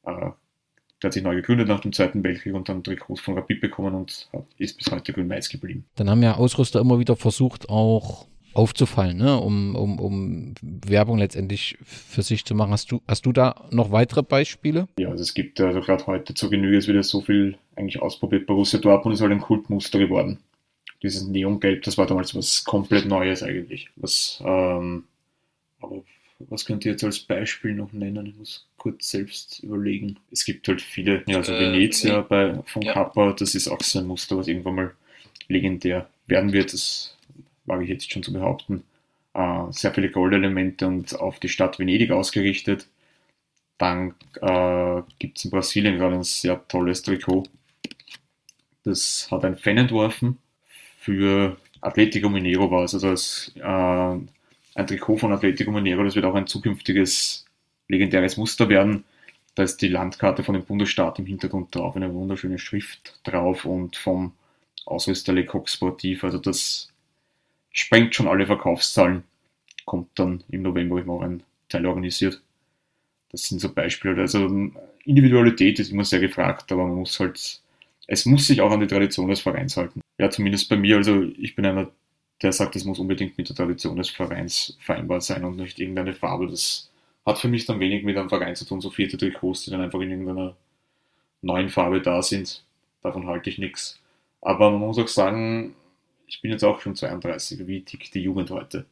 [0.04, 3.60] äh, der hat sich neu gegründet nach dem Zweiten Weltkrieg und dann Trikots von Rapid
[3.60, 5.84] bekommen und ist bis heute grün-weiß geblieben.
[5.96, 9.38] Dann haben ja Ausrüster immer wieder versucht, auch aufzufallen, ne?
[9.38, 12.70] um, um, um Werbung letztendlich für sich zu machen.
[12.70, 14.88] Hast du, hast du da noch weitere Beispiele?
[14.98, 18.00] Ja, also es gibt also gerade heute zur Genüge, es wird ja so viel eigentlich
[18.00, 18.46] ausprobiert.
[18.46, 20.38] Borussia Dortmund ist halt ein Kultmuster geworden.
[21.02, 23.90] Dieses Neongelb, das war damals was komplett Neues eigentlich.
[23.96, 25.04] Was, ähm,
[25.80, 26.02] aber
[26.38, 28.26] was könnt ihr jetzt als Beispiel noch nennen?
[28.26, 30.16] Ich muss kurz selbst überlegen.
[30.30, 32.26] Es gibt halt viele, ja, also äh, Venezia nee.
[32.28, 32.92] bei, von ja.
[32.92, 34.92] Kappa, das ist auch so ein Muster, was irgendwann mal
[35.48, 36.72] legendär werden wird.
[36.72, 37.16] Das
[37.66, 38.84] wage ich jetzt schon zu behaupten,
[39.34, 42.88] äh, sehr viele Goldelemente und auf die Stadt Venedig ausgerichtet.
[43.78, 47.44] Dann äh, gibt es in Brasilien gerade ein sehr tolles Trikot.
[48.84, 50.38] Das hat ein Fan entworfen
[51.04, 52.94] für Atletico Mineiro war es.
[52.94, 57.44] Also als, äh, ein Trikot von Atletico Mineiro, das wird auch ein zukünftiges
[57.88, 59.04] legendäres Muster werden.
[59.54, 63.96] Da ist die Landkarte von dem Bundesstaat im Hintergrund drauf, eine wunderschöne Schrift drauf und
[63.96, 64.32] vom
[64.86, 66.24] Ausrüster Le Coq Sportif.
[66.24, 66.88] Also das
[67.74, 69.24] sprengt schon alle Verkaufszahlen.
[69.84, 72.40] Kommt dann im November immer ein Teil organisiert.
[73.30, 74.18] Das sind so Beispiele.
[74.18, 74.48] Also
[75.04, 77.60] Individualität ist immer sehr gefragt, aber man muss halt,
[78.06, 80.00] es muss sich auch an die Tradition des Vereins halten.
[80.18, 80.96] Ja, zumindest bei mir.
[80.96, 81.90] Also ich bin einer,
[82.40, 86.14] der sagt, es muss unbedingt mit der Tradition des Vereins vereinbart sein und nicht irgendeine
[86.14, 86.46] Farbe.
[86.46, 86.90] Das
[87.26, 89.80] hat für mich dann wenig mit einem Verein zu tun, so vierte Trikots, die dann
[89.80, 90.56] einfach in irgendeiner
[91.42, 92.64] neuen Farbe da sind.
[93.02, 94.00] Davon halte ich nichts.
[94.40, 95.74] Aber man muss auch sagen,
[96.26, 98.86] ich bin jetzt auch schon 32, wie tickt die Jugend heute?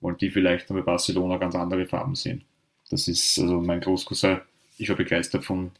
[0.00, 2.44] Wollen die vielleicht bei Barcelona ganz andere Farben sehen?
[2.90, 4.40] Das ist also mein Großcousin.
[4.78, 5.72] Ich war begeistert von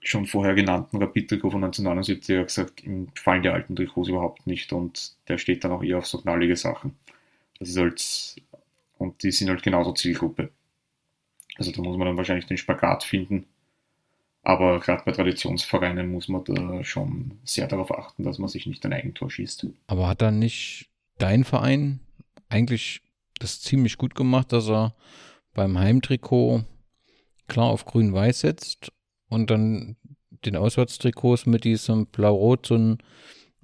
[0.00, 2.34] schon vorher genannten Rapid-Trikot von 1979.
[2.34, 5.82] Er hat gesagt, ihm gefallen die alten Trikots überhaupt nicht und der steht dann auch
[5.82, 6.96] eher auf so knallige Sachen.
[7.58, 8.36] Das ist halt,
[8.96, 10.50] und die sind halt genauso Zielgruppe.
[11.56, 13.46] Also da muss man dann wahrscheinlich den Spagat finden
[14.48, 18.82] aber gerade bei Traditionsvereinen muss man da schon sehr darauf achten, dass man sich nicht
[18.86, 19.66] ein Eigentor schießt.
[19.88, 20.88] Aber hat dann nicht
[21.18, 22.00] dein Verein
[22.48, 23.02] eigentlich
[23.40, 24.94] das ziemlich gut gemacht, dass er
[25.52, 26.64] beim Heimtrikot
[27.46, 28.90] klar auf grün-weiß setzt
[29.28, 29.96] und dann
[30.46, 32.98] den Auswärtstrikots mit diesem blau-rot so einen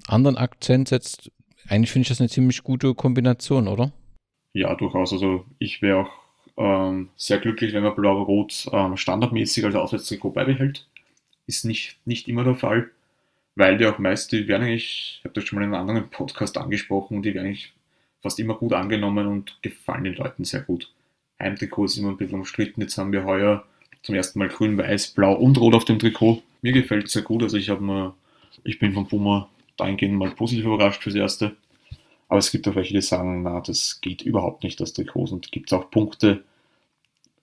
[0.06, 1.32] anderen Akzent setzt?
[1.66, 3.90] Eigentlich finde ich das eine ziemlich gute Kombination, oder?
[4.52, 5.14] Ja, durchaus.
[5.14, 6.23] Also ich wäre auch
[6.56, 10.86] ähm, sehr glücklich, wenn man Blau-Rot ähm, standardmäßig als Auswärtstrikot beibehält.
[11.46, 12.90] Ist nicht, nicht immer der Fall,
[13.54, 16.10] weil die auch meist, die werden eigentlich, ich habe das schon mal in einem anderen
[16.10, 17.72] Podcast angesprochen, die werden eigentlich
[18.20, 20.90] fast immer gut angenommen und gefallen den Leuten sehr gut.
[21.38, 22.80] Heimtrikot ist immer ein bisschen umstritten.
[22.80, 23.64] Jetzt haben wir heuer
[24.02, 26.42] zum ersten Mal grün, weiß, blau und rot auf dem Trikot.
[26.62, 27.42] Mir gefällt es sehr gut.
[27.42, 28.14] Also ich habe mir,
[28.62, 31.56] ich bin vom Puma dahingehend mal positiv überrascht fürs Erste.
[32.34, 35.26] Aber es gibt auch welche, die sagen, na, das geht überhaupt nicht, das Trikot.
[35.30, 36.42] Und gibt es auch Punkte,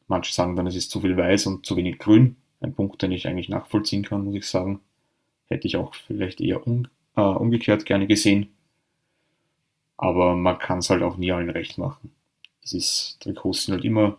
[0.09, 2.35] manche sagen dann, es ist zu viel weiß und zu wenig grün.
[2.59, 4.81] Ein Punkt, den ich eigentlich nachvollziehen kann, muss ich sagen.
[5.45, 8.49] Hätte ich auch vielleicht eher um, äh, umgekehrt gerne gesehen.
[9.95, 12.11] Aber man kann es halt auch nie allen recht machen.
[12.61, 14.17] Es ist, Trikots sind halt immer,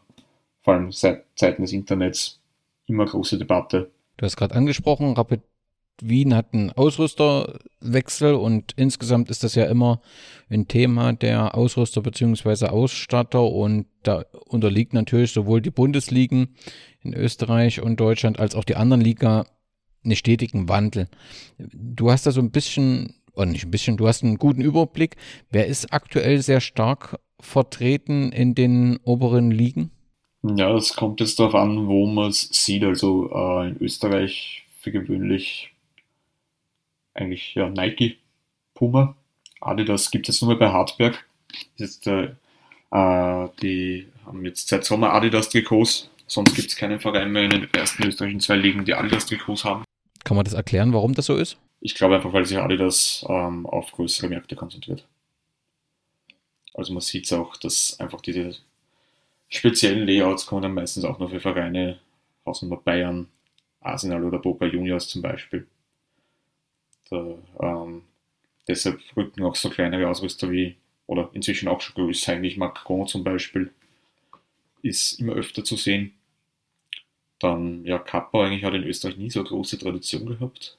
[0.63, 2.41] vor allem seit Zeiten des Internets,
[2.87, 3.91] immer große Debatte.
[4.17, 5.43] Du hast gerade angesprochen, Rapid
[6.03, 10.01] Wien hat einen Ausrüsterwechsel und insgesamt ist das ja immer
[10.51, 12.67] ein Thema der Ausrüster bzw.
[12.67, 16.55] Ausstatter und da unterliegt natürlich sowohl die Bundesligen
[17.03, 19.47] in Österreich und Deutschland als auch die anderen Liga
[20.05, 21.09] einen stetigen Wandel.
[21.59, 25.17] Du hast da so ein bisschen, oder nicht ein bisschen, du hast einen guten Überblick.
[25.51, 29.91] Wer ist aktuell sehr stark vertreten in den oberen Ligen?
[30.43, 32.83] Ja, es kommt jetzt darauf an, wo man es sieht.
[32.83, 35.72] Also äh, in Österreich für gewöhnlich
[37.15, 38.19] eigentlich ja, Nike,
[38.75, 39.17] Puma,
[39.61, 41.25] Adidas gibt es jetzt nur bei Hartberg.
[41.77, 42.35] Jetzt, äh,
[42.91, 47.75] äh, die haben jetzt seit Sommer Adidas-Trikots, sonst gibt es keinen Verein mehr in den
[47.75, 49.85] ersten österreichischen zwei Ligen, die Adidas-Trikots haben.
[50.25, 51.59] Kann man das erklären, warum das so ist?
[51.81, 55.07] Ich glaube einfach, weil sich Adidas ähm, auf größere Märkte konzentriert.
[56.75, 58.57] Also man sieht es auch, dass einfach diese
[59.49, 61.99] speziellen Layouts kommen dann meistens auch nur für Vereine,
[62.47, 63.29] Hausnummer Bayern,
[63.81, 65.67] Arsenal oder Boca Juniors zum Beispiel.
[67.11, 68.03] Da, ähm,
[68.69, 70.77] deshalb rücken auch so kleinere Ausrüster wie,
[71.07, 73.73] oder inzwischen auch schon größer, eigentlich Macron zum Beispiel,
[74.83, 76.15] ist immer öfter zu sehen.
[77.41, 80.79] Dann, ja, Kappa eigentlich hat in Österreich nie so eine große Tradition gehabt.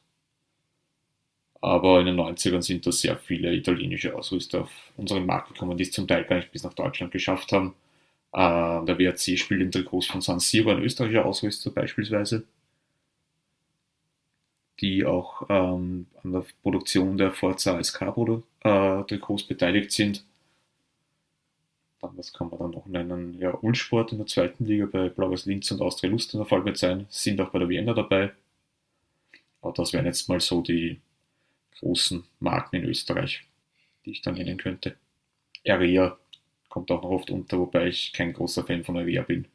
[1.62, 5.84] Aber in den 90ern sind da sehr viele italienische Ausrüster auf unseren Markt gekommen, die
[5.84, 7.74] es zum Teil gar nicht bis nach Deutschland geschafft haben.
[8.34, 12.46] Äh, der WRC spielt in Trikots von San Siro, ein österreichischer Ausrüster beispielsweise.
[14.82, 20.26] Die auch ähm, an der Produktion der Forza SK-Trikots äh, beteiligt sind.
[22.02, 23.40] Dann, was kann man dann noch nennen?
[23.40, 26.78] Ja, Ulsport in der zweiten Liga bei Blaues Linz und Austria Lust in der mit
[26.78, 28.34] sein, sind auch bei der Vienna dabei.
[29.62, 31.00] Aber das wären jetzt mal so die
[31.80, 33.44] großen Marken in Österreich,
[34.06, 34.98] die ich dann nennen könnte.
[35.66, 36.18] Area
[36.68, 39.48] kommt auch noch oft unter, wobei ich kein großer Fan von Area bin.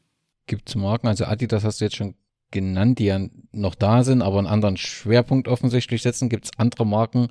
[0.46, 2.14] Gibt es Marken, also Adidas hast du jetzt schon
[2.50, 3.20] genannt, die ja
[3.52, 6.28] noch da sind, aber einen anderen Schwerpunkt offensichtlich setzen.
[6.28, 7.28] Gibt es andere Marken,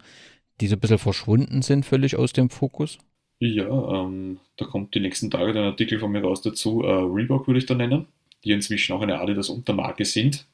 [0.61, 2.97] die so ein bisschen verschwunden sind, völlig aus dem Fokus?
[3.39, 6.81] Ja, ähm, da kommt die nächsten Tage ein Artikel von mir raus dazu.
[6.81, 8.07] Äh, Reebok würde ich da nennen,
[8.43, 10.45] die inzwischen auch eine Adidas-Untermarke sind.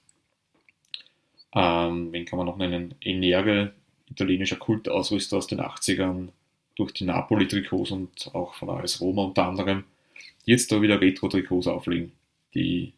[1.55, 2.95] Ähm, wen kann man noch nennen?
[2.99, 3.73] Enere,
[4.09, 6.29] italienischer Kultausrüster aus den 80ern,
[6.75, 9.83] durch die Napoli-Trikots und auch von AS Roma unter anderem,
[10.45, 12.11] jetzt da wieder Retro-Trikots auflegen,
[12.53, 12.93] die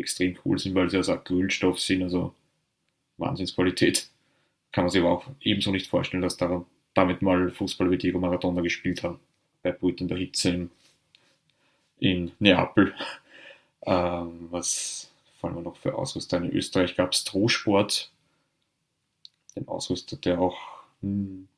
[0.00, 2.34] extrem cool sind, weil sie aus Acrylstoff sind, also
[3.18, 4.08] Wahnsinnsqualität.
[4.72, 6.64] Kann man sich aber auch ebenso nicht vorstellen, dass da,
[6.94, 9.20] damit mal Fußball wie Diego Maradona gespielt haben,
[9.62, 10.70] bei brütender Hitze in,
[11.98, 12.94] in Neapel.
[13.86, 15.10] Ähm, was
[15.40, 16.36] fallen wir noch für Ausrüster?
[16.36, 18.12] In Österreich gab es Trosport,
[19.56, 20.58] den Ausrüster, der auch,
[21.00, 21.48] hm,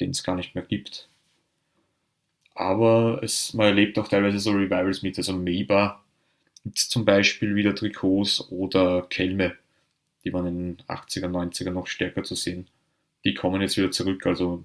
[0.00, 1.08] den es gar nicht mehr gibt.
[2.54, 6.02] Aber es, man erlebt auch teilweise so Revivals mit, also Meba
[6.64, 9.56] gibt es zum Beispiel wieder Trikots oder Kelme,
[10.24, 12.68] die waren in den 80er, 90er noch stärker zu sehen.
[13.24, 14.24] Die kommen jetzt wieder zurück.
[14.26, 14.62] Also,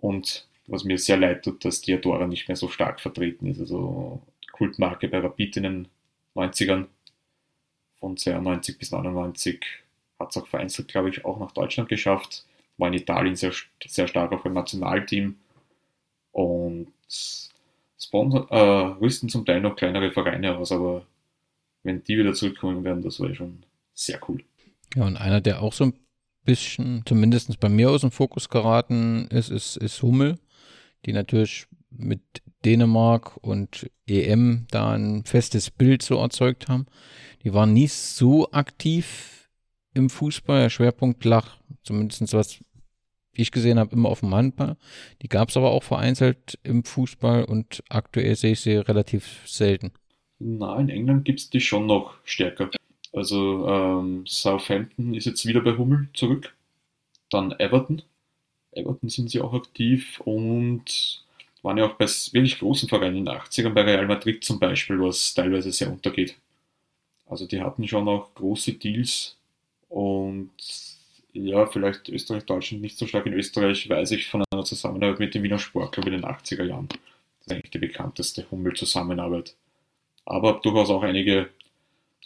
[0.00, 3.60] und was mir sehr leid tut, dass die Adora nicht mehr so stark vertreten ist.
[3.60, 5.88] Also Kultmarke bei Rapid in den
[6.34, 6.86] 90ern
[7.98, 9.60] von 92 bis 99
[10.18, 12.44] hat es auch vereinzelt, glaube ich, auch nach Deutschland geschafft.
[12.78, 13.52] War in Italien sehr,
[13.84, 15.36] sehr stark auch im Nationalteam.
[16.32, 16.92] Und
[17.98, 21.06] Sponsor, äh, rüsten zum Teil noch kleinere Vereine aus, aber
[21.84, 24.42] wenn die wieder zurückkommen werden, das wäre schon sehr cool.
[24.96, 25.94] Ja, und einer, der auch so ein
[26.44, 30.38] bisschen, zumindest bei mir aus dem Fokus geraten ist, ist, ist Hummel,
[31.06, 32.20] die natürlich mit
[32.64, 36.86] Dänemark und EM da ein festes Bild so erzeugt haben.
[37.44, 39.50] Die waren nie so aktiv
[39.92, 40.62] im Fußball.
[40.62, 41.46] Der Schwerpunkt lag,
[41.82, 42.58] zumindest was
[43.32, 44.76] ich gesehen habe, immer auf dem Handball.
[45.22, 49.92] Die gab es aber auch vereinzelt im Fußball und aktuell sehe ich sie relativ selten.
[50.38, 52.70] Na, in England gibt es die schon noch stärker.
[53.12, 56.54] Also ähm, Southampton ist jetzt wieder bei Hummel zurück.
[57.30, 58.02] Dann Everton.
[58.72, 61.24] Everton sind sie auch aktiv und
[61.62, 65.00] waren ja auch bei wirklich großen Vereinen in den 80ern, bei Real Madrid zum Beispiel,
[65.00, 66.36] was teilweise sehr untergeht.
[67.26, 69.36] Also die hatten schon auch große Deals
[69.88, 70.50] und
[71.32, 73.26] ja, vielleicht Österreich, Deutschland nicht so stark.
[73.26, 76.88] In Österreich weiß ich von einer Zusammenarbeit mit dem Wiener Sportclub in den 80er Jahren.
[76.88, 79.56] Das ist eigentlich die bekannteste Hummel-Zusammenarbeit
[80.24, 81.50] aber durchaus auch einige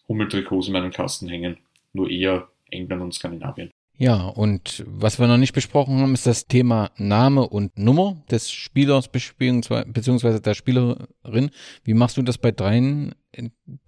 [0.08, 1.58] Hummeltrikots in meinem Kasten hängen.
[1.92, 3.70] Nur eher England und Skandinavien.
[4.00, 8.48] Ja, und was wir noch nicht besprochen haben, ist das Thema Name und Nummer des
[8.52, 11.50] Spielers beziehungsweise der Spielerin.
[11.82, 13.16] Wie machst du das bei deinen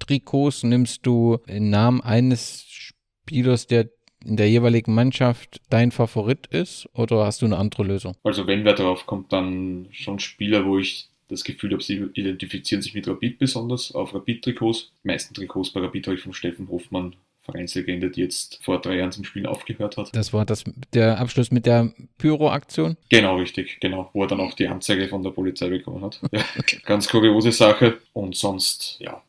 [0.00, 0.64] Trikots?
[0.64, 3.88] Nimmst du den Namen eines Spielers, der
[4.24, 8.16] in der jeweiligen Mannschaft dein Favorit ist, oder hast du eine andere Lösung?
[8.24, 12.82] Also wenn wer drauf kommt, dann schon Spieler, wo ich das Gefühl habe, sie identifizieren
[12.82, 14.92] sich mit Rapid besonders auf Rapid-Trikots.
[15.02, 18.96] Die meisten Trikots bei Rapid habe ich von Steffen Hofmann, Vereinslegende, die jetzt vor drei
[18.96, 20.14] Jahren zum Spielen aufgehört hat.
[20.14, 22.96] Das war das, der Abschluss mit der Pyro-Aktion?
[23.08, 26.20] Genau, richtig, genau, wo er dann auch die Anzeige von der Polizei bekommen hat.
[26.32, 26.44] Ja,
[26.84, 27.98] ganz kuriose Sache.
[28.12, 29.22] Und sonst, ja,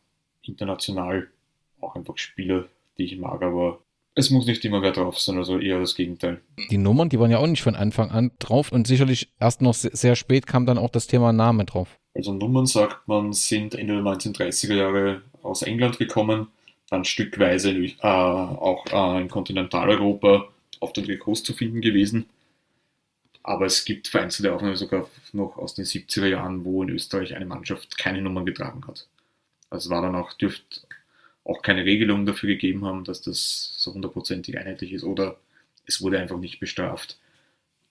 [0.44, 1.28] international
[1.80, 2.68] auch einfach Spieler,
[2.98, 3.80] die ich mag, aber
[4.16, 6.42] es muss nicht immer wer drauf sein, also eher das Gegenteil.
[6.70, 9.74] Die Nummern, die waren ja auch nicht von Anfang an drauf und sicherlich erst noch
[9.74, 11.98] sehr spät kam dann auch das Thema Name drauf.
[12.14, 16.48] Also Nummern, sagt man, sind Ende der 1930er Jahre aus England gekommen,
[16.90, 20.50] dann stückweise äh, auch äh, in Kontinentaleuropa
[20.82, 22.26] auf den Trikots zu finden gewesen.
[23.44, 27.46] Aber es gibt vereinzelte Aufnahmen sogar noch aus den 70er Jahren, wo in Österreich eine
[27.46, 29.08] Mannschaft keine Nummern getragen hat.
[29.70, 30.86] Also war dann auch, dürft
[31.44, 35.38] auch keine Regelung dafür gegeben haben, dass das so hundertprozentig einheitlich ist oder
[35.86, 37.20] es wurde einfach nicht bestraft.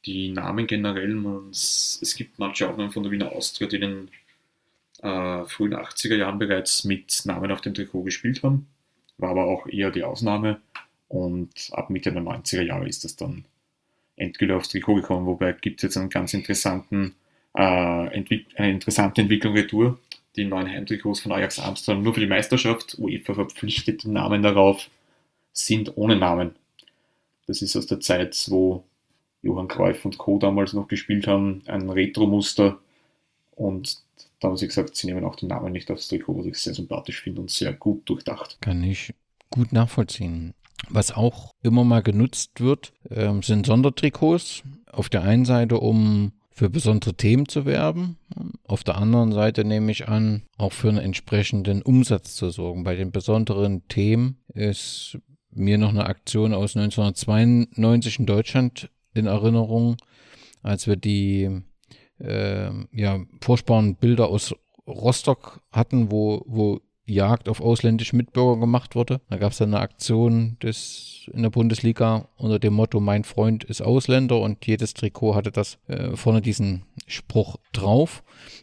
[0.07, 4.11] Die Namen generell, es gibt manche Aufnahmen von der Wiener Austria, die in den
[5.03, 8.67] äh, frühen 80er Jahren bereits mit Namen auf dem Trikot gespielt haben,
[9.19, 10.61] war aber auch eher die Ausnahme.
[11.09, 13.45] Und ab Mitte der 90er Jahre ist das dann
[14.17, 17.17] endgültig aufs Trikot gekommen, wobei gibt es jetzt einen ganz interessanten,
[17.55, 19.99] äh, eine interessante Entwicklung retour
[20.37, 24.89] die neuen Heimtrikots von Ajax Amsterdam nur für die Meisterschaft, UEFA verpflichtet den Namen darauf,
[25.53, 26.55] sind ohne Namen.
[27.47, 28.85] Das ist aus der Zeit, wo
[29.43, 30.39] Johann Cruyff und Co.
[30.39, 32.79] damals noch gespielt haben, ein Retro-Muster.
[33.53, 33.99] Und
[34.39, 36.75] da haben sie gesagt, sie nehmen auch den Namen nicht aufs Trikot, was ich sehr
[36.75, 38.59] sympathisch finde und sehr gut durchdacht.
[38.61, 39.15] Kann ich
[39.51, 40.55] gut nachvollziehen.
[40.89, 44.63] Was auch immer mal genutzt wird, äh, sind Sondertrikots.
[44.91, 48.19] Auf der einen Seite, um für besondere Themen zu werben.
[48.65, 52.85] Auf der anderen Seite nehme ich an, auch für einen entsprechenden Umsatz zu sorgen.
[52.85, 55.17] Bei den besonderen Themen ist
[55.51, 59.97] mir noch eine Aktion aus 1992 in Deutschland in Erinnerung,
[60.63, 61.63] als wir die
[62.19, 64.55] äh, ja, furchtbaren Bilder aus
[64.87, 69.21] Rostock hatten, wo, wo Jagd auf ausländische Mitbürger gemacht wurde.
[69.29, 73.65] Da gab es dann eine Aktion des, in der Bundesliga unter dem Motto Mein Freund
[73.65, 78.23] ist Ausländer und jedes Trikot hatte das äh, vorne diesen Spruch drauf.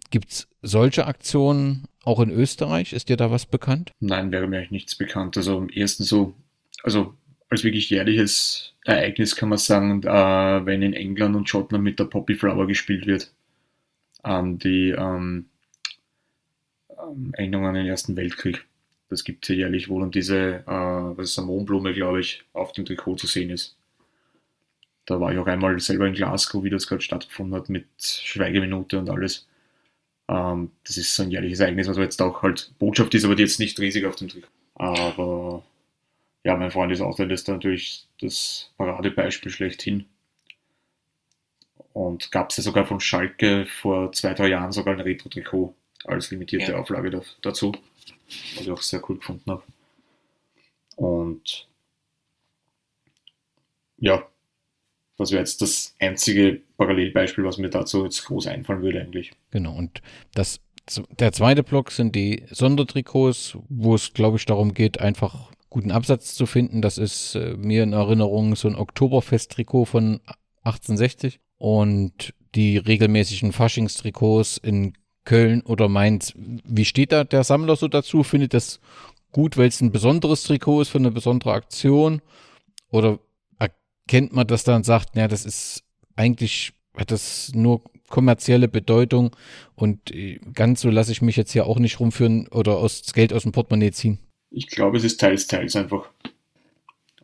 [0.09, 2.93] Gibt es solche Aktionen auch in Österreich?
[2.93, 3.91] Ist dir da was bekannt?
[3.99, 5.37] Nein, wäre mir eigentlich nichts bekannt.
[5.37, 6.33] Also am ersten so,
[6.83, 7.13] also
[7.49, 12.05] als wirklich jährliches Ereignis kann man sagen, äh, wenn in England und Schottland mit der
[12.05, 13.33] Poppy Flower gespielt wird.
[14.23, 15.45] Ähm, die ähm,
[17.33, 18.65] Erinnerungen an den Ersten Weltkrieg.
[19.09, 22.43] Das gibt es ja jährlich wohl und diese, äh, was ist eine Mohnblume, glaube ich,
[22.53, 23.75] auf dem Trikot zu sehen ist.
[25.05, 28.99] Da war ich auch einmal selber in Glasgow, wie das gerade stattgefunden hat, mit Schweigeminute
[28.99, 29.47] und alles.
[30.27, 33.43] Ähm, das ist so ein jährliches Ereignis, was jetzt auch halt Botschaft ist, aber die
[33.43, 34.49] jetzt nicht riesig auf dem Trikot.
[34.75, 35.63] Aber
[36.43, 40.05] ja, mein Freund ist Ausländer, ist da natürlich das Paradebeispiel schlechthin.
[41.93, 45.73] Und gab es ja sogar von Schalke vor zwei, drei Jahren sogar ein Retro-Trikot
[46.05, 46.77] als limitierte ja.
[46.77, 47.73] Auflage dazu,
[48.55, 49.63] was ich auch sehr cool gefunden habe.
[50.95, 51.67] Und
[53.97, 54.27] ja,
[55.17, 59.31] das wäre jetzt das einzige Parallelbeispiel, was mir dazu jetzt groß einfallen würde eigentlich.
[59.51, 60.01] Genau, und
[60.33, 60.59] das,
[61.19, 66.35] der zweite Block sind die Sondertrikots, wo es, glaube ich, darum geht, einfach guten Absatz
[66.35, 66.81] zu finden.
[66.81, 70.21] Das ist äh, mir in Erinnerung so ein Oktoberfest-Trikot von
[70.63, 74.93] 1860 und die regelmäßigen Faschingstrikots in
[75.27, 76.33] Köln oder Mainz.
[76.35, 78.23] Wie steht da der Sammler so dazu?
[78.23, 78.79] Findet das
[79.33, 82.21] gut, weil es ein besonderes Trikot ist für eine besondere Aktion?
[82.89, 83.19] Oder
[83.59, 85.83] erkennt man das dann und sagt, ja, das ist
[86.15, 89.35] eigentlich, hat das nur kommerzielle Bedeutung
[89.75, 93.13] und äh, ganz so lasse ich mich jetzt hier auch nicht rumführen oder aus, das
[93.13, 94.19] Geld aus dem Portemonnaie ziehen?
[94.49, 96.09] Ich glaube, es ist teils, teils einfach.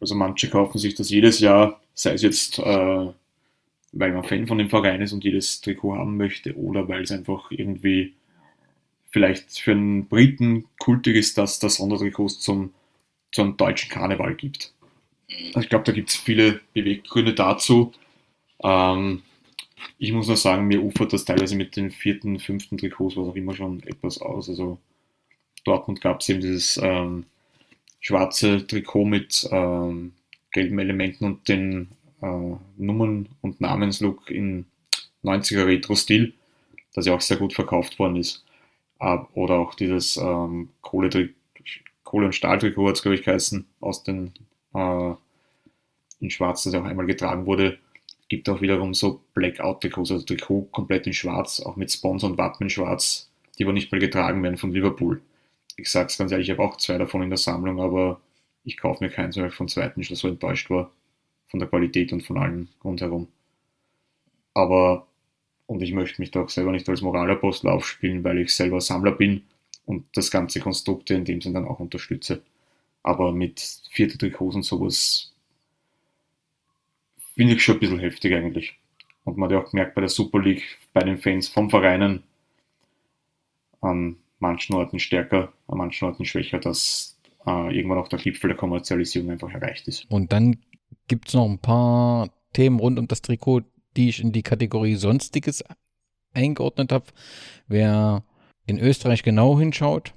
[0.02, 3.08] Also manche kaufen sich das jedes Jahr, sei es jetzt äh,
[3.94, 7.11] weil man Fan von dem Verein ist und jedes Trikot haben möchte oder weil es
[7.11, 8.14] einfach irgendwie
[9.10, 12.74] vielleicht für einen Briten kultig ist, dass das Sondertrikots zum,
[13.32, 14.74] zum deutschen Karneval gibt.
[15.49, 17.94] Also ich glaube, da gibt es viele Beweggründe dazu.
[18.64, 19.22] Ähm,
[19.99, 23.36] ich muss nur sagen, mir ufert das teilweise mit den vierten, fünften Trikots, was auch
[23.36, 24.49] immer schon etwas aus.
[24.49, 24.80] Also
[25.64, 27.26] Dortmund gab es eben dieses ähm,
[27.99, 30.14] schwarze Trikot mit ähm,
[30.52, 31.90] gelben Elementen und den
[32.24, 34.66] äh, Nummern- und Namenslook in
[35.24, 36.34] 90er Retro-Stil,
[36.94, 38.44] das ja auch sehr gut verkauft worden ist.
[39.00, 41.30] Äh, oder auch dieses ähm, Kohle,
[42.04, 44.34] Kohle- und Stahltrikot hat es, glaube ich, geheißen, aus den
[44.74, 45.14] äh,
[46.20, 47.78] in Schwarz, das ja auch einmal getragen wurde.
[48.30, 52.64] Gibt auch wiederum so Blackout-Trikots, also Trikot komplett in Schwarz, auch mit Sponsor und Wappen
[52.64, 55.22] in Schwarz, die aber nicht mehr getragen werden von Liverpool.
[55.76, 58.22] Ich sage es ganz ehrlich, ich habe auch zwei davon in der Sammlung, aber
[58.64, 60.91] ich kaufe mir keins, weil ich von zweiten schon so enttäuscht war
[61.54, 63.28] von der Qualität und von allem rundherum.
[64.56, 65.06] Aber,
[65.68, 69.12] und ich möchte mich da auch selber nicht als Moralapostel aufspielen, weil ich selber Sammler
[69.12, 69.44] bin
[69.86, 72.42] und das ganze Konstrukt in dem Sinne dann auch unterstütze.
[73.04, 75.32] Aber mit vierte Trikots und sowas
[77.36, 78.80] finde ich schon ein bisschen heftig eigentlich.
[79.24, 82.24] Und man hat ja auch gemerkt bei der Super League, bei den Fans vom Vereinen,
[83.80, 87.16] an manchen Orten stärker, an manchen Orten schwächer, dass
[87.46, 90.10] äh, irgendwann auch der Gipfel der Kommerzialisierung einfach erreicht ist.
[90.10, 90.58] Und dann
[91.08, 93.62] gibt es noch ein paar Themen rund um das Trikot,
[93.98, 95.64] die ich in die Kategorie Sonstiges
[96.34, 97.06] eingeordnet habe.
[97.68, 98.24] Wer
[98.66, 100.14] in Österreich genau hinschaut,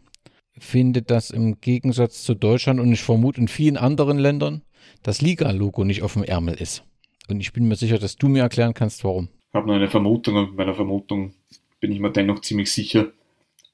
[0.58, 4.62] findet, dass im Gegensatz zu Deutschland und ich vermute in vielen anderen Ländern
[5.02, 6.84] das Liga-Logo nicht auf dem Ärmel ist.
[7.28, 9.28] Und ich bin mir sicher, dass du mir erklären kannst, warum.
[9.50, 11.34] Ich habe nur eine Vermutung und bei der Vermutung
[11.80, 13.12] bin ich mir dennoch ziemlich sicher.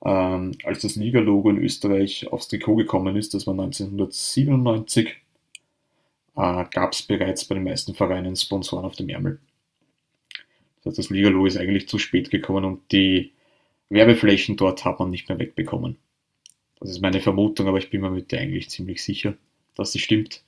[0.04, 5.21] Ähm, als das Liga-Logo in Österreich aufs Trikot gekommen ist, das war 1997,
[6.36, 9.38] äh, gab es bereits bei den meisten Vereinen Sponsoren auf dem Ärmel.
[10.78, 13.32] Das heißt, das Liga-Logo ist eigentlich zu spät gekommen und die
[13.88, 15.96] Werbeflächen dort hat man nicht mehr wegbekommen.
[16.80, 19.34] Das ist meine Vermutung, aber ich bin mir mit der eigentlich ziemlich sicher,
[19.76, 20.42] dass sie stimmt.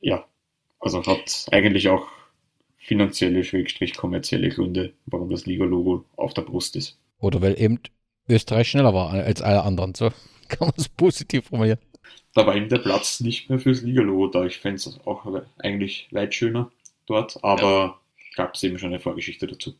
[0.00, 0.26] Ja,
[0.78, 2.06] also hat eigentlich auch
[2.76, 6.98] finanzielle, schrägstrich kommerzielle Gründe, warum das Liga-Logo auf der Brust ist.
[7.18, 7.80] Oder weil eben
[8.28, 9.94] Österreich schneller war als alle anderen.
[9.94, 10.10] So
[10.48, 11.78] kann man es positiv formulieren
[12.34, 14.44] da war eben der Platz nicht mehr fürs Liga-Logo da.
[14.44, 15.24] Ich fände es auch
[15.58, 16.70] eigentlich weit schöner
[17.06, 18.00] dort, aber ja.
[18.36, 19.74] gab es eben schon eine Vorgeschichte dazu.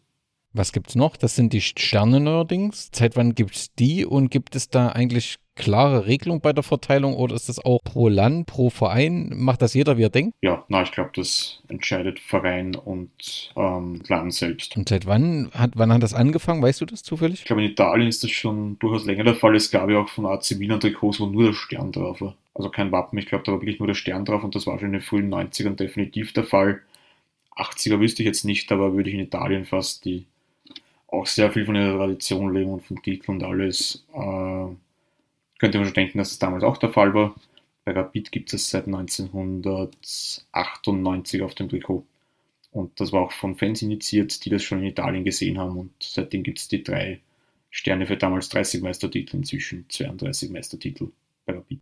[0.56, 1.16] Was gibt's noch?
[1.16, 2.88] Das sind die Sterne neuerdings.
[2.94, 7.34] Seit wann gibt's die und gibt es da eigentlich klare Regelung bei der Verteilung oder
[7.34, 9.32] ist das auch pro Land, pro Verein?
[9.34, 10.36] Macht das jeder, wie er denkt?
[10.42, 14.76] Ja, na, ich glaube, das entscheidet Verein und ähm, Land selbst.
[14.76, 16.62] Und seit wann hat, wann hat das angefangen?
[16.62, 17.40] Weißt du das zufällig?
[17.40, 19.56] Ich glaube, in Italien ist das schon durchaus länger der Fall.
[19.56, 22.36] Es gab ja auch von AC Milan Trikots, wo nur der Stern drauf war.
[22.54, 24.78] Also kein Wappen, ich glaube, da war wirklich nur der Stern drauf und das war
[24.78, 26.80] schon in den frühen 90ern definitiv der Fall.
[27.56, 30.26] 80er wüsste ich jetzt nicht, aber würde ich in Italien fast, die
[31.14, 34.66] auch sehr viel von ihrer Tradition leben und vom Titel und alles, äh,
[35.58, 37.34] könnte man schon denken, dass es damals auch der Fall war.
[37.84, 42.04] Bei Rapid gibt es seit 1998 auf dem Trikot.
[42.70, 45.78] Und das war auch von Fans initiiert, die das schon in Italien gesehen haben.
[45.78, 47.20] Und seitdem gibt es die drei
[47.70, 51.10] Sterne für damals 30 Meistertitel, inzwischen 32 Meistertitel.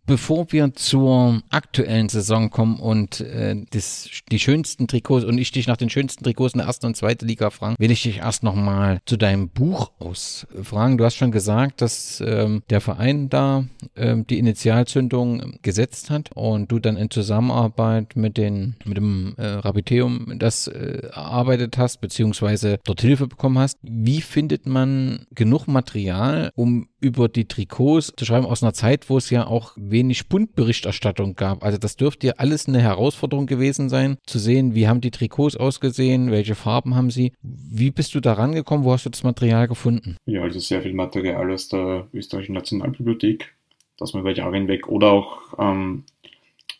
[0.05, 5.67] Bevor wir zur aktuellen Saison kommen und äh, das, die schönsten Trikots und ich dich
[5.67, 8.43] nach den schönsten Trikots in der ersten und zweiten Liga fragen, will ich dich erst
[8.43, 10.97] nochmal zu deinem Buch ausfragen.
[10.97, 13.63] Du hast schon gesagt, dass ähm, der Verein da
[13.95, 19.45] ähm, die Initialzündung gesetzt hat und du dann in Zusammenarbeit mit, den, mit dem äh,
[19.45, 23.77] Rabiteum das äh, erarbeitet hast, beziehungsweise dort Hilfe bekommen hast.
[23.81, 29.17] Wie findet man genug Material, um über die Trikots zu schreiben aus einer Zeit, wo
[29.17, 31.63] es ja auch wenig Bundberichterstattung gab.
[31.63, 35.55] Also das dürfte ja alles eine Herausforderung gewesen sein, zu sehen, wie haben die Trikots
[35.55, 37.33] ausgesehen, welche Farben haben sie.
[37.41, 38.85] Wie bist du da rangekommen?
[38.85, 40.17] Wo hast du das Material gefunden?
[40.25, 43.53] Ja, also sehr viel Material aus der österreichischen Nationalbibliothek,
[43.97, 46.03] das man über Jahre hinweg oder auch ähm,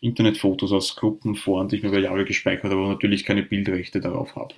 [0.00, 4.00] Internetfotos aus Gruppen, Foren, die ich mir über Jahre gespeichert habe, aber natürlich keine Bildrechte
[4.00, 4.54] darauf habe.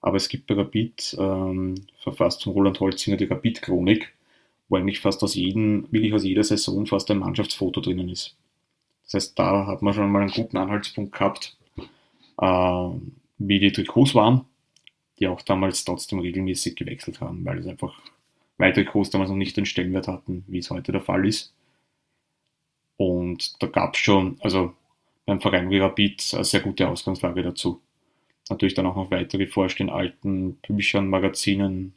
[0.00, 4.12] Aber es gibt bei Rapid, ähm, verfasst von Roland Holzinger, die Rapid-Chronik,
[4.68, 8.36] wo eigentlich fast aus jedem, wirklich aus jeder Saison fast ein Mannschaftsfoto drinnen ist.
[9.04, 11.56] Das heißt, da hat man schon mal einen guten Anhaltspunkt gehabt,
[12.40, 12.88] äh,
[13.38, 14.46] wie die Trikots waren,
[15.18, 18.00] die auch damals trotzdem regelmäßig gewechselt haben, weil es einfach,
[18.56, 21.52] weil Trikots damals noch nicht den Stellenwert hatten, wie es heute der Fall ist.
[22.96, 24.72] Und da gab es schon, also
[25.26, 27.80] beim Verein wie Rapid, eine sehr gute Ausgangslage dazu.
[28.50, 31.94] Natürlich dann auch noch weitere geforscht in alten Büchern, Magazinen,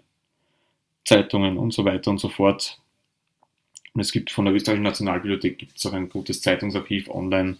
[1.08, 2.80] Zeitungen und so weiter und so fort.
[3.94, 7.58] Und es gibt von der Österreichischen Nationalbibliothek gibt auch ein gutes Zeitungsarchiv online,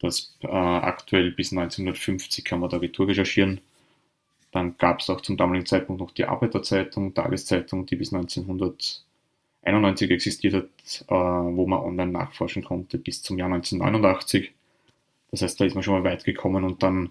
[0.00, 3.60] das äh, aktuell bis 1950 kann man da Retour recherchieren.
[4.50, 10.54] Dann gab es auch zum damaligen Zeitpunkt noch die Arbeiterzeitung, Tageszeitung, die bis 1991 existiert
[10.54, 14.52] hat, äh, wo man online nachforschen konnte bis zum Jahr 1989.
[15.30, 17.10] Das heißt, da ist man schon mal weit gekommen und dann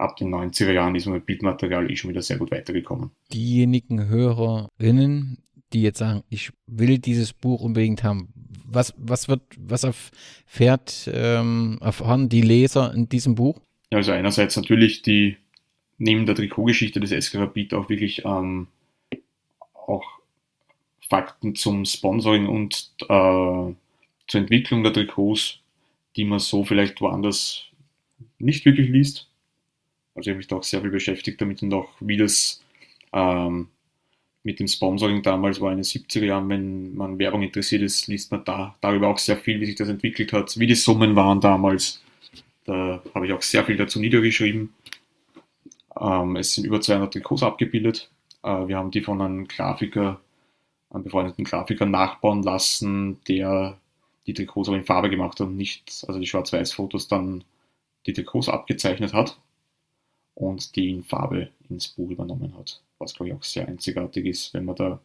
[0.00, 3.10] ab den 90er Jahren ist man mit Bildmaterial eh schon wieder sehr gut weitergekommen.
[3.32, 5.38] Diejenigen Hörerinnen,
[5.72, 8.32] die jetzt sagen, ich will dieses Buch unbedingt haben,
[8.64, 13.60] was, was wird, was erfährt, ähm, erfahren die Leser in diesem Buch?
[13.90, 15.36] Also einerseits natürlich die,
[15.98, 18.68] neben der Trikotgeschichte des SK Rapid auch wirklich ähm,
[19.74, 20.04] auch
[21.08, 25.58] Fakten zum Sponsoring und äh, zur Entwicklung der Trikots,
[26.16, 27.64] die man so vielleicht woanders
[28.38, 29.29] nicht wirklich liest.
[30.14, 32.62] Also ich habe mich da auch sehr viel beschäftigt damit und auch wie das
[33.12, 33.68] ähm,
[34.42, 38.30] mit dem Sponsoring damals war in den 70er Jahren, wenn man Werbung interessiert ist, liest
[38.30, 41.40] man da darüber auch sehr viel, wie sich das entwickelt hat, wie die Summen waren
[41.40, 42.02] damals.
[42.64, 44.72] Da habe ich auch sehr viel dazu niedergeschrieben.
[46.00, 48.10] Ähm, es sind über 200 Trikots abgebildet.
[48.42, 50.20] Äh, wir haben die von einem Grafiker,
[50.90, 53.78] einem befreundeten Grafiker nachbauen lassen, der
[54.26, 57.44] die Trikots aber in Farbe gemacht hat und nicht, also die Schwarz-Weiß-Fotos dann
[58.06, 59.38] die Trikots abgezeichnet hat
[60.34, 62.82] und die in Farbe ins Buch übernommen hat.
[62.98, 65.00] Was, glaube ich, auch sehr einzigartig ist, wenn man da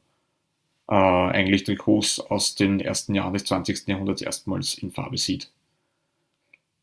[0.87, 3.87] äh, eigentlich Trikots aus den ersten Jahren des 20.
[3.87, 5.51] Jahrhunderts erstmals in Farbe sieht.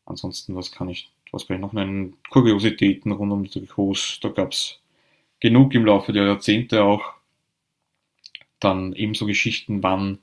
[0.05, 2.17] Ansonsten, was kann ich, was kann ich noch nennen?
[2.29, 4.79] Kuriositäten rund um die Trikots, da gab es
[5.39, 7.13] genug im Laufe der Jahrzehnte auch.
[8.59, 10.19] Dann ebenso Geschichten, wann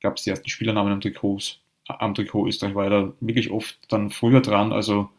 [0.00, 1.60] gab es die ersten Spielernamen am Trikots.
[1.86, 5.10] Am Trikot Österreich war ja da wirklich oft dann früher dran, also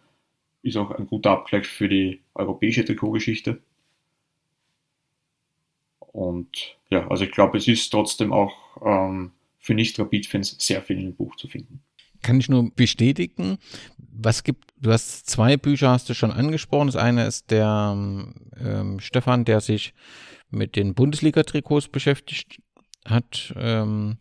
[0.64, 3.62] ist auch ein guter Abgleich für die europäische Trikotgeschichte.
[6.00, 8.54] Und ja, also ich glaube, es ist trotzdem auch
[8.86, 11.82] ähm, für Nicht-Rapid-Fans sehr viel dem Buch zu finden.
[12.22, 13.58] Kann ich nur bestätigen.
[13.98, 16.88] Was gibt, du hast zwei Bücher, hast du schon angesprochen.
[16.88, 17.96] Das eine ist der
[18.60, 19.94] ähm, Stefan, der sich
[20.50, 22.62] mit den Bundesliga-Trikots beschäftigt
[23.06, 23.54] hat.
[23.56, 24.18] Ähm,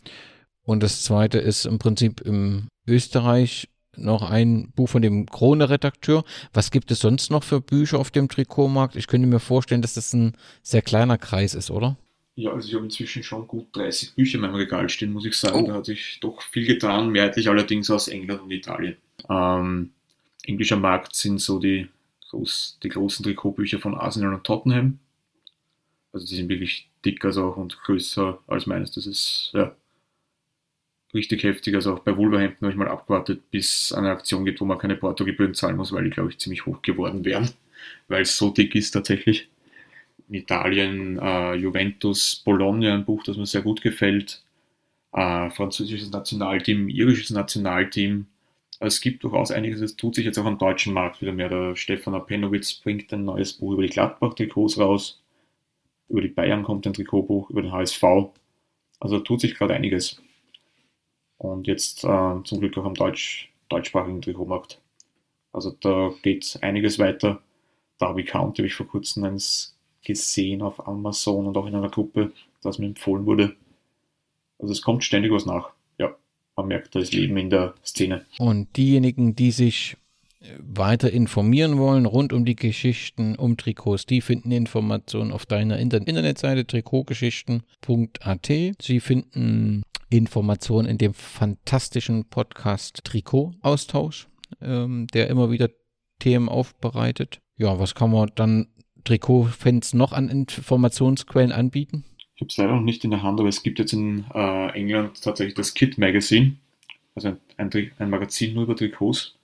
[0.62, 3.68] und das zweite ist im Prinzip im Österreich
[4.00, 6.24] noch ein Buch von dem Krone-Redakteur.
[6.52, 8.96] Was gibt es sonst noch für Bücher auf dem Trikotmarkt?
[8.96, 11.96] Ich könnte mir vorstellen, dass das ein sehr kleiner Kreis ist, oder?
[12.36, 15.36] Ja, also ich habe inzwischen schon gut 30 Bücher in meinem Regal stehen, muss ich
[15.36, 15.64] sagen.
[15.64, 15.66] Oh.
[15.66, 18.96] Da hat sich doch viel getan, mehrheitlich allerdings aus England und Italien.
[19.28, 19.90] Ähm,
[20.44, 21.88] englischer Markt sind so die,
[22.30, 24.98] groß, die großen Trikotbücher von Arsenal und Tottenham.
[26.12, 28.92] Also die sind wirklich dick also auch und größer als meines.
[28.92, 29.74] Das ist ja
[31.14, 31.74] richtig heftig.
[31.74, 34.96] Also auch bei Wolverhampton habe ich mal abgewartet, bis eine Aktion gibt, wo man keine
[34.96, 37.50] Portogebühren zahlen muss, weil die, glaube ich, ziemlich hoch geworden wären,
[38.08, 39.48] weil es so dick ist tatsächlich.
[40.28, 44.42] In Italien äh, Juventus Bologna, ein Buch, das mir sehr gut gefällt.
[45.12, 48.26] Äh, französisches Nationalteam, irisches Nationalteam.
[48.78, 51.48] Also es gibt durchaus einiges, es tut sich jetzt auch am deutschen Markt wieder mehr.
[51.48, 55.20] Der Stefan Apenowitz bringt ein neues Buch über die Gladbach-Trikots raus.
[56.08, 58.02] Über die Bayern kommt ein Trikotbuch, über den HSV.
[59.00, 60.20] Also tut sich gerade einiges.
[61.40, 64.78] Und jetzt äh, zum Glück auch am Deutsch, deutschsprachigen Trikotmarkt.
[65.52, 67.40] Also da geht einiges weiter.
[67.98, 72.32] Derby County habe ich vor kurzem eins gesehen auf Amazon und auch in einer Gruppe,
[72.62, 73.56] das mir empfohlen wurde.
[74.58, 75.70] Also es kommt ständig was nach.
[75.96, 76.14] Ja,
[76.56, 78.26] man merkt, da ist Leben in der Szene.
[78.38, 79.96] Und diejenigen, die sich
[80.58, 86.66] weiter informieren wollen rund um die Geschichten um Trikots, die finden Informationen auf deiner Internetseite
[86.66, 88.46] trikotgeschichten.at.
[88.82, 94.28] Sie finden Informationen in dem fantastischen Podcast Trikot-Austausch,
[94.60, 95.70] ähm, der immer wieder
[96.18, 97.40] Themen aufbereitet.
[97.56, 98.66] Ja, was kann man dann
[99.04, 102.04] Trikot-Fans noch an Informationsquellen anbieten?
[102.34, 104.70] Ich habe es leider noch nicht in der Hand, aber es gibt jetzt in äh,
[104.70, 106.56] England tatsächlich das Kit Magazine,
[107.14, 109.34] also ein, ein, ein Magazin nur über Trikots.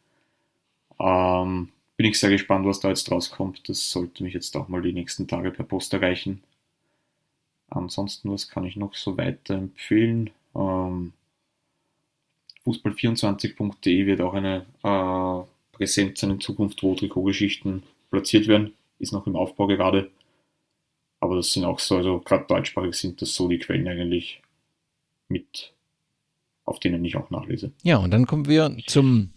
[0.98, 3.68] Ähm, bin ich sehr gespannt, was da jetzt rauskommt.
[3.68, 6.42] Das sollte mich jetzt auch mal die nächsten Tage per Post erreichen.
[7.68, 10.30] Ansonsten, was kann ich noch so weiterempfehlen?
[10.56, 11.12] Ähm,
[12.64, 18.72] Fußball24.de wird auch eine äh, Präsenz sein in Zukunft, wo Trikotgeschichten platziert werden.
[18.98, 20.10] Ist noch im Aufbau gerade.
[21.20, 24.42] Aber das sind auch so, also gerade deutschsprachig sind das so die Quellen eigentlich
[25.28, 25.72] mit,
[26.64, 27.72] auf denen ich auch nachlese.
[27.82, 29.30] Ja, und dann kommen wir zum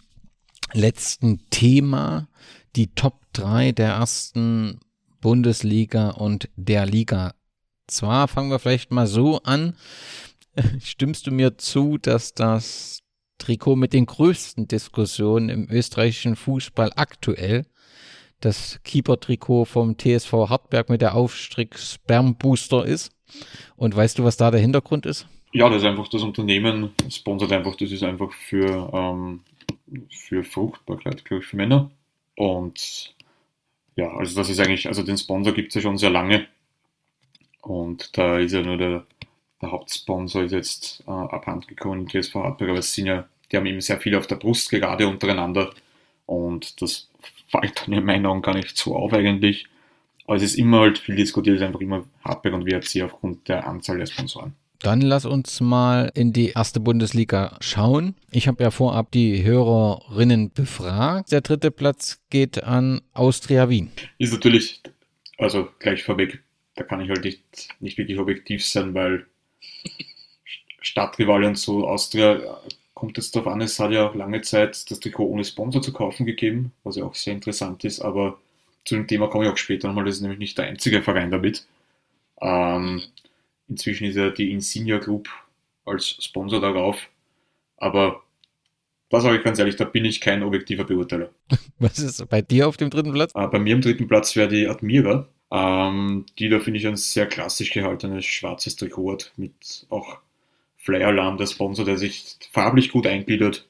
[0.74, 2.28] letzten Thema,
[2.76, 4.80] die Top 3 der ersten
[5.22, 7.34] Bundesliga und der Liga.
[7.88, 9.76] Zwar fangen wir vielleicht mal so an.
[10.84, 13.02] Stimmst du mir zu, dass das
[13.38, 17.66] Trikot mit den größten Diskussionen im österreichischen Fußball aktuell
[18.42, 23.12] das Keeper-Trikot vom TSV Hartberg mit der Aufstrick Sperm Booster ist?
[23.76, 25.28] Und weißt du, was da der Hintergrund ist?
[25.52, 29.42] Ja, das ist einfach das Unternehmen, sponsert einfach, das ist einfach für ähm,
[30.10, 31.92] für Fruchtbarkeit, glaube ich, für Männer.
[32.36, 33.16] Und
[33.96, 36.48] ja, also das ist eigentlich, also den Sponsor gibt es ja schon sehr lange.
[37.62, 39.06] Und da ist ja nur der,
[39.62, 43.66] der Hauptsponsor ist jetzt äh, abhand gekommen, TSV Hartberg, aber es sind ja, die haben
[43.66, 45.72] eben sehr viel auf der Brust gerade untereinander.
[46.26, 47.10] Und das
[47.48, 49.68] fällt dann in meinen Augen gar nicht so auf eigentlich.
[50.26, 53.48] Aber es ist immer halt viel diskutiert, es ist einfach immer Hartberg und WRC aufgrund
[53.48, 54.54] der Anzahl der Sponsoren.
[54.82, 58.16] Dann lass uns mal in die erste Bundesliga schauen.
[58.32, 61.34] Ich habe ja vorab die Hörerinnen befragt.
[61.34, 63.92] Der dritte Platz geht an Austria Wien.
[64.20, 64.82] Ist natürlich,
[65.38, 66.44] also gleich vorweg,
[66.76, 67.44] da kann ich halt nicht,
[67.82, 69.26] nicht wirklich objektiv sein, weil
[70.82, 72.60] Stadtrivale und so, Austria
[72.94, 75.94] kommt jetzt darauf an, es hat ja auch lange Zeit das Trikot ohne Sponsor zu
[75.94, 78.38] kaufen gegeben, was ja auch sehr interessant ist, aber
[78.86, 81.32] zu dem Thema komme ich auch später nochmal, das ist nämlich nicht der einzige Verein
[81.32, 81.66] damit.
[82.42, 83.04] Ähm,
[83.70, 85.30] Inzwischen ist ja die Insignia Group
[85.86, 87.08] als Sponsor darauf.
[87.78, 88.24] Aber
[89.10, 91.30] da sage ich ganz ehrlich, da bin ich kein objektiver Beurteiler.
[91.80, 93.32] Was ist bei dir auf dem dritten Platz?
[93.36, 95.28] Äh, bei mir am dritten Platz wäre die Admira.
[95.52, 100.20] Ähm, die da finde ich ein sehr klassisch gehaltenes schwarzes Trikot hat, mit auch
[100.78, 103.68] Flyer-Alarm, der Sponsor, der sich farblich gut eingliedert.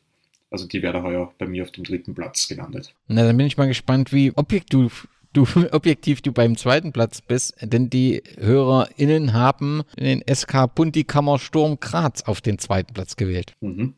[0.51, 2.93] Also die wäre heuer bei mir auf dem dritten Platz gelandet.
[3.07, 7.55] Na, dann bin ich mal gespannt, wie objektiv du objektiv du beim zweiten Platz bist,
[7.61, 13.53] denn die HörerInnen haben den SK Buntikammer Sturm Graz auf den zweiten Platz gewählt.
[13.61, 13.93] Mhm.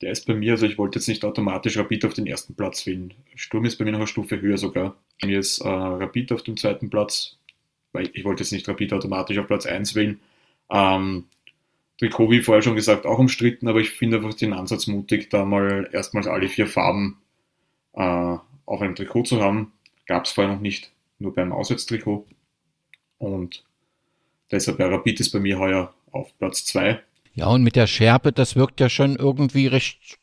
[0.00, 2.86] Der ist bei mir, also ich wollte jetzt nicht automatisch Rapid auf den ersten Platz
[2.86, 3.12] wählen.
[3.34, 4.96] Sturm ist bei mir noch eine Stufe höher sogar.
[5.20, 7.36] Bei mir ist äh, Rapid auf dem zweiten Platz,
[7.92, 10.20] weil ich wollte jetzt nicht Rapid automatisch auf Platz 1 wählen.
[10.70, 11.24] Ähm,
[11.98, 15.44] Trikot, wie vorher schon gesagt, auch umstritten, aber ich finde einfach den Ansatz mutig, da
[15.44, 17.18] mal erstmals alle vier Farben
[17.92, 19.72] äh, auf einem Trikot zu haben
[20.10, 20.90] gab es vorher noch nicht,
[21.20, 22.26] nur beim Auswärtstrikot.
[23.18, 23.64] Und
[24.50, 27.00] deshalb bei Rapid ist bei mir heuer auf Platz 2.
[27.34, 30.18] Ja, und mit der Schärpe, das wirkt ja schon irgendwie recht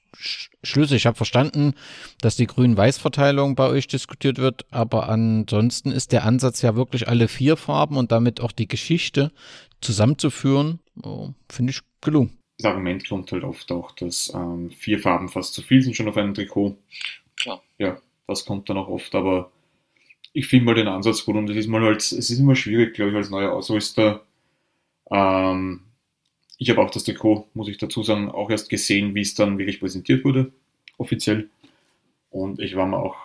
[0.63, 0.97] schlüssig.
[0.97, 1.73] Ich habe verstanden,
[2.21, 7.27] dass die Grün-Weiß-Verteilung bei euch diskutiert wird, aber ansonsten ist der Ansatz ja wirklich alle
[7.27, 9.31] vier Farben und damit auch die Geschichte
[9.81, 12.38] zusammenzuführen, oh, finde ich gelungen.
[12.57, 16.07] Das Argument kommt halt oft auch, dass ähm, vier Farben fast zu viel sind schon
[16.07, 16.75] auf einem Trikot.
[17.35, 17.61] Klar.
[17.77, 19.51] Ja, das kommt dann auch oft, aber
[20.34, 22.95] ich finde mal den Ansatz gut und es ist mal halt, es ist immer schwierig,
[22.95, 24.23] glaube ich, als neuer Ausrüster.
[25.11, 25.81] Ähm,
[26.57, 29.57] ich habe auch das Trikot, muss ich dazu sagen, auch erst gesehen, wie es dann
[29.57, 30.51] wirklich präsentiert wurde,
[30.97, 31.49] offiziell.
[32.29, 33.15] Und ich war mir auch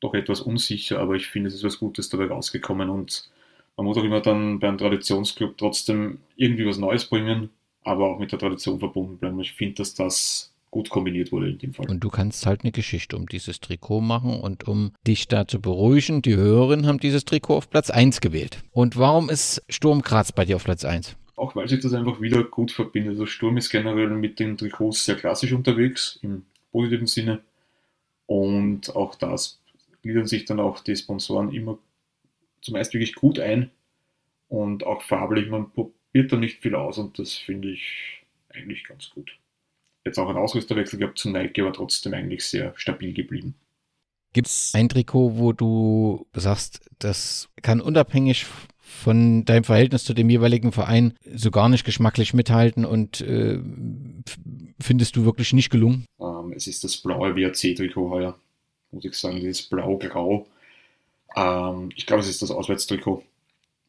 [0.00, 3.30] doch etwas unsicher, aber ich finde, es ist was Gutes dabei rausgekommen und
[3.76, 7.50] man muss auch immer dann beim Traditionsclub trotzdem irgendwie was Neues bringen,
[7.84, 9.40] aber auch mit der Tradition verbunden bleiben.
[9.40, 11.88] Ich finde, dass das gut kombiniert wurde in dem Fall.
[11.88, 15.60] Und du kannst halt eine Geschichte um dieses Trikot machen und um dich da zu
[15.60, 18.62] beruhigen, die Hörerinnen haben dieses Trikot auf Platz 1 gewählt.
[18.72, 21.16] Und warum ist Sturm Graz bei dir auf Platz 1?
[21.36, 23.12] Auch weil sich das einfach wieder gut verbindet.
[23.12, 27.42] Also Sturm ist generell mit den Trikots sehr klassisch unterwegs, im positiven Sinne.
[28.26, 29.60] Und auch das
[30.02, 31.78] gliedern sich dann auch die Sponsoren immer
[32.60, 33.70] zumeist wirklich gut ein
[34.48, 35.48] und auch farblich.
[35.48, 39.38] Man probiert da nicht viel aus und das finde ich eigentlich ganz gut
[40.04, 43.54] jetzt auch einen Ausrüsterwechsel gehabt zu Nike, aber trotzdem eigentlich sehr stabil geblieben.
[44.32, 48.46] Gibt es ein Trikot, wo du sagst, das kann unabhängig
[49.00, 53.58] von deinem Verhältnis zu dem jeweiligen Verein so gar nicht geschmacklich mithalten und äh,
[54.80, 56.06] findest du wirklich nicht gelungen?
[56.20, 58.38] Ähm, es ist das blaue WRC-Trikot heuer,
[58.90, 60.46] muss ich sagen, dieses blau-grau.
[61.36, 63.22] Ähm, ich glaube, es ist das Auswärtstrikot.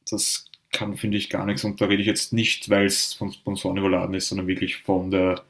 [0.09, 3.31] Das kann, finde ich, gar nichts und da rede ich jetzt nicht, weil es von
[3.31, 5.43] Sponsoren überladen ist, sondern wirklich von der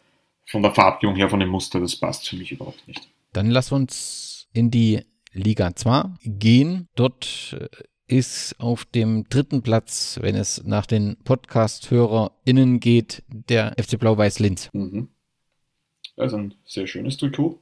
[0.45, 3.07] von der Farbgebung her, von dem Muster, das passt für mich überhaupt nicht.
[3.31, 5.01] Dann lass uns in die
[5.31, 6.87] Liga 2 gehen.
[6.95, 7.67] Dort äh,
[8.07, 14.69] ist auf dem dritten Platz, wenn es nach den Podcast-HörerInnen geht, der FC Blau-Weiß Linz.
[14.73, 15.09] Mhm.
[16.17, 17.59] Also ein sehr schönes Trikot.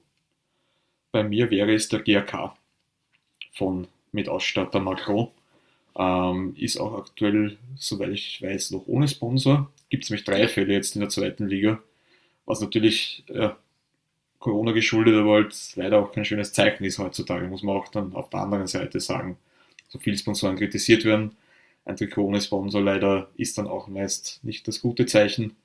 [1.12, 2.56] Bei mir wäre es der GRK
[3.54, 5.30] von Mitausstatter Macron.
[5.96, 9.72] Ähm, ist auch aktuell, soweit ich weiß, noch ohne Sponsor.
[9.90, 11.82] Gibt es nämlich drei Fälle jetzt in der zweiten Liga
[12.46, 13.58] was natürlich ja,
[14.40, 18.14] Corona geschuldet, aber halt leider auch kein schönes Zeichen ist heutzutage, muss man auch dann
[18.14, 19.38] auf der anderen Seite sagen.
[19.92, 21.36] So viele Sponsoren kritisiert werden.
[21.84, 25.56] Ein Trikot ohne Sponsor leider ist dann auch meist nicht das gute Zeichen,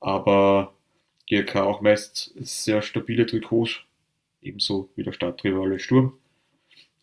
[0.00, 0.72] aber
[1.28, 3.80] GRK auch meist sehr stabile Trikots,
[4.40, 6.14] ebenso wie der Stadtrivale Sturm.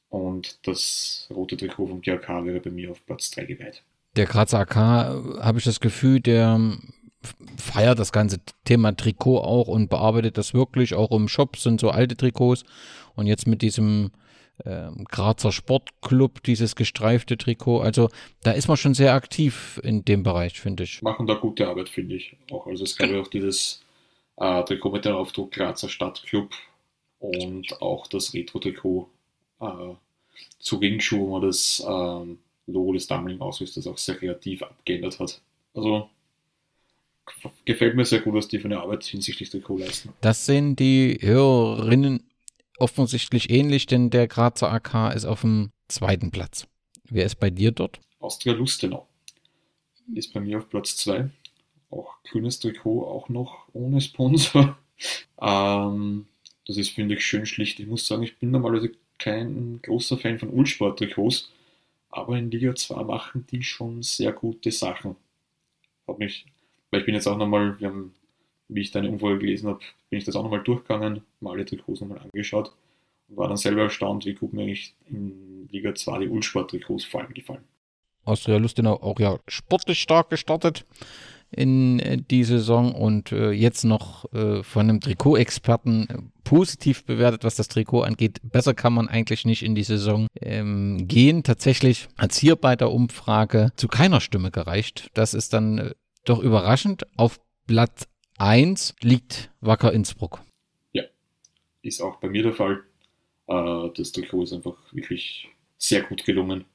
[0.09, 3.83] Und das rote Trikot vom GRK wäre bei mir auf Platz 3 geweiht.
[4.15, 6.77] Der Grazer AK, habe ich das Gefühl, der
[7.57, 10.95] feiert das ganze Thema Trikot auch und bearbeitet das wirklich.
[10.95, 12.63] Auch im Shop sind so alte Trikots.
[13.15, 14.11] Und jetzt mit diesem
[14.63, 17.81] äh, Grazer Sportclub, dieses gestreifte Trikot.
[17.81, 18.09] Also
[18.43, 21.01] da ist man schon sehr aktiv in dem Bereich, finde ich.
[21.01, 22.35] Machen da gute Arbeit, finde ich.
[22.51, 23.83] Auch, also es gab ja auch dieses
[24.37, 26.51] äh, Trikot mit dem Aufdruck Grazer Stadtclub
[27.19, 29.09] und auch das Retro-Trikot
[29.61, 29.93] äh,
[30.59, 35.41] zu Ringschuh, wo man das ähm, Logo des Dumbling Ausrüsters auch sehr kreativ abgeändert hat.
[35.73, 36.09] Also
[37.65, 40.13] gefällt mir sehr gut, was die für eine Arbeit hinsichtlich Trikot leisten.
[40.21, 42.23] Das sehen die Hörerinnen
[42.77, 46.67] offensichtlich ähnlich, denn der Grazer AK ist auf dem zweiten Platz.
[47.09, 47.99] Wer ist bei dir dort?
[48.19, 49.07] Austria Lustenau
[50.13, 51.29] ist bei mir auf Platz 2.
[51.89, 54.77] Auch grünes Trikot, auch noch ohne Sponsor.
[55.41, 56.27] ähm,
[56.67, 57.79] das ist, finde ich, schön schlicht.
[57.79, 61.51] Ich muss sagen, ich bin normalerweise kein großer Fan von Ulsport-Trikots,
[62.09, 65.15] aber in Liga 2 machen die schon sehr gute Sachen.
[66.07, 66.45] Hat mich
[66.95, 68.15] weil ich bin jetzt auch nochmal, wir haben,
[68.67, 69.79] wie ich deine Umfrage gelesen habe,
[70.09, 72.73] bin ich das auch nochmal durchgegangen, mal alle Trikots nochmal angeschaut
[73.27, 77.21] und war dann selber erstaunt, wie gut mir eigentlich in Liga 2 die Ulsport-Trikots vor
[77.21, 77.63] allem gefallen.
[78.23, 80.85] Austria Lustenau auch ja sportlich stark gestartet
[81.51, 87.55] in äh, die Saison und äh, jetzt noch äh, von einem Trikotexperten positiv bewertet, was
[87.55, 88.39] das Trikot angeht.
[88.43, 91.43] Besser kann man eigentlich nicht in die Saison ähm, gehen.
[91.43, 95.09] Tatsächlich hat es hier bei der Umfrage zu keiner Stimme gereicht.
[95.13, 95.91] Das ist dann äh,
[96.25, 100.41] doch überraschend, auf Platz 1 liegt Wacker Innsbruck.
[100.93, 101.03] Ja,
[101.81, 102.83] ist auch bei mir der Fall.
[103.47, 105.47] Äh, das Trikot ist einfach wirklich
[105.77, 106.65] sehr gut gelungen.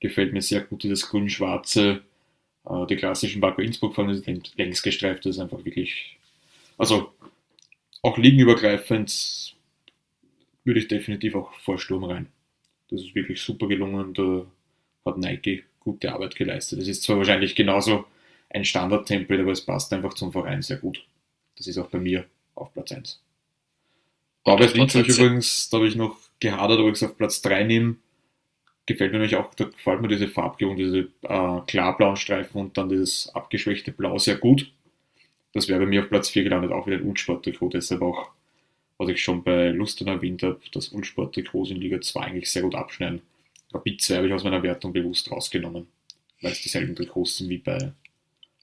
[0.00, 2.02] Gefällt mir sehr gut, dieses grün-schwarze,
[2.64, 6.18] äh, die klassischen Wacker Innsbruck-Farben, längs gestreift, das ist einfach wirklich,
[6.78, 7.12] also
[8.02, 9.56] auch liegenübergreifend
[10.64, 12.28] würde ich definitiv auch vor Sturm rein.
[12.90, 14.44] Das ist wirklich super gelungen, da
[15.04, 16.80] hat Nike gute Arbeit geleistet.
[16.80, 18.04] Das ist zwar wahrscheinlich genauso
[18.52, 21.04] ein Standard-Template, aber es passt einfach zum Verein sehr gut.
[21.56, 23.20] Das ist auch bei mir auf Platz 1.
[24.44, 27.40] Bauweiß Linz habe ich übrigens, da habe ich noch gehadert, ob ich es auf Platz
[27.42, 27.96] 3 nehme.
[28.86, 32.88] Gefällt mir nämlich auch, da gefällt mir diese Farbgebung, diese äh, klarblauen Streifen und dann
[32.88, 34.72] dieses abgeschwächte Blau sehr gut.
[35.52, 38.30] Das wäre bei mir auf Platz 4 gelandet, auch wieder ein Ulsport-Trikot, deshalb auch,
[38.98, 42.74] was ich schon bei Lusten erwähnt habe, dass Ulsport-Trikots in Liga 2 eigentlich sehr gut
[42.74, 43.22] abschneiden.
[43.72, 45.86] Rapid 2 habe ich aus meiner Wertung bewusst rausgenommen,
[46.40, 47.92] weil es dieselben Trikots sind wie bei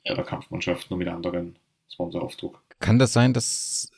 [0.05, 1.57] ja, der Kampfmannschaft, nur mit anderen
[1.91, 2.61] Sponsoraufdruck.
[2.79, 3.91] Kann das sein, dass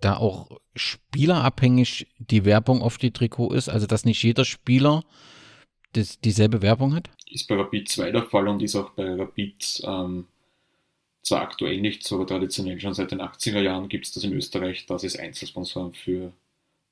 [0.00, 3.68] da auch spielerabhängig die Werbung auf die Trikot ist?
[3.68, 5.04] Also, dass nicht jeder Spieler
[5.92, 7.10] das, dieselbe Werbung hat?
[7.30, 10.26] Ist bei Rapid 2 der Fall und ist auch bei Rapid ähm,
[11.22, 14.32] zwar aktuell nicht so, aber traditionell schon seit den 80er Jahren gibt es das in
[14.32, 16.32] Österreich, dass es Einzelsponsoren für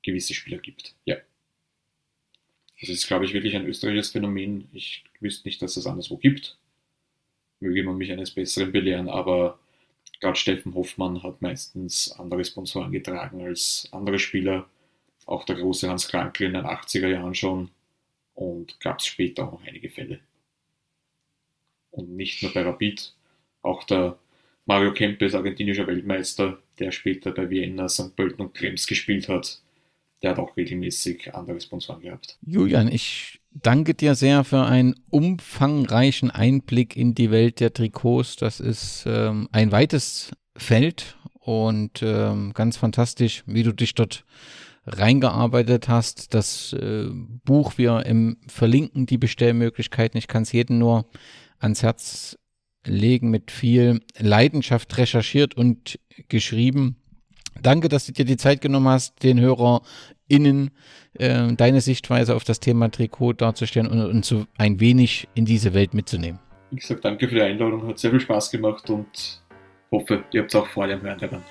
[0.03, 0.95] gewisse Spieler gibt.
[1.05, 1.15] Ja.
[2.79, 4.69] Das ist, glaube ich, wirklich ein österreichisches Phänomen.
[4.71, 6.57] Ich wüsste nicht, dass es anderswo gibt.
[7.59, 9.59] Möge man mich eines Besseren belehren, aber
[10.19, 14.69] gerade Steffen Hoffmann hat meistens andere Sponsoren getragen als andere Spieler.
[15.25, 17.69] Auch der große Hans Krankl in den 80er Jahren schon.
[18.33, 20.19] Und gab es später auch noch einige Fälle.
[21.89, 23.13] Und nicht nur bei Rapid,
[23.63, 24.19] auch der
[24.67, 28.15] Mario Kempes, argentinischer Weltmeister, der später bei Vienna, St.
[28.15, 29.61] Pölten und Krems gespielt hat,
[30.21, 32.37] der hat auch regelmäßig andere Sponsoren gehabt.
[32.45, 38.35] Julian, ich danke dir sehr für einen umfangreichen Einblick in die Welt der Trikots.
[38.35, 44.25] Das ist ähm, ein weites Feld und ähm, ganz fantastisch, wie du dich dort
[44.85, 46.33] reingearbeitet hast.
[46.33, 47.07] Das äh,
[47.45, 50.17] Buch wir im verlinken die Bestellmöglichkeiten.
[50.17, 51.05] Ich kann es jedem nur
[51.59, 52.37] ans Herz
[52.85, 56.97] legen, mit viel Leidenschaft recherchiert und geschrieben.
[57.61, 59.39] Danke, dass du dir die Zeit genommen hast, den
[60.29, 60.71] HörerInnen
[61.13, 65.73] äh, deine Sichtweise auf das Thema Trikot darzustellen und uns so ein wenig in diese
[65.73, 66.39] Welt mitzunehmen.
[66.71, 69.41] Wie gesagt, danke für die Einladung, hat sehr viel Spaß gemacht und
[69.91, 71.43] hoffe, ihr habt auch Freude am Hören daran.